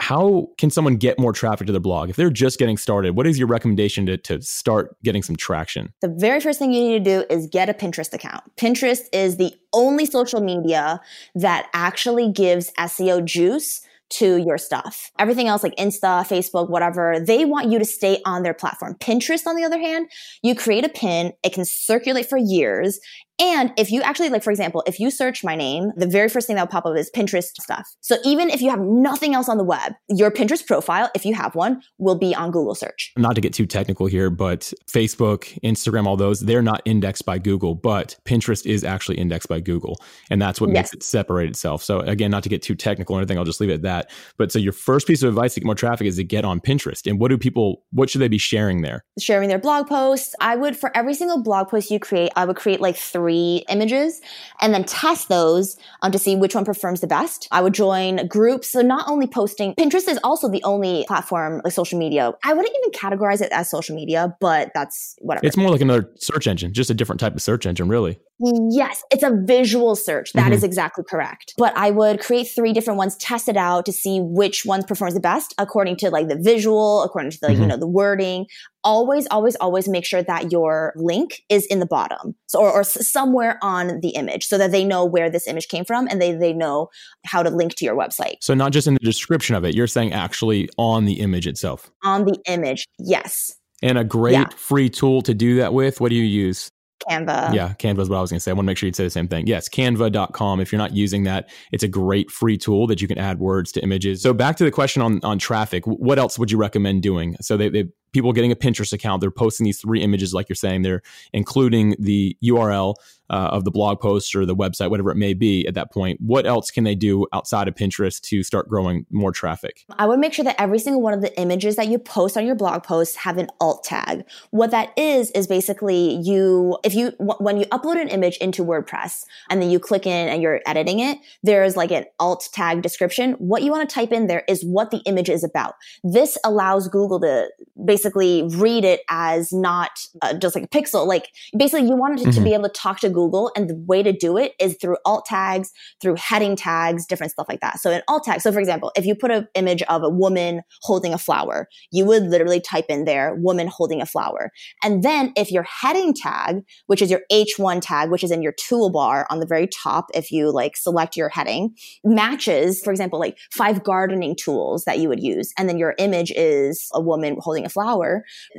How 0.00 0.48
can 0.58 0.68
someone 0.68 0.96
get 0.96 1.18
more 1.18 1.32
traffic 1.32 1.66
to 1.68 1.72
their 1.72 1.80
blog? 1.80 2.10
If 2.10 2.16
they're 2.16 2.28
just 2.28 2.58
getting 2.58 2.76
started, 2.76 3.16
what 3.16 3.26
is 3.26 3.38
your 3.38 3.48
recommendation 3.48 4.04
to, 4.04 4.18
to 4.18 4.42
start 4.50 4.96
getting 5.02 5.22
some 5.22 5.36
traction? 5.36 5.92
The 6.02 6.08
very 6.08 6.40
first 6.40 6.58
thing 6.58 6.72
you 6.72 6.82
need 6.82 7.04
to 7.04 7.18
do 7.18 7.24
is 7.30 7.46
get 7.46 7.68
a 7.68 7.74
Pinterest 7.74 8.12
account. 8.12 8.44
Pinterest 8.56 9.02
is 9.12 9.36
the 9.36 9.52
only 9.72 10.06
social 10.06 10.40
media 10.40 11.00
that 11.34 11.68
actually 11.72 12.30
gives 12.32 12.72
SEO 12.72 13.24
juice 13.24 13.82
to 14.10 14.38
your 14.38 14.58
stuff. 14.58 15.12
Everything 15.18 15.46
else 15.46 15.62
like 15.62 15.74
Insta, 15.76 16.26
Facebook, 16.26 16.68
whatever, 16.68 17.20
they 17.20 17.44
want 17.44 17.70
you 17.70 17.78
to 17.78 17.84
stay 17.84 18.20
on 18.24 18.42
their 18.42 18.54
platform. 18.54 18.96
Pinterest, 18.96 19.46
on 19.46 19.54
the 19.54 19.64
other 19.64 19.78
hand, 19.78 20.10
you 20.42 20.54
create 20.54 20.84
a 20.84 20.88
pin, 20.88 21.32
it 21.44 21.52
can 21.52 21.64
circulate 21.64 22.28
for 22.28 22.36
years 22.36 22.98
and 23.40 23.72
if 23.78 23.90
you 23.90 24.02
actually, 24.02 24.28
like, 24.28 24.42
for 24.42 24.50
example, 24.50 24.82
if 24.86 25.00
you 25.00 25.10
search 25.10 25.42
my 25.42 25.56
name, 25.56 25.92
the 25.96 26.06
very 26.06 26.28
first 26.28 26.46
thing 26.46 26.56
that 26.56 26.62
will 26.62 26.68
pop 26.68 26.84
up 26.84 26.96
is 26.96 27.10
Pinterest 27.10 27.48
stuff. 27.58 27.88
So 28.00 28.16
even 28.24 28.50
if 28.50 28.60
you 28.60 28.68
have 28.68 28.80
nothing 28.80 29.34
else 29.34 29.48
on 29.48 29.56
the 29.56 29.64
web, 29.64 29.94
your 30.08 30.30
Pinterest 30.30 30.66
profile, 30.66 31.10
if 31.14 31.24
you 31.24 31.34
have 31.34 31.54
one, 31.54 31.80
will 31.98 32.18
be 32.18 32.34
on 32.34 32.50
Google 32.50 32.74
search. 32.74 33.12
Not 33.16 33.34
to 33.36 33.40
get 33.40 33.54
too 33.54 33.64
technical 33.64 34.06
here, 34.06 34.28
but 34.28 34.72
Facebook, 34.90 35.58
Instagram, 35.62 36.06
all 36.06 36.18
those, 36.18 36.40
they're 36.40 36.60
not 36.60 36.82
indexed 36.84 37.24
by 37.24 37.38
Google, 37.38 37.74
but 37.74 38.16
Pinterest 38.26 38.66
is 38.66 38.84
actually 38.84 39.16
indexed 39.16 39.48
by 39.48 39.60
Google. 39.60 39.98
And 40.28 40.40
that's 40.40 40.60
what 40.60 40.68
yes. 40.68 40.76
makes 40.76 40.94
it 40.94 41.02
separate 41.02 41.48
itself. 41.48 41.82
So 41.82 42.00
again, 42.00 42.30
not 42.30 42.42
to 42.42 42.50
get 42.50 42.60
too 42.60 42.74
technical 42.74 43.16
or 43.16 43.20
anything, 43.20 43.38
I'll 43.38 43.44
just 43.44 43.60
leave 43.60 43.70
it 43.70 43.74
at 43.74 43.82
that. 43.82 44.10
But 44.36 44.52
so 44.52 44.58
your 44.58 44.72
first 44.72 45.06
piece 45.06 45.22
of 45.22 45.30
advice 45.30 45.54
to 45.54 45.60
get 45.60 45.66
more 45.66 45.74
traffic 45.74 46.06
is 46.06 46.16
to 46.16 46.24
get 46.24 46.44
on 46.44 46.60
Pinterest. 46.60 47.08
And 47.08 47.18
what 47.18 47.28
do 47.28 47.38
people, 47.38 47.84
what 47.90 48.10
should 48.10 48.20
they 48.20 48.28
be 48.28 48.38
sharing 48.38 48.82
there? 48.82 49.04
Sharing 49.18 49.48
their 49.48 49.58
blog 49.58 49.86
posts. 49.88 50.34
I 50.40 50.56
would, 50.56 50.76
for 50.76 50.94
every 50.94 51.14
single 51.14 51.42
blog 51.42 51.68
post 51.68 51.90
you 51.90 51.98
create, 51.98 52.32
I 52.36 52.44
would 52.44 52.56
create 52.56 52.80
like 52.80 52.96
three 52.96 53.29
three 53.30 53.64
images 53.68 54.20
and 54.60 54.74
then 54.74 54.84
test 54.84 55.28
those 55.28 55.76
um, 56.02 56.10
to 56.10 56.18
see 56.18 56.36
which 56.36 56.54
one 56.54 56.64
performs 56.64 57.00
the 57.00 57.06
best. 57.06 57.46
I 57.52 57.60
would 57.60 57.74
join 57.74 58.26
groups. 58.26 58.70
So 58.72 58.82
not 58.82 59.08
only 59.08 59.26
posting, 59.26 59.74
Pinterest 59.74 60.08
is 60.08 60.18
also 60.24 60.48
the 60.48 60.62
only 60.64 61.04
platform 61.06 61.60
like 61.64 61.72
social 61.72 61.98
media. 61.98 62.32
I 62.44 62.52
wouldn't 62.52 62.74
even 62.76 62.90
categorize 62.90 63.40
it 63.40 63.52
as 63.52 63.70
social 63.70 63.94
media, 63.94 64.36
but 64.40 64.72
that's 64.74 65.14
whatever. 65.20 65.46
It's 65.46 65.56
more 65.56 65.70
like 65.70 65.80
another 65.80 66.10
search 66.16 66.46
engine, 66.46 66.72
just 66.72 66.90
a 66.90 66.94
different 66.94 67.20
type 67.20 67.34
of 67.34 67.42
search 67.42 67.66
engine, 67.66 67.88
really. 67.88 68.18
Yes, 68.42 69.02
it's 69.10 69.22
a 69.22 69.36
visual 69.44 69.94
search. 69.94 70.32
That 70.32 70.44
mm-hmm. 70.44 70.52
is 70.54 70.64
exactly 70.64 71.04
correct. 71.04 71.52
But 71.58 71.76
I 71.76 71.90
would 71.90 72.20
create 72.20 72.44
three 72.44 72.72
different 72.72 72.96
ones, 72.96 73.16
test 73.16 73.48
it 73.48 73.56
out 73.56 73.84
to 73.86 73.92
see 73.92 74.20
which 74.20 74.64
one 74.64 74.82
performs 74.82 75.14
the 75.14 75.20
best 75.20 75.54
according 75.58 75.96
to 75.96 76.10
like 76.10 76.28
the 76.28 76.36
visual, 76.36 77.02
according 77.02 77.32
to 77.32 77.38
the, 77.40 77.48
mm-hmm. 77.48 77.62
you 77.62 77.68
know, 77.68 77.76
the 77.76 77.86
wording. 77.86 78.46
Always, 78.82 79.26
always, 79.30 79.56
always 79.56 79.88
make 79.88 80.06
sure 80.06 80.22
that 80.22 80.50
your 80.50 80.94
link 80.96 81.42
is 81.50 81.66
in 81.66 81.80
the 81.80 81.86
bottom. 81.86 82.34
So, 82.46 82.60
or, 82.60 82.72
or 82.72 82.82
somewhere 82.84 83.58
on 83.60 84.00
the 84.00 84.10
image 84.10 84.46
so 84.46 84.56
that 84.56 84.72
they 84.72 84.86
know 84.86 85.04
where 85.04 85.28
this 85.28 85.46
image 85.46 85.68
came 85.68 85.84
from 85.84 86.08
and 86.08 86.20
they, 86.20 86.32
they 86.32 86.54
know 86.54 86.88
how 87.26 87.42
to 87.42 87.50
link 87.50 87.74
to 87.74 87.84
your 87.84 87.94
website. 87.94 88.36
So 88.40 88.54
not 88.54 88.72
just 88.72 88.86
in 88.86 88.94
the 88.94 89.00
description 89.00 89.54
of 89.54 89.64
it, 89.64 89.74
you're 89.74 89.86
saying 89.86 90.14
actually 90.14 90.70
on 90.78 91.04
the 91.04 91.20
image 91.20 91.46
itself. 91.46 91.90
On 92.04 92.24
the 92.24 92.38
image. 92.46 92.86
Yes. 92.98 93.54
And 93.82 93.98
a 93.98 94.04
great 94.04 94.32
yeah. 94.32 94.48
free 94.56 94.88
tool 94.88 95.20
to 95.22 95.34
do 95.34 95.56
that 95.56 95.74
with. 95.74 96.00
What 96.00 96.08
do 96.08 96.14
you 96.14 96.24
use? 96.24 96.70
Canva. 97.10 97.54
Yeah, 97.54 97.74
Canva 97.78 98.00
is 98.00 98.08
what 98.08 98.18
I 98.18 98.20
was 98.20 98.30
going 98.30 98.38
to 98.38 98.40
say. 98.42 98.50
I 98.50 98.54
want 98.54 98.64
to 98.64 98.66
make 98.66 98.78
sure 98.78 98.86
you'd 98.86 98.96
say 98.96 99.04
the 99.04 99.10
same 99.10 99.28
thing. 99.28 99.46
Yes, 99.46 99.68
canva.com. 99.68 100.60
If 100.60 100.70
you're 100.70 100.78
not 100.78 100.94
using 100.94 101.24
that, 101.24 101.50
it's 101.72 101.82
a 101.82 101.88
great 101.88 102.30
free 102.30 102.56
tool 102.56 102.86
that 102.86 103.02
you 103.02 103.08
can 103.08 103.18
add 103.18 103.38
words 103.38 103.72
to 103.72 103.82
images. 103.82 104.22
So 104.22 104.32
back 104.32 104.56
to 104.56 104.64
the 104.64 104.70
question 104.70 105.02
on, 105.02 105.20
on 105.22 105.38
traffic, 105.38 105.84
what 105.86 106.18
else 106.18 106.38
would 106.38 106.50
you 106.50 106.58
recommend 106.58 107.02
doing? 107.02 107.36
So 107.40 107.56
they, 107.56 107.68
they 107.68 107.88
people 108.12 108.32
getting 108.32 108.52
a 108.52 108.56
Pinterest 108.56 108.92
account, 108.92 109.20
they're 109.20 109.30
posting 109.30 109.64
these 109.64 109.80
three 109.80 110.02
images, 110.02 110.34
like 110.34 110.48
you're 110.48 110.56
saying, 110.56 110.82
they're 110.82 111.02
including 111.32 111.96
the 111.98 112.36
URL 112.42 112.94
uh, 113.30 113.48
of 113.52 113.64
the 113.64 113.70
blog 113.70 114.00
post 114.00 114.34
or 114.34 114.44
the 114.44 114.56
website, 114.56 114.90
whatever 114.90 115.10
it 115.10 115.16
may 115.16 115.32
be 115.32 115.66
at 115.66 115.74
that 115.74 115.92
point. 115.92 116.20
What 116.20 116.46
else 116.46 116.70
can 116.70 116.84
they 116.84 116.96
do 116.96 117.26
outside 117.32 117.68
of 117.68 117.74
Pinterest 117.74 118.20
to 118.22 118.42
start 118.42 118.68
growing 118.68 119.06
more 119.10 119.30
traffic? 119.30 119.84
I 119.98 120.06
would 120.06 120.18
make 120.18 120.34
sure 120.34 120.44
that 120.44 120.56
every 120.58 120.80
single 120.80 121.00
one 121.00 121.14
of 121.14 121.20
the 121.20 121.38
images 121.38 121.76
that 121.76 121.86
you 121.86 121.98
post 121.98 122.36
on 122.36 122.44
your 122.44 122.56
blog 122.56 122.82
post 122.82 123.16
have 123.18 123.38
an 123.38 123.46
alt 123.60 123.84
tag. 123.84 124.24
What 124.50 124.72
that 124.72 124.92
is, 124.98 125.30
is 125.30 125.46
basically 125.46 126.16
you, 126.16 126.76
if 126.82 126.94
you, 126.94 127.12
when 127.18 127.56
you 127.56 127.66
upload 127.66 128.00
an 128.00 128.08
image 128.08 128.36
into 128.38 128.64
WordPress 128.64 129.24
and 129.48 129.62
then 129.62 129.70
you 129.70 129.78
click 129.78 130.06
in 130.06 130.28
and 130.28 130.42
you're 130.42 130.60
editing 130.66 130.98
it, 130.98 131.18
there's 131.44 131.76
like 131.76 131.92
an 131.92 132.06
alt 132.18 132.48
tag 132.52 132.82
description. 132.82 133.34
What 133.34 133.62
you 133.62 133.70
want 133.70 133.88
to 133.88 133.94
type 133.94 134.10
in 134.10 134.26
there 134.26 134.42
is 134.48 134.64
what 134.64 134.90
the 134.90 135.02
image 135.06 135.28
is 135.28 135.44
about. 135.44 135.74
This 136.02 136.36
allows 136.44 136.88
Google 136.88 137.20
to 137.20 137.48
basically 137.84 137.99
read 138.04 138.84
it 138.84 139.00
as 139.08 139.52
not 139.52 139.90
uh, 140.22 140.34
just 140.34 140.54
like 140.54 140.64
a 140.64 140.68
pixel. 140.68 141.06
Like 141.06 141.28
basically 141.56 141.88
you 141.88 141.96
want 141.96 142.20
it 142.20 142.22
mm-hmm. 142.22 142.30
to 142.32 142.40
be 142.40 142.54
able 142.54 142.64
to 142.64 142.70
talk 142.70 143.00
to 143.00 143.08
Google 143.08 143.20
Google. 143.30 143.52
And 143.56 143.68
the 143.68 143.76
way 143.86 144.02
to 144.02 144.12
do 144.12 144.36
it 144.36 144.54
is 144.60 144.76
through 144.80 144.96
alt 145.04 145.26
tags, 145.26 145.70
through 146.00 146.16
heading 146.16 146.56
tags, 146.56 147.06
different 147.06 147.32
stuff 147.32 147.46
like 147.48 147.60
that. 147.60 147.78
So 147.80 147.90
in 147.90 148.02
alt 148.08 148.24
tags, 148.24 148.42
so 148.42 148.52
for 148.52 148.58
example, 148.58 148.92
if 148.96 149.04
you 149.04 149.14
put 149.14 149.30
an 149.30 149.48
image 149.54 149.82
of 149.82 150.02
a 150.02 150.08
woman 150.08 150.62
holding 150.82 151.12
a 151.12 151.18
flower, 151.18 151.68
you 151.92 152.04
would 152.04 152.24
literally 152.24 152.60
type 152.60 152.86
in 152.88 153.04
there, 153.04 153.34
woman 153.36 153.68
holding 153.68 154.00
a 154.00 154.06
flower. 154.06 154.50
And 154.82 155.02
then 155.02 155.32
if 155.36 155.50
your 155.50 155.64
heading 155.64 156.14
tag, 156.14 156.62
which 156.86 157.02
is 157.02 157.10
your 157.10 157.22
H1 157.30 157.80
tag, 157.82 158.10
which 158.10 158.24
is 158.24 158.30
in 158.30 158.42
your 158.42 158.52
toolbar 158.52 159.24
on 159.30 159.40
the 159.40 159.46
very 159.46 159.66
top, 159.66 160.06
if 160.14 160.30
you 160.30 160.50
like 160.50 160.76
select 160.76 161.16
your 161.16 161.28
heading, 161.28 161.74
matches, 162.04 162.80
for 162.82 162.90
example, 162.90 163.18
like 163.18 163.38
five 163.52 163.84
gardening 163.84 164.36
tools 164.36 164.84
that 164.84 164.98
you 164.98 165.08
would 165.08 165.22
use, 165.22 165.52
and 165.58 165.68
then 165.68 165.78
your 165.78 165.94
image 165.98 166.32
is 166.34 166.88
a 166.92 167.00
woman 167.00 167.36
holding 167.40 167.64
a 167.64 167.68
flower, 167.68 167.89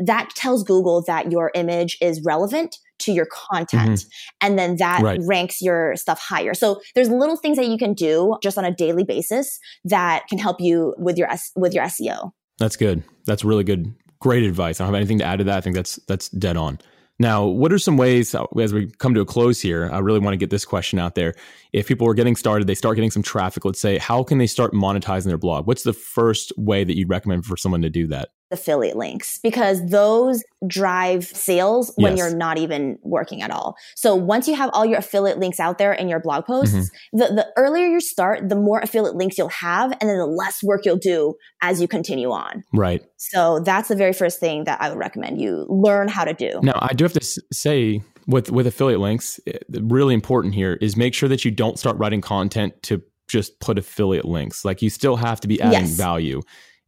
that 0.06 0.30
tells 0.36 0.64
Google 0.64 1.04
that 1.08 1.32
your 1.32 1.52
image 1.56 1.98
is 2.02 2.22
relevant 2.24 2.78
to 3.00 3.12
your 3.12 3.26
content. 3.26 4.00
Mm-hmm. 4.00 4.48
And 4.48 4.60
then 4.60 4.76
that 4.78 5.02
right. 5.02 5.20
ranks 5.24 5.62
your 5.62 5.96
stuff 5.96 6.20
higher. 6.20 6.54
So 6.54 6.82
there's 6.96 7.10
little 7.10 7.36
things 7.36 7.58
that 7.58 7.68
you 7.68 7.78
can 7.78 7.94
do 7.94 8.38
just 8.42 8.58
on 8.58 8.66
a 8.66 8.74
daily 8.74 9.04
basis 9.04 9.60
that 9.86 10.28
can 10.30 10.38
help 10.38 10.62
you 10.62 10.96
with 10.98 11.18
your, 11.18 11.28
with 11.56 11.74
your 11.74 11.84
SEO. 11.86 12.32
That's 12.60 12.76
good. 12.76 13.04
That's 13.26 13.44
really 13.44 13.64
good. 13.64 13.94
Great 14.20 14.44
advice. 14.44 14.80
I 14.80 14.84
don't 14.84 14.94
have 14.94 15.00
anything 15.00 15.18
to 15.20 15.26
add 15.26 15.40
to 15.40 15.46
that. 15.46 15.58
I 15.58 15.62
think 15.62 15.76
that's, 15.76 15.96
that's 16.08 16.30
dead 16.30 16.58
on. 16.58 16.80
Now, 17.22 17.46
what 17.46 17.72
are 17.72 17.78
some 17.78 17.98
ways 17.98 18.34
uh, 18.34 18.46
as 18.60 18.74
we 18.74 18.90
come 18.98 19.14
to 19.14 19.22
a 19.22 19.26
close 19.26 19.62
here? 19.62 19.90
I 19.92 20.00
really 20.00 20.20
want 20.20 20.34
to 20.34 20.38
get 20.38 20.50
this 20.50 20.66
question 20.66 20.98
out 20.98 21.14
there. 21.14 21.36
If 21.72 21.88
people 21.88 22.08
are 22.08 22.16
getting 22.16 22.36
started, 22.36 22.66
they 22.68 22.74
start 22.74 22.96
getting 22.96 23.12
some 23.12 23.22
traffic, 23.22 23.64
let's 23.64 23.80
say, 23.80 24.00
how 24.00 24.24
can 24.24 24.40
they 24.40 24.48
start 24.48 24.74
monetizing 24.74 25.26
their 25.26 25.38
blog? 25.38 25.68
What's 25.68 25.84
the 25.84 25.94
first 25.94 26.52
way 26.58 26.84
that 26.84 26.98
you'd 26.98 27.10
recommend 27.10 27.46
for 27.46 27.56
someone 27.58 27.84
to 27.84 27.92
do 27.92 28.08
that? 28.08 28.30
Affiliate 28.52 28.96
links 28.96 29.40
because 29.40 29.86
those 29.88 30.44
drive 30.68 31.26
sales 31.26 31.92
when 31.96 32.16
yes. 32.16 32.30
you're 32.30 32.38
not 32.38 32.58
even 32.58 32.98
working 33.02 33.42
at 33.42 33.52
all. 33.52 33.76
So 33.96 34.16
once 34.16 34.48
you 34.48 34.56
have 34.56 34.70
all 34.74 34.86
your 34.86 35.00
affiliate 35.00 35.40
links 35.40 35.60
out 35.60 35.78
there 35.78 35.94
in 35.94 36.08
your 36.08 36.20
blog 36.20 36.46
posts, 36.46 36.76
mm-hmm. 36.76 37.18
the, 37.18 37.26
the 37.28 37.48
earlier 37.58 37.88
you 37.88 38.00
start, 38.00 38.50
the 38.50 38.56
more 38.56 38.80
affiliate 38.80 39.16
links 39.16 39.38
you'll 39.38 39.50
have 39.50 39.92
and 40.00 40.10
then 40.10 40.18
the 40.18 40.26
less 40.26 40.62
work 40.64 40.86
you'll 40.86 40.98
do 40.98 41.36
as 41.62 41.82
you 41.82 41.88
continue 41.88 42.32
on. 42.32 42.64
Right. 42.74 43.04
So 43.18 43.60
that's 43.60 43.88
the 43.88 43.96
very 43.96 44.14
first 44.14 44.40
thing 44.40 44.66
that 44.66 44.82
I 44.82 44.90
would 44.90 44.98
recommend 44.98 45.42
you 45.42 45.66
learn 45.70 46.08
how 46.08 46.26
to 46.26 46.34
do. 46.34 46.60
Now, 46.62 46.78
I 46.82 46.94
do 46.94 47.04
have 47.04 47.14
to 47.14 47.42
say 47.52 48.02
with 48.28 48.52
with 48.52 48.68
affiliate 48.68 49.00
links, 49.00 49.40
eh, 49.48 49.58
really 49.70 50.14
important 50.14 50.54
here 50.54 50.74
is 50.82 50.96
make 50.96 51.14
sure 51.14 51.30
that 51.30 51.44
you 51.44 51.52
don't 51.52 51.80
start 51.80 51.98
writing 51.98 52.22
content 52.22 52.82
to 52.84 53.02
just 53.28 53.60
put 53.60 53.78
affiliate 53.78 54.26
links. 54.26 54.66
Like 54.66 54.82
you 54.82 54.90
still 54.90 55.16
have 55.16 55.40
to 55.42 55.48
be 55.48 55.62
adding 55.62 55.88
yes. 55.88 55.92
value. 55.92 56.42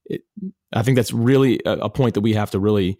It, 0.05 0.21
I 0.73 0.83
think 0.83 0.95
that's 0.95 1.13
really 1.13 1.59
a, 1.65 1.73
a, 1.73 1.89
point 1.89 2.15
that 2.15 2.21
we 2.21 2.33
have 2.33 2.51
to 2.51 2.59
really 2.59 2.97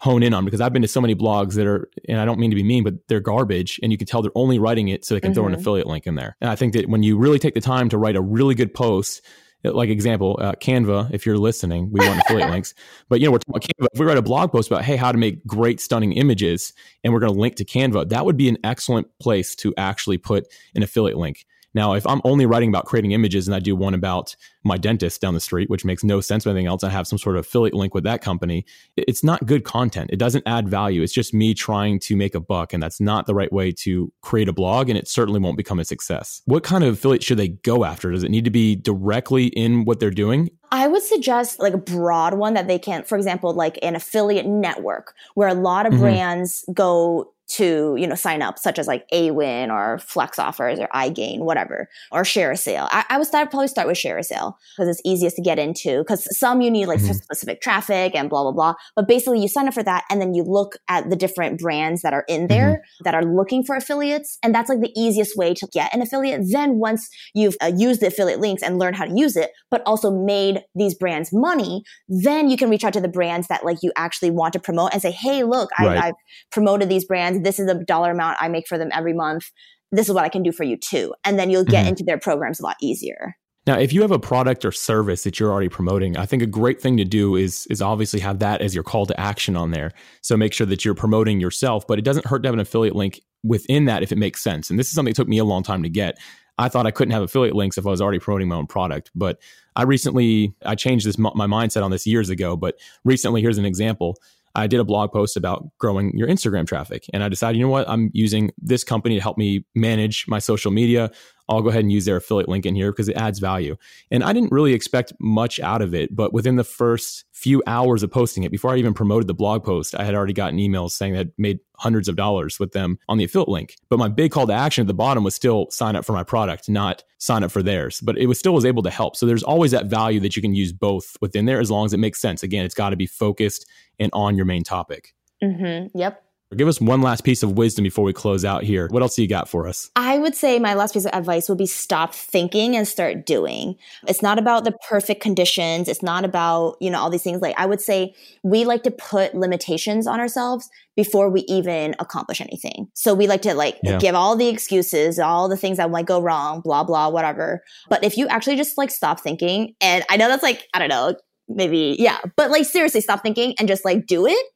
hone 0.00 0.22
in 0.22 0.34
on 0.34 0.44
because 0.44 0.60
I've 0.60 0.72
been 0.72 0.82
to 0.82 0.88
so 0.88 1.00
many 1.00 1.14
blogs 1.14 1.54
that 1.54 1.66
are, 1.66 1.88
and 2.08 2.20
I 2.20 2.24
don't 2.24 2.38
mean 2.38 2.50
to 2.50 2.56
be 2.56 2.62
mean, 2.62 2.84
but 2.84 2.94
they're 3.08 3.20
garbage, 3.20 3.80
and 3.82 3.92
you 3.92 3.98
can 3.98 4.06
tell 4.06 4.22
they're 4.22 4.30
only 4.34 4.58
writing 4.58 4.88
it 4.88 5.04
so 5.04 5.14
they 5.14 5.20
can 5.20 5.30
mm-hmm. 5.30 5.34
throw 5.34 5.46
an 5.46 5.52
mm-hmm. 5.52 5.60
affiliate 5.60 5.86
link 5.86 6.06
in 6.06 6.14
there. 6.14 6.36
And 6.40 6.50
I 6.50 6.56
think 6.56 6.72
that 6.74 6.88
when 6.88 7.02
you 7.02 7.18
really 7.18 7.38
take 7.38 7.54
the 7.54 7.60
time 7.60 7.88
to 7.90 7.98
write 7.98 8.16
a 8.16 8.20
really 8.20 8.54
good 8.54 8.74
post, 8.74 9.22
like 9.64 9.88
example, 9.88 10.38
uh, 10.40 10.52
Canva, 10.52 11.12
if 11.12 11.26
you're 11.26 11.38
listening, 11.38 11.90
we 11.90 12.06
want 12.06 12.20
affiliate 12.20 12.50
links. 12.52 12.74
But 13.08 13.20
you 13.20 13.26
know, 13.26 13.32
we're 13.32 13.38
talking 13.38 13.54
about 13.54 13.62
Canva. 13.62 13.88
If 13.92 14.00
we 14.00 14.06
write 14.06 14.18
a 14.18 14.22
blog 14.22 14.52
post 14.52 14.70
about, 14.70 14.84
hey, 14.84 14.96
how 14.96 15.12
to 15.12 15.18
make 15.18 15.44
great, 15.46 15.80
stunning 15.80 16.12
images, 16.12 16.72
and 17.02 17.12
we're 17.12 17.20
going 17.20 17.32
to 17.32 17.38
link 17.38 17.56
to 17.56 17.64
Canva, 17.64 18.10
that 18.10 18.24
would 18.24 18.36
be 18.36 18.48
an 18.48 18.58
excellent 18.64 19.08
place 19.20 19.54
to 19.56 19.74
actually 19.76 20.18
put 20.18 20.46
an 20.74 20.82
affiliate 20.82 21.18
link. 21.18 21.46
Now, 21.76 21.92
if 21.92 22.06
I'm 22.06 22.22
only 22.24 22.46
writing 22.46 22.70
about 22.70 22.86
creating 22.86 23.12
images 23.12 23.46
and 23.46 23.54
I 23.54 23.58
do 23.58 23.76
one 23.76 23.92
about 23.92 24.34
my 24.64 24.78
dentist 24.78 25.20
down 25.20 25.34
the 25.34 25.40
street, 25.40 25.68
which 25.68 25.84
makes 25.84 26.02
no 26.02 26.22
sense 26.22 26.46
with 26.46 26.56
anything 26.56 26.66
else, 26.66 26.82
I 26.82 26.88
have 26.88 27.06
some 27.06 27.18
sort 27.18 27.36
of 27.36 27.40
affiliate 27.40 27.74
link 27.74 27.92
with 27.92 28.04
that 28.04 28.22
company, 28.22 28.64
it's 28.96 29.22
not 29.22 29.44
good 29.44 29.62
content. 29.62 30.08
It 30.10 30.18
doesn't 30.18 30.42
add 30.46 30.70
value. 30.70 31.02
It's 31.02 31.12
just 31.12 31.34
me 31.34 31.52
trying 31.52 32.00
to 32.00 32.16
make 32.16 32.34
a 32.34 32.40
buck. 32.40 32.72
And 32.72 32.82
that's 32.82 32.98
not 32.98 33.26
the 33.26 33.34
right 33.34 33.52
way 33.52 33.72
to 33.72 34.10
create 34.22 34.48
a 34.48 34.54
blog. 34.54 34.88
And 34.88 34.96
it 34.96 35.06
certainly 35.06 35.38
won't 35.38 35.58
become 35.58 35.78
a 35.78 35.84
success. 35.84 36.40
What 36.46 36.64
kind 36.64 36.82
of 36.82 36.94
affiliate 36.94 37.22
should 37.22 37.38
they 37.38 37.48
go 37.48 37.84
after? 37.84 38.10
Does 38.10 38.24
it 38.24 38.30
need 38.30 38.46
to 38.46 38.50
be 38.50 38.74
directly 38.74 39.48
in 39.48 39.84
what 39.84 40.00
they're 40.00 40.10
doing? 40.10 40.48
I 40.72 40.88
would 40.88 41.02
suggest 41.02 41.60
like 41.60 41.74
a 41.74 41.78
broad 41.78 42.34
one 42.34 42.54
that 42.54 42.68
they 42.68 42.78
can, 42.78 43.04
for 43.04 43.16
example, 43.16 43.52
like 43.52 43.78
an 43.82 43.94
affiliate 43.94 44.46
network 44.46 45.14
where 45.34 45.48
a 45.48 45.54
lot 45.54 45.84
of 45.84 45.92
mm-hmm. 45.92 46.02
brands 46.02 46.64
go 46.72 47.32
to, 47.48 47.94
you 47.96 48.06
know, 48.06 48.14
sign 48.14 48.42
up, 48.42 48.58
such 48.58 48.78
as 48.78 48.86
like 48.86 49.06
Awin 49.12 49.70
or 49.70 49.98
Flex 49.98 50.38
Offers 50.38 50.78
or 50.78 50.88
iGain, 50.88 51.40
whatever, 51.40 51.88
or 52.10 52.22
ShareASale. 52.22 52.88
I, 52.90 53.04
I 53.08 53.18
would 53.18 53.26
start, 53.26 53.50
probably 53.50 53.68
start 53.68 53.86
with 53.86 53.96
ShareASale 53.96 54.54
because 54.76 54.88
it's 54.88 55.00
easiest 55.04 55.36
to 55.36 55.42
get 55.42 55.58
into 55.58 55.98
because 55.98 56.26
some 56.36 56.60
you 56.60 56.70
need 56.70 56.86
like 56.86 56.98
mm-hmm. 56.98 57.12
specific 57.12 57.60
traffic 57.60 58.14
and 58.14 58.28
blah, 58.28 58.42
blah, 58.42 58.52
blah. 58.52 58.74
But 58.96 59.06
basically 59.06 59.40
you 59.40 59.48
sign 59.48 59.68
up 59.68 59.74
for 59.74 59.84
that 59.84 60.04
and 60.10 60.20
then 60.20 60.34
you 60.34 60.42
look 60.42 60.76
at 60.88 61.08
the 61.08 61.16
different 61.16 61.60
brands 61.60 62.02
that 62.02 62.12
are 62.12 62.24
in 62.28 62.48
there 62.48 62.70
mm-hmm. 62.70 63.04
that 63.04 63.14
are 63.14 63.24
looking 63.24 63.62
for 63.62 63.76
affiliates. 63.76 64.38
And 64.42 64.54
that's 64.54 64.68
like 64.68 64.80
the 64.80 64.92
easiest 64.96 65.36
way 65.36 65.54
to 65.54 65.68
get 65.72 65.94
an 65.94 66.02
affiliate. 66.02 66.42
Then 66.50 66.78
once 66.78 67.08
you've 67.34 67.56
uh, 67.62 67.72
used 67.76 68.00
the 68.00 68.08
affiliate 68.08 68.40
links 68.40 68.62
and 68.62 68.78
learned 68.78 68.96
how 68.96 69.04
to 69.04 69.14
use 69.14 69.36
it, 69.36 69.50
but 69.70 69.82
also 69.86 70.10
made 70.10 70.62
these 70.74 70.94
brands 70.94 71.32
money, 71.32 71.84
then 72.08 72.50
you 72.50 72.56
can 72.56 72.70
reach 72.70 72.84
out 72.84 72.92
to 72.94 73.00
the 73.00 73.08
brands 73.08 73.46
that 73.48 73.64
like 73.64 73.78
you 73.82 73.92
actually 73.96 74.30
want 74.30 74.52
to 74.54 74.58
promote 74.58 74.92
and 74.92 75.00
say, 75.00 75.12
Hey, 75.12 75.44
look, 75.44 75.70
right. 75.78 75.96
I, 75.96 76.08
I've 76.08 76.14
promoted 76.50 76.88
these 76.88 77.04
brands 77.04 77.35
this 77.42 77.58
is 77.58 77.66
the 77.66 77.82
dollar 77.84 78.10
amount 78.10 78.38
I 78.40 78.48
make 78.48 78.66
for 78.66 78.78
them 78.78 78.90
every 78.92 79.12
month. 79.12 79.50
This 79.92 80.08
is 80.08 80.14
what 80.14 80.24
I 80.24 80.28
can 80.28 80.42
do 80.42 80.52
for 80.52 80.64
you 80.64 80.76
too. 80.76 81.14
And 81.24 81.38
then 81.38 81.50
you'll 81.50 81.64
get 81.64 81.82
mm-hmm. 81.82 81.90
into 81.90 82.04
their 82.04 82.18
programs 82.18 82.60
a 82.60 82.62
lot 82.62 82.76
easier. 82.80 83.36
Now, 83.66 83.78
if 83.78 83.92
you 83.92 84.00
have 84.02 84.12
a 84.12 84.18
product 84.18 84.64
or 84.64 84.70
service 84.70 85.24
that 85.24 85.40
you're 85.40 85.50
already 85.50 85.68
promoting, 85.68 86.16
I 86.16 86.24
think 86.24 86.40
a 86.40 86.46
great 86.46 86.80
thing 86.80 86.96
to 86.98 87.04
do 87.04 87.34
is 87.34 87.66
is 87.68 87.82
obviously 87.82 88.20
have 88.20 88.38
that 88.38 88.60
as 88.60 88.74
your 88.74 88.84
call 88.84 89.06
to 89.06 89.20
action 89.20 89.56
on 89.56 89.72
there. 89.72 89.90
So 90.22 90.36
make 90.36 90.52
sure 90.52 90.66
that 90.68 90.84
you're 90.84 90.94
promoting 90.94 91.40
yourself, 91.40 91.84
but 91.86 91.98
it 91.98 92.02
doesn't 92.02 92.26
hurt 92.26 92.42
to 92.44 92.48
have 92.48 92.54
an 92.54 92.60
affiliate 92.60 92.94
link 92.94 93.20
within 93.42 93.86
that 93.86 94.04
if 94.04 94.12
it 94.12 94.18
makes 94.18 94.40
sense. 94.40 94.70
And 94.70 94.78
this 94.78 94.86
is 94.86 94.92
something 94.92 95.12
that 95.12 95.16
took 95.16 95.28
me 95.28 95.38
a 95.38 95.44
long 95.44 95.64
time 95.64 95.82
to 95.82 95.88
get. 95.88 96.16
I 96.58 96.68
thought 96.68 96.86
I 96.86 96.90
couldn't 96.90 97.12
have 97.12 97.22
affiliate 97.22 97.54
links 97.54 97.76
if 97.76 97.86
I 97.86 97.90
was 97.90 98.00
already 98.00 98.18
promoting 98.18 98.48
my 98.48 98.56
own 98.56 98.66
product, 98.66 99.10
but 99.14 99.40
I 99.74 99.82
recently 99.82 100.54
I 100.64 100.74
changed 100.74 101.04
this 101.04 101.18
my 101.18 101.46
mindset 101.46 101.82
on 101.82 101.90
this 101.90 102.06
years 102.06 102.30
ago, 102.30 102.56
but 102.56 102.76
recently 103.04 103.42
here's 103.42 103.58
an 103.58 103.66
example. 103.66 104.16
I 104.56 104.66
did 104.66 104.80
a 104.80 104.84
blog 104.84 105.12
post 105.12 105.36
about 105.36 105.68
growing 105.78 106.16
your 106.16 106.28
Instagram 106.28 106.66
traffic. 106.66 107.04
And 107.12 107.22
I 107.22 107.28
decided, 107.28 107.58
you 107.58 107.64
know 107.64 107.70
what? 107.70 107.88
I'm 107.88 108.10
using 108.14 108.50
this 108.58 108.82
company 108.84 109.14
to 109.14 109.20
help 109.20 109.36
me 109.36 109.66
manage 109.74 110.26
my 110.26 110.38
social 110.38 110.70
media. 110.70 111.10
I'll 111.48 111.62
go 111.62 111.68
ahead 111.68 111.82
and 111.82 111.92
use 111.92 112.06
their 112.06 112.16
affiliate 112.16 112.48
link 112.48 112.66
in 112.66 112.74
here 112.74 112.90
because 112.90 113.08
it 113.08 113.16
adds 113.16 113.38
value. 113.38 113.76
And 114.10 114.24
I 114.24 114.32
didn't 114.32 114.50
really 114.50 114.72
expect 114.72 115.12
much 115.20 115.60
out 115.60 115.80
of 115.82 115.94
it, 115.94 116.16
but 116.16 116.32
within 116.32 116.56
the 116.56 116.64
first 116.64 117.24
few 117.32 117.62
hours 117.66 118.02
of 118.02 118.10
posting 118.10 118.42
it, 118.42 118.50
before 118.50 118.72
I 118.72 118.78
even 118.78 118.94
promoted 118.94 119.28
the 119.28 119.34
blog 119.34 119.62
post, 119.62 119.94
I 119.94 120.04
had 120.04 120.14
already 120.14 120.32
gotten 120.32 120.58
emails 120.58 120.92
saying 120.92 121.12
that 121.12 121.20
I'd 121.20 121.32
made 121.38 121.60
hundreds 121.78 122.08
of 122.08 122.16
dollars 122.16 122.58
with 122.58 122.72
them 122.72 122.98
on 123.08 123.18
the 123.18 123.24
affiliate 123.24 123.48
link. 123.48 123.76
But 123.90 123.98
my 123.98 124.08
big 124.08 124.32
call 124.32 124.46
to 124.46 124.52
action 124.52 124.82
at 124.82 124.88
the 124.88 124.94
bottom 124.94 125.22
was 125.22 125.34
still 125.34 125.68
sign 125.70 125.94
up 125.94 126.04
for 126.04 126.14
my 126.14 126.24
product, 126.24 126.68
not 126.68 127.04
sign 127.18 127.44
up 127.44 127.52
for 127.52 127.62
theirs. 127.62 128.00
But 128.00 128.18
it 128.18 128.26
was 128.26 128.38
still 128.38 128.54
was 128.54 128.64
able 128.64 128.82
to 128.82 128.90
help. 128.90 129.14
So 129.14 129.26
there's 129.26 129.42
always 129.42 129.70
that 129.70 129.86
value 129.86 130.18
that 130.20 130.34
you 130.34 130.42
can 130.42 130.54
use 130.54 130.72
both 130.72 131.16
within 131.20 131.44
there 131.44 131.60
as 131.60 131.70
long 131.70 131.86
as 131.86 131.92
it 131.92 131.98
makes 131.98 132.20
sense. 132.20 132.42
Again, 132.42 132.64
it's 132.64 132.74
got 132.74 132.90
to 132.90 132.96
be 132.96 133.06
focused 133.06 133.66
and 133.98 134.10
on 134.12 134.36
your 134.36 134.46
main 134.46 134.64
topic. 134.64 135.14
Mm-hmm. 135.42 135.96
Yep. 135.98 136.22
Give 136.54 136.68
us 136.68 136.80
one 136.80 137.02
last 137.02 137.24
piece 137.24 137.42
of 137.42 137.58
wisdom 137.58 137.82
before 137.82 138.04
we 138.04 138.12
close 138.12 138.44
out 138.44 138.62
here. 138.62 138.86
What 138.90 139.02
else 139.02 139.16
do 139.16 139.22
you 139.22 139.26
got 139.26 139.48
for 139.48 139.66
us? 139.66 139.90
I 139.96 140.18
would 140.18 140.36
say 140.36 140.60
my 140.60 140.74
last 140.74 140.94
piece 140.94 141.04
of 141.04 141.10
advice 141.12 141.48
would 141.48 141.58
be 141.58 141.66
stop 141.66 142.14
thinking 142.14 142.76
and 142.76 142.86
start 142.86 143.26
doing. 143.26 143.74
It's 144.06 144.22
not 144.22 144.38
about 144.38 144.62
the 144.62 144.70
perfect 144.88 145.20
conditions. 145.20 145.88
It's 145.88 146.04
not 146.04 146.24
about, 146.24 146.76
you 146.80 146.88
know, 146.88 147.00
all 147.00 147.10
these 147.10 147.24
things. 147.24 147.42
Like 147.42 147.58
I 147.58 147.66
would 147.66 147.80
say 147.80 148.14
we 148.44 148.64
like 148.64 148.84
to 148.84 148.92
put 148.92 149.34
limitations 149.34 150.06
on 150.06 150.20
ourselves 150.20 150.70
before 150.94 151.30
we 151.30 151.40
even 151.42 151.96
accomplish 151.98 152.40
anything. 152.40 152.88
So 152.94 153.12
we 153.12 153.26
like 153.26 153.42
to 153.42 153.54
like 153.54 153.78
yeah. 153.82 153.98
give 153.98 154.14
all 154.14 154.36
the 154.36 154.48
excuses, 154.48 155.18
all 155.18 155.48
the 155.48 155.56
things 155.56 155.78
that 155.78 155.90
might 155.90 156.06
go 156.06 156.20
wrong, 156.20 156.60
blah, 156.60 156.84
blah, 156.84 157.08
whatever. 157.08 157.62
But 157.88 158.04
if 158.04 158.16
you 158.16 158.28
actually 158.28 158.56
just 158.56 158.78
like 158.78 158.92
stop 158.92 159.18
thinking, 159.18 159.74
and 159.80 160.04
I 160.08 160.16
know 160.16 160.28
that's 160.28 160.44
like, 160.44 160.64
I 160.72 160.78
don't 160.78 160.88
know, 160.88 161.16
maybe, 161.48 161.96
yeah, 161.98 162.18
but 162.36 162.50
like 162.50 162.64
seriously, 162.64 163.00
stop 163.00 163.22
thinking 163.22 163.54
and 163.58 163.68
just 163.68 163.84
like 163.84 164.06
do 164.06 164.26
it 164.26 164.46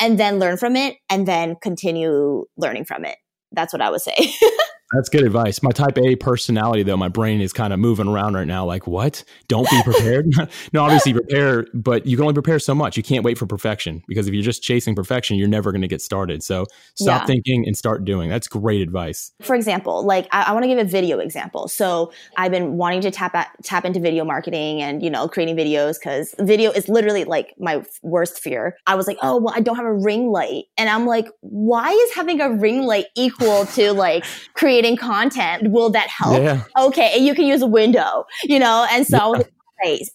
and 0.00 0.18
then 0.18 0.38
learn 0.38 0.56
from 0.56 0.76
it 0.76 0.96
and 1.10 1.26
then 1.26 1.56
continue 1.60 2.44
learning 2.56 2.84
from 2.84 3.04
it. 3.04 3.16
That's 3.52 3.72
what 3.72 3.82
I 3.82 3.90
would 3.90 4.00
say. 4.00 4.16
That's 4.94 5.10
good 5.10 5.22
advice. 5.22 5.62
My 5.62 5.70
type 5.70 5.98
A 5.98 6.16
personality, 6.16 6.82
though, 6.82 6.96
my 6.96 7.08
brain 7.08 7.42
is 7.42 7.52
kind 7.52 7.74
of 7.74 7.78
moving 7.78 8.08
around 8.08 8.34
right 8.34 8.46
now. 8.46 8.64
Like, 8.64 8.86
what? 8.86 9.22
Don't 9.46 9.68
be 9.68 9.82
prepared. 9.82 10.32
no, 10.72 10.82
obviously 10.82 11.12
prepare, 11.12 11.66
but 11.74 12.06
you 12.06 12.16
can 12.16 12.22
only 12.22 12.32
prepare 12.32 12.58
so 12.58 12.74
much. 12.74 12.96
You 12.96 13.02
can't 13.02 13.22
wait 13.22 13.36
for 13.36 13.44
perfection 13.44 14.02
because 14.08 14.28
if 14.28 14.32
you're 14.32 14.42
just 14.42 14.62
chasing 14.62 14.94
perfection, 14.94 15.36
you're 15.36 15.46
never 15.46 15.72
going 15.72 15.82
to 15.82 15.88
get 15.88 16.00
started. 16.00 16.42
So 16.42 16.64
stop 16.94 17.22
yeah. 17.22 17.26
thinking 17.26 17.64
and 17.66 17.76
start 17.76 18.06
doing. 18.06 18.30
That's 18.30 18.48
great 18.48 18.80
advice. 18.80 19.30
For 19.42 19.54
example, 19.54 20.04
like 20.04 20.26
I, 20.32 20.44
I 20.44 20.52
want 20.52 20.64
to 20.64 20.68
give 20.68 20.78
a 20.78 20.84
video 20.84 21.18
example. 21.18 21.68
So 21.68 22.10
I've 22.38 22.50
been 22.50 22.78
wanting 22.78 23.02
to 23.02 23.10
tap 23.10 23.34
at, 23.34 23.50
tap 23.62 23.84
into 23.84 24.00
video 24.00 24.24
marketing 24.24 24.80
and 24.80 25.02
you 25.02 25.10
know 25.10 25.28
creating 25.28 25.56
videos 25.56 25.98
because 25.98 26.34
video 26.38 26.70
is 26.70 26.88
literally 26.88 27.24
like 27.24 27.54
my 27.58 27.84
worst 28.02 28.38
fear. 28.38 28.78
I 28.86 28.94
was 28.94 29.06
like, 29.06 29.18
oh 29.20 29.36
well, 29.36 29.52
I 29.54 29.60
don't 29.60 29.76
have 29.76 29.84
a 29.84 29.92
ring 29.92 30.30
light, 30.30 30.64
and 30.78 30.88
I'm 30.88 31.06
like, 31.06 31.28
why 31.40 31.90
is 31.90 32.14
having 32.14 32.40
a 32.40 32.50
ring 32.50 32.84
light 32.84 33.06
equal 33.14 33.66
to 33.66 33.92
like 33.92 34.24
creating 34.54 34.77
creating 34.78 34.96
content. 34.96 35.70
Will 35.70 35.90
that 35.90 36.08
help? 36.08 36.40
Yeah. 36.40 36.62
Okay. 36.78 37.18
You 37.18 37.34
can 37.34 37.46
use 37.46 37.62
a 37.62 37.66
window, 37.66 38.24
you 38.44 38.58
know? 38.58 38.86
And 38.90 39.06
so 39.06 39.36
yeah. 39.36 39.42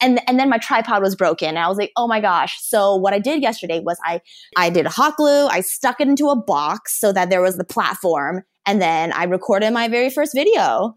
And 0.01 0.20
and 0.28 0.38
then 0.38 0.49
my 0.49 0.57
tripod 0.57 1.01
was 1.01 1.16
broken. 1.16 1.55
I 1.55 1.70
was 1.70 1.78
like, 1.78 1.93
oh 1.95 2.05
my 2.05 2.20
gosh. 2.20 2.61
So 2.61 2.97
what 2.97 3.14
I 3.14 3.20
did 3.20 3.41
yesterday 3.41 3.80
was 3.80 3.97
I 4.03 4.20
I 4.57 4.70
did 4.70 4.86
a 4.86 4.89
hot 4.89 5.16
glue, 5.16 5.47
I 5.47 5.61
stuck 5.61 6.01
it 6.01 6.09
into 6.09 6.28
a 6.28 6.36
box 6.36 6.99
so 6.99 7.14
that 7.14 7.30
there 7.30 7.41
was 7.41 7.55
the 7.55 7.64
platform. 7.64 8.43
And 8.66 8.82
then 8.82 9.14
I 9.14 9.24
recorded 9.24 9.72
my 9.72 9.88
very 9.88 10.09
first 10.09 10.34
video. 10.34 10.95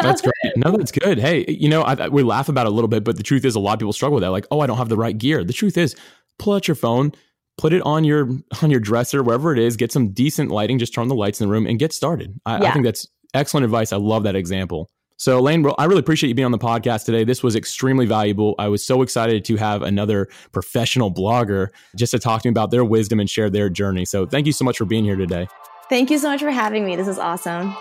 that's 0.00 0.22
great. 0.22 0.32
No, 0.56 0.76
that's 0.76 0.92
good. 0.92 1.18
Hey, 1.18 1.44
you 1.48 1.68
know, 1.68 1.82
I, 1.82 2.08
we 2.08 2.22
laugh 2.22 2.48
about 2.48 2.66
it 2.66 2.72
a 2.72 2.74
little 2.74 2.88
bit, 2.88 3.02
but 3.02 3.16
the 3.16 3.22
truth 3.24 3.44
is, 3.44 3.56
a 3.56 3.60
lot 3.60 3.72
of 3.74 3.78
people 3.80 3.92
struggle 3.92 4.14
with 4.14 4.22
that. 4.22 4.30
Like, 4.30 4.46
oh, 4.52 4.60
I 4.60 4.66
don't 4.68 4.76
have 4.76 4.88
the 4.88 4.96
right 4.96 5.16
gear. 5.16 5.42
The 5.42 5.52
truth 5.52 5.76
is, 5.76 5.96
pull 6.38 6.54
out 6.54 6.68
your 6.68 6.76
phone, 6.76 7.12
put 7.56 7.72
it 7.72 7.82
on 7.82 8.04
your 8.04 8.28
on 8.62 8.70
your 8.70 8.80
dresser 8.80 9.22
wherever 9.22 9.52
it 9.52 9.58
is 9.58 9.76
get 9.76 9.92
some 9.92 10.10
decent 10.10 10.50
lighting 10.50 10.78
just 10.78 10.94
turn 10.94 11.02
on 11.02 11.08
the 11.08 11.14
lights 11.14 11.40
in 11.40 11.46
the 11.46 11.52
room 11.52 11.66
and 11.66 11.78
get 11.78 11.92
started. 11.92 12.38
I, 12.46 12.62
yeah. 12.62 12.68
I, 12.68 12.72
think 12.72 12.84
that's 12.84 13.06
excellent 13.32 13.64
advice. 13.64 13.92
I 13.92 13.96
love 13.96 14.24
that 14.24 14.36
example. 14.36 14.90
So 15.16 15.38
elaine 15.38 15.64
i 15.78 15.84
really 15.84 16.00
appreciate 16.00 16.28
you 16.28 16.34
being 16.34 16.46
on 16.46 16.52
the 16.52 16.58
podcast 16.58 17.04
today. 17.04 17.22
This 17.22 17.42
was 17.42 17.54
extremely 17.54 18.04
valuable. 18.04 18.56
I 18.58 18.68
was 18.68 18.84
so 18.84 19.00
excited 19.00 19.44
to 19.44 19.56
have 19.56 19.82
another 19.82 20.28
professional 20.52 21.12
blogger 21.12 21.68
just 21.96 22.10
to 22.10 22.18
talk 22.18 22.42
to 22.42 22.48
me 22.48 22.50
about 22.50 22.72
their 22.72 22.84
wisdom 22.84 23.20
and 23.20 23.30
share 23.30 23.48
their 23.48 23.70
journey. 23.70 24.04
So 24.04 24.26
thank 24.26 24.46
you 24.46 24.52
so 24.52 24.64
much 24.64 24.78
for 24.78 24.84
being 24.84 25.04
here 25.04 25.16
today. 25.16 25.46
Thank 25.88 26.10
you 26.10 26.18
so 26.18 26.30
much 26.30 26.40
for 26.40 26.50
having 26.50 26.84
me. 26.84 26.96
This 26.96 27.08
is 27.08 27.18
awesome 27.18 27.76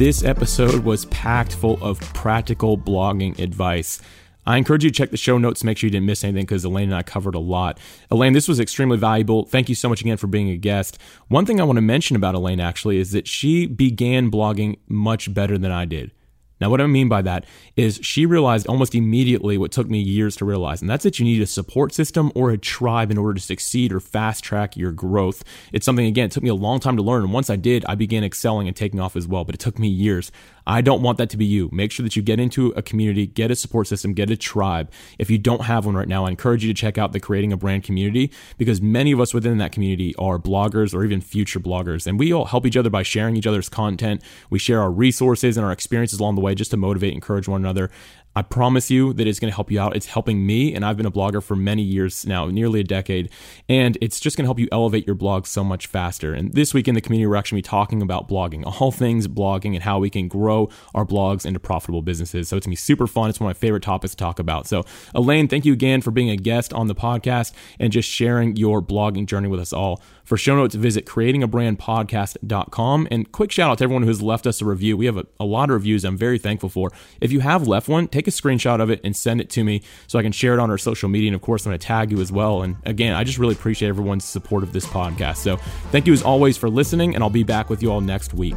This 0.00 0.24
episode 0.24 0.82
was 0.82 1.04
packed 1.04 1.52
full 1.52 1.76
of 1.82 2.00
practical 2.14 2.78
blogging 2.78 3.38
advice. 3.38 4.00
I 4.46 4.56
encourage 4.56 4.82
you 4.82 4.88
to 4.88 4.96
check 4.96 5.10
the 5.10 5.18
show 5.18 5.36
notes 5.36 5.60
to 5.60 5.66
make 5.66 5.76
sure 5.76 5.88
you 5.88 5.92
didn't 5.92 6.06
miss 6.06 6.24
anything 6.24 6.44
because 6.46 6.64
Elaine 6.64 6.84
and 6.84 6.94
I 6.94 7.02
covered 7.02 7.34
a 7.34 7.38
lot. 7.38 7.78
Elaine, 8.10 8.32
this 8.32 8.48
was 8.48 8.60
extremely 8.60 8.96
valuable. 8.96 9.44
Thank 9.44 9.68
you 9.68 9.74
so 9.74 9.90
much 9.90 10.00
again 10.00 10.16
for 10.16 10.26
being 10.26 10.48
a 10.48 10.56
guest. 10.56 10.98
One 11.28 11.44
thing 11.44 11.60
I 11.60 11.64
want 11.64 11.76
to 11.76 11.82
mention 11.82 12.16
about 12.16 12.34
Elaine 12.34 12.60
actually 12.60 12.96
is 12.96 13.12
that 13.12 13.28
she 13.28 13.66
began 13.66 14.30
blogging 14.30 14.78
much 14.88 15.34
better 15.34 15.58
than 15.58 15.70
I 15.70 15.84
did. 15.84 16.12
Now, 16.60 16.70
what 16.70 16.80
I 16.80 16.86
mean 16.86 17.08
by 17.08 17.22
that 17.22 17.46
is 17.76 17.98
she 18.02 18.26
realized 18.26 18.66
almost 18.66 18.94
immediately 18.94 19.56
what 19.58 19.72
took 19.72 19.88
me 19.88 19.98
years 20.00 20.36
to 20.36 20.44
realize, 20.44 20.80
and 20.80 20.90
that's 20.90 21.04
that 21.04 21.18
you 21.18 21.24
need 21.24 21.40
a 21.40 21.46
support 21.46 21.92
system 21.92 22.30
or 22.34 22.50
a 22.50 22.58
tribe 22.58 23.10
in 23.10 23.18
order 23.18 23.34
to 23.34 23.40
succeed 23.40 23.92
or 23.92 24.00
fast 24.00 24.44
track 24.44 24.76
your 24.76 24.92
growth. 24.92 25.42
It's 25.72 25.86
something, 25.86 26.06
again, 26.06 26.26
it 26.26 26.32
took 26.32 26.42
me 26.42 26.50
a 26.50 26.54
long 26.54 26.80
time 26.80 26.96
to 26.96 27.02
learn. 27.02 27.22
And 27.22 27.32
once 27.32 27.50
I 27.50 27.56
did, 27.56 27.84
I 27.86 27.94
began 27.94 28.24
excelling 28.24 28.68
and 28.68 28.76
taking 28.76 29.00
off 29.00 29.16
as 29.16 29.26
well, 29.26 29.44
but 29.44 29.54
it 29.54 29.58
took 29.58 29.78
me 29.78 29.88
years. 29.88 30.30
I 30.66 30.82
don't 30.82 31.02
want 31.02 31.18
that 31.18 31.30
to 31.30 31.36
be 31.36 31.46
you. 31.46 31.68
Make 31.72 31.90
sure 31.90 32.04
that 32.04 32.14
you 32.14 32.22
get 32.22 32.38
into 32.38 32.68
a 32.76 32.82
community, 32.82 33.26
get 33.26 33.50
a 33.50 33.56
support 33.56 33.86
system, 33.86 34.12
get 34.12 34.30
a 34.30 34.36
tribe. 34.36 34.92
If 35.18 35.30
you 35.30 35.38
don't 35.38 35.62
have 35.62 35.86
one 35.86 35.96
right 35.96 36.06
now, 36.06 36.26
I 36.26 36.30
encourage 36.30 36.64
you 36.64 36.72
to 36.72 36.78
check 36.78 36.98
out 36.98 37.12
the 37.12 37.18
Creating 37.18 37.52
a 37.52 37.56
Brand 37.56 37.82
community 37.82 38.30
because 38.58 38.80
many 38.80 39.10
of 39.10 39.20
us 39.20 39.34
within 39.34 39.58
that 39.58 39.72
community 39.72 40.14
are 40.16 40.38
bloggers 40.38 40.94
or 40.94 41.04
even 41.04 41.20
future 41.20 41.58
bloggers. 41.58 42.06
And 42.06 42.18
we 42.18 42.32
all 42.32 42.44
help 42.44 42.66
each 42.66 42.76
other 42.76 42.90
by 42.90 43.02
sharing 43.02 43.36
each 43.36 43.46
other's 43.46 43.68
content. 43.68 44.22
We 44.50 44.58
share 44.58 44.80
our 44.80 44.90
resources 44.90 45.56
and 45.56 45.64
our 45.66 45.72
experiences 45.72 46.20
along 46.20 46.34
the 46.34 46.40
way 46.40 46.49
just 46.54 46.70
to 46.72 46.76
motivate, 46.76 47.10
and 47.10 47.16
encourage 47.16 47.48
one 47.48 47.60
another. 47.60 47.90
I 48.36 48.42
promise 48.42 48.90
you 48.90 49.12
that 49.14 49.26
it's 49.26 49.40
going 49.40 49.50
to 49.50 49.54
help 49.54 49.70
you 49.70 49.80
out. 49.80 49.96
It's 49.96 50.06
helping 50.06 50.46
me, 50.46 50.74
and 50.74 50.84
I've 50.84 50.96
been 50.96 51.06
a 51.06 51.10
blogger 51.10 51.42
for 51.42 51.56
many 51.56 51.82
years 51.82 52.24
now, 52.24 52.46
nearly 52.46 52.80
a 52.80 52.84
decade, 52.84 53.28
and 53.68 53.98
it's 54.00 54.20
just 54.20 54.36
going 54.36 54.44
to 54.44 54.48
help 54.48 54.60
you 54.60 54.68
elevate 54.70 55.06
your 55.06 55.16
blog 55.16 55.46
so 55.46 55.64
much 55.64 55.88
faster. 55.88 56.32
And 56.32 56.54
this 56.54 56.72
week 56.72 56.86
in 56.86 56.94
the 56.94 57.00
community, 57.00 57.26
we're 57.26 57.36
actually 57.36 57.58
be 57.58 57.62
talking 57.62 58.02
about 58.02 58.28
blogging, 58.28 58.64
all 58.80 58.92
things 58.92 59.26
blogging, 59.26 59.74
and 59.74 59.82
how 59.82 59.98
we 59.98 60.10
can 60.10 60.28
grow 60.28 60.68
our 60.94 61.04
blogs 61.04 61.44
into 61.44 61.58
profitable 61.58 62.02
businesses. 62.02 62.48
So 62.48 62.56
it's 62.56 62.66
going 62.66 62.76
to 62.76 62.80
be 62.80 62.84
super 62.84 63.08
fun. 63.08 63.30
It's 63.30 63.40
one 63.40 63.50
of 63.50 63.56
my 63.56 63.58
favorite 63.58 63.82
topics 63.82 64.12
to 64.12 64.16
talk 64.16 64.38
about. 64.38 64.68
So, 64.68 64.84
Elaine, 65.14 65.48
thank 65.48 65.64
you 65.64 65.72
again 65.72 66.00
for 66.00 66.12
being 66.12 66.30
a 66.30 66.36
guest 66.36 66.72
on 66.72 66.86
the 66.86 66.94
podcast 66.94 67.52
and 67.80 67.92
just 67.92 68.08
sharing 68.08 68.56
your 68.56 68.80
blogging 68.80 69.26
journey 69.26 69.48
with 69.48 69.60
us 69.60 69.72
all. 69.72 70.00
For 70.30 70.36
show 70.36 70.54
notes, 70.54 70.76
visit 70.76 71.06
creatingabrandpodcast.com. 71.06 73.08
And 73.10 73.32
quick 73.32 73.50
shout 73.50 73.72
out 73.72 73.78
to 73.78 73.84
everyone 73.84 74.02
who 74.02 74.08
has 74.08 74.22
left 74.22 74.46
us 74.46 74.62
a 74.62 74.64
review. 74.64 74.96
We 74.96 75.06
have 75.06 75.16
a, 75.16 75.26
a 75.40 75.44
lot 75.44 75.70
of 75.70 75.74
reviews 75.74 76.04
I'm 76.04 76.16
very 76.16 76.38
thankful 76.38 76.68
for. 76.68 76.92
If 77.20 77.32
you 77.32 77.40
have 77.40 77.66
left 77.66 77.88
one, 77.88 78.06
take 78.20 78.28
a 78.28 78.36
screenshot 78.36 78.80
of 78.80 78.90
it 78.90 79.00
and 79.02 79.16
send 79.16 79.40
it 79.40 79.50
to 79.50 79.64
me 79.64 79.82
so 80.06 80.18
I 80.18 80.22
can 80.22 80.32
share 80.32 80.54
it 80.54 80.60
on 80.60 80.70
our 80.70 80.78
social 80.78 81.08
media. 81.08 81.28
And 81.28 81.34
of 81.34 81.42
course, 81.42 81.64
I'm 81.64 81.70
going 81.70 81.78
to 81.78 81.86
tag 81.86 82.10
you 82.10 82.20
as 82.20 82.30
well. 82.30 82.62
And 82.62 82.76
again, 82.84 83.14
I 83.14 83.24
just 83.24 83.38
really 83.38 83.54
appreciate 83.54 83.88
everyone's 83.88 84.24
support 84.24 84.62
of 84.62 84.72
this 84.72 84.86
podcast. 84.86 85.38
So 85.38 85.56
thank 85.90 86.06
you 86.06 86.12
as 86.12 86.22
always 86.22 86.56
for 86.56 86.68
listening, 86.68 87.14
and 87.14 87.24
I'll 87.24 87.30
be 87.30 87.44
back 87.44 87.70
with 87.70 87.82
you 87.82 87.90
all 87.90 88.00
next 88.00 88.34
week. 88.34 88.56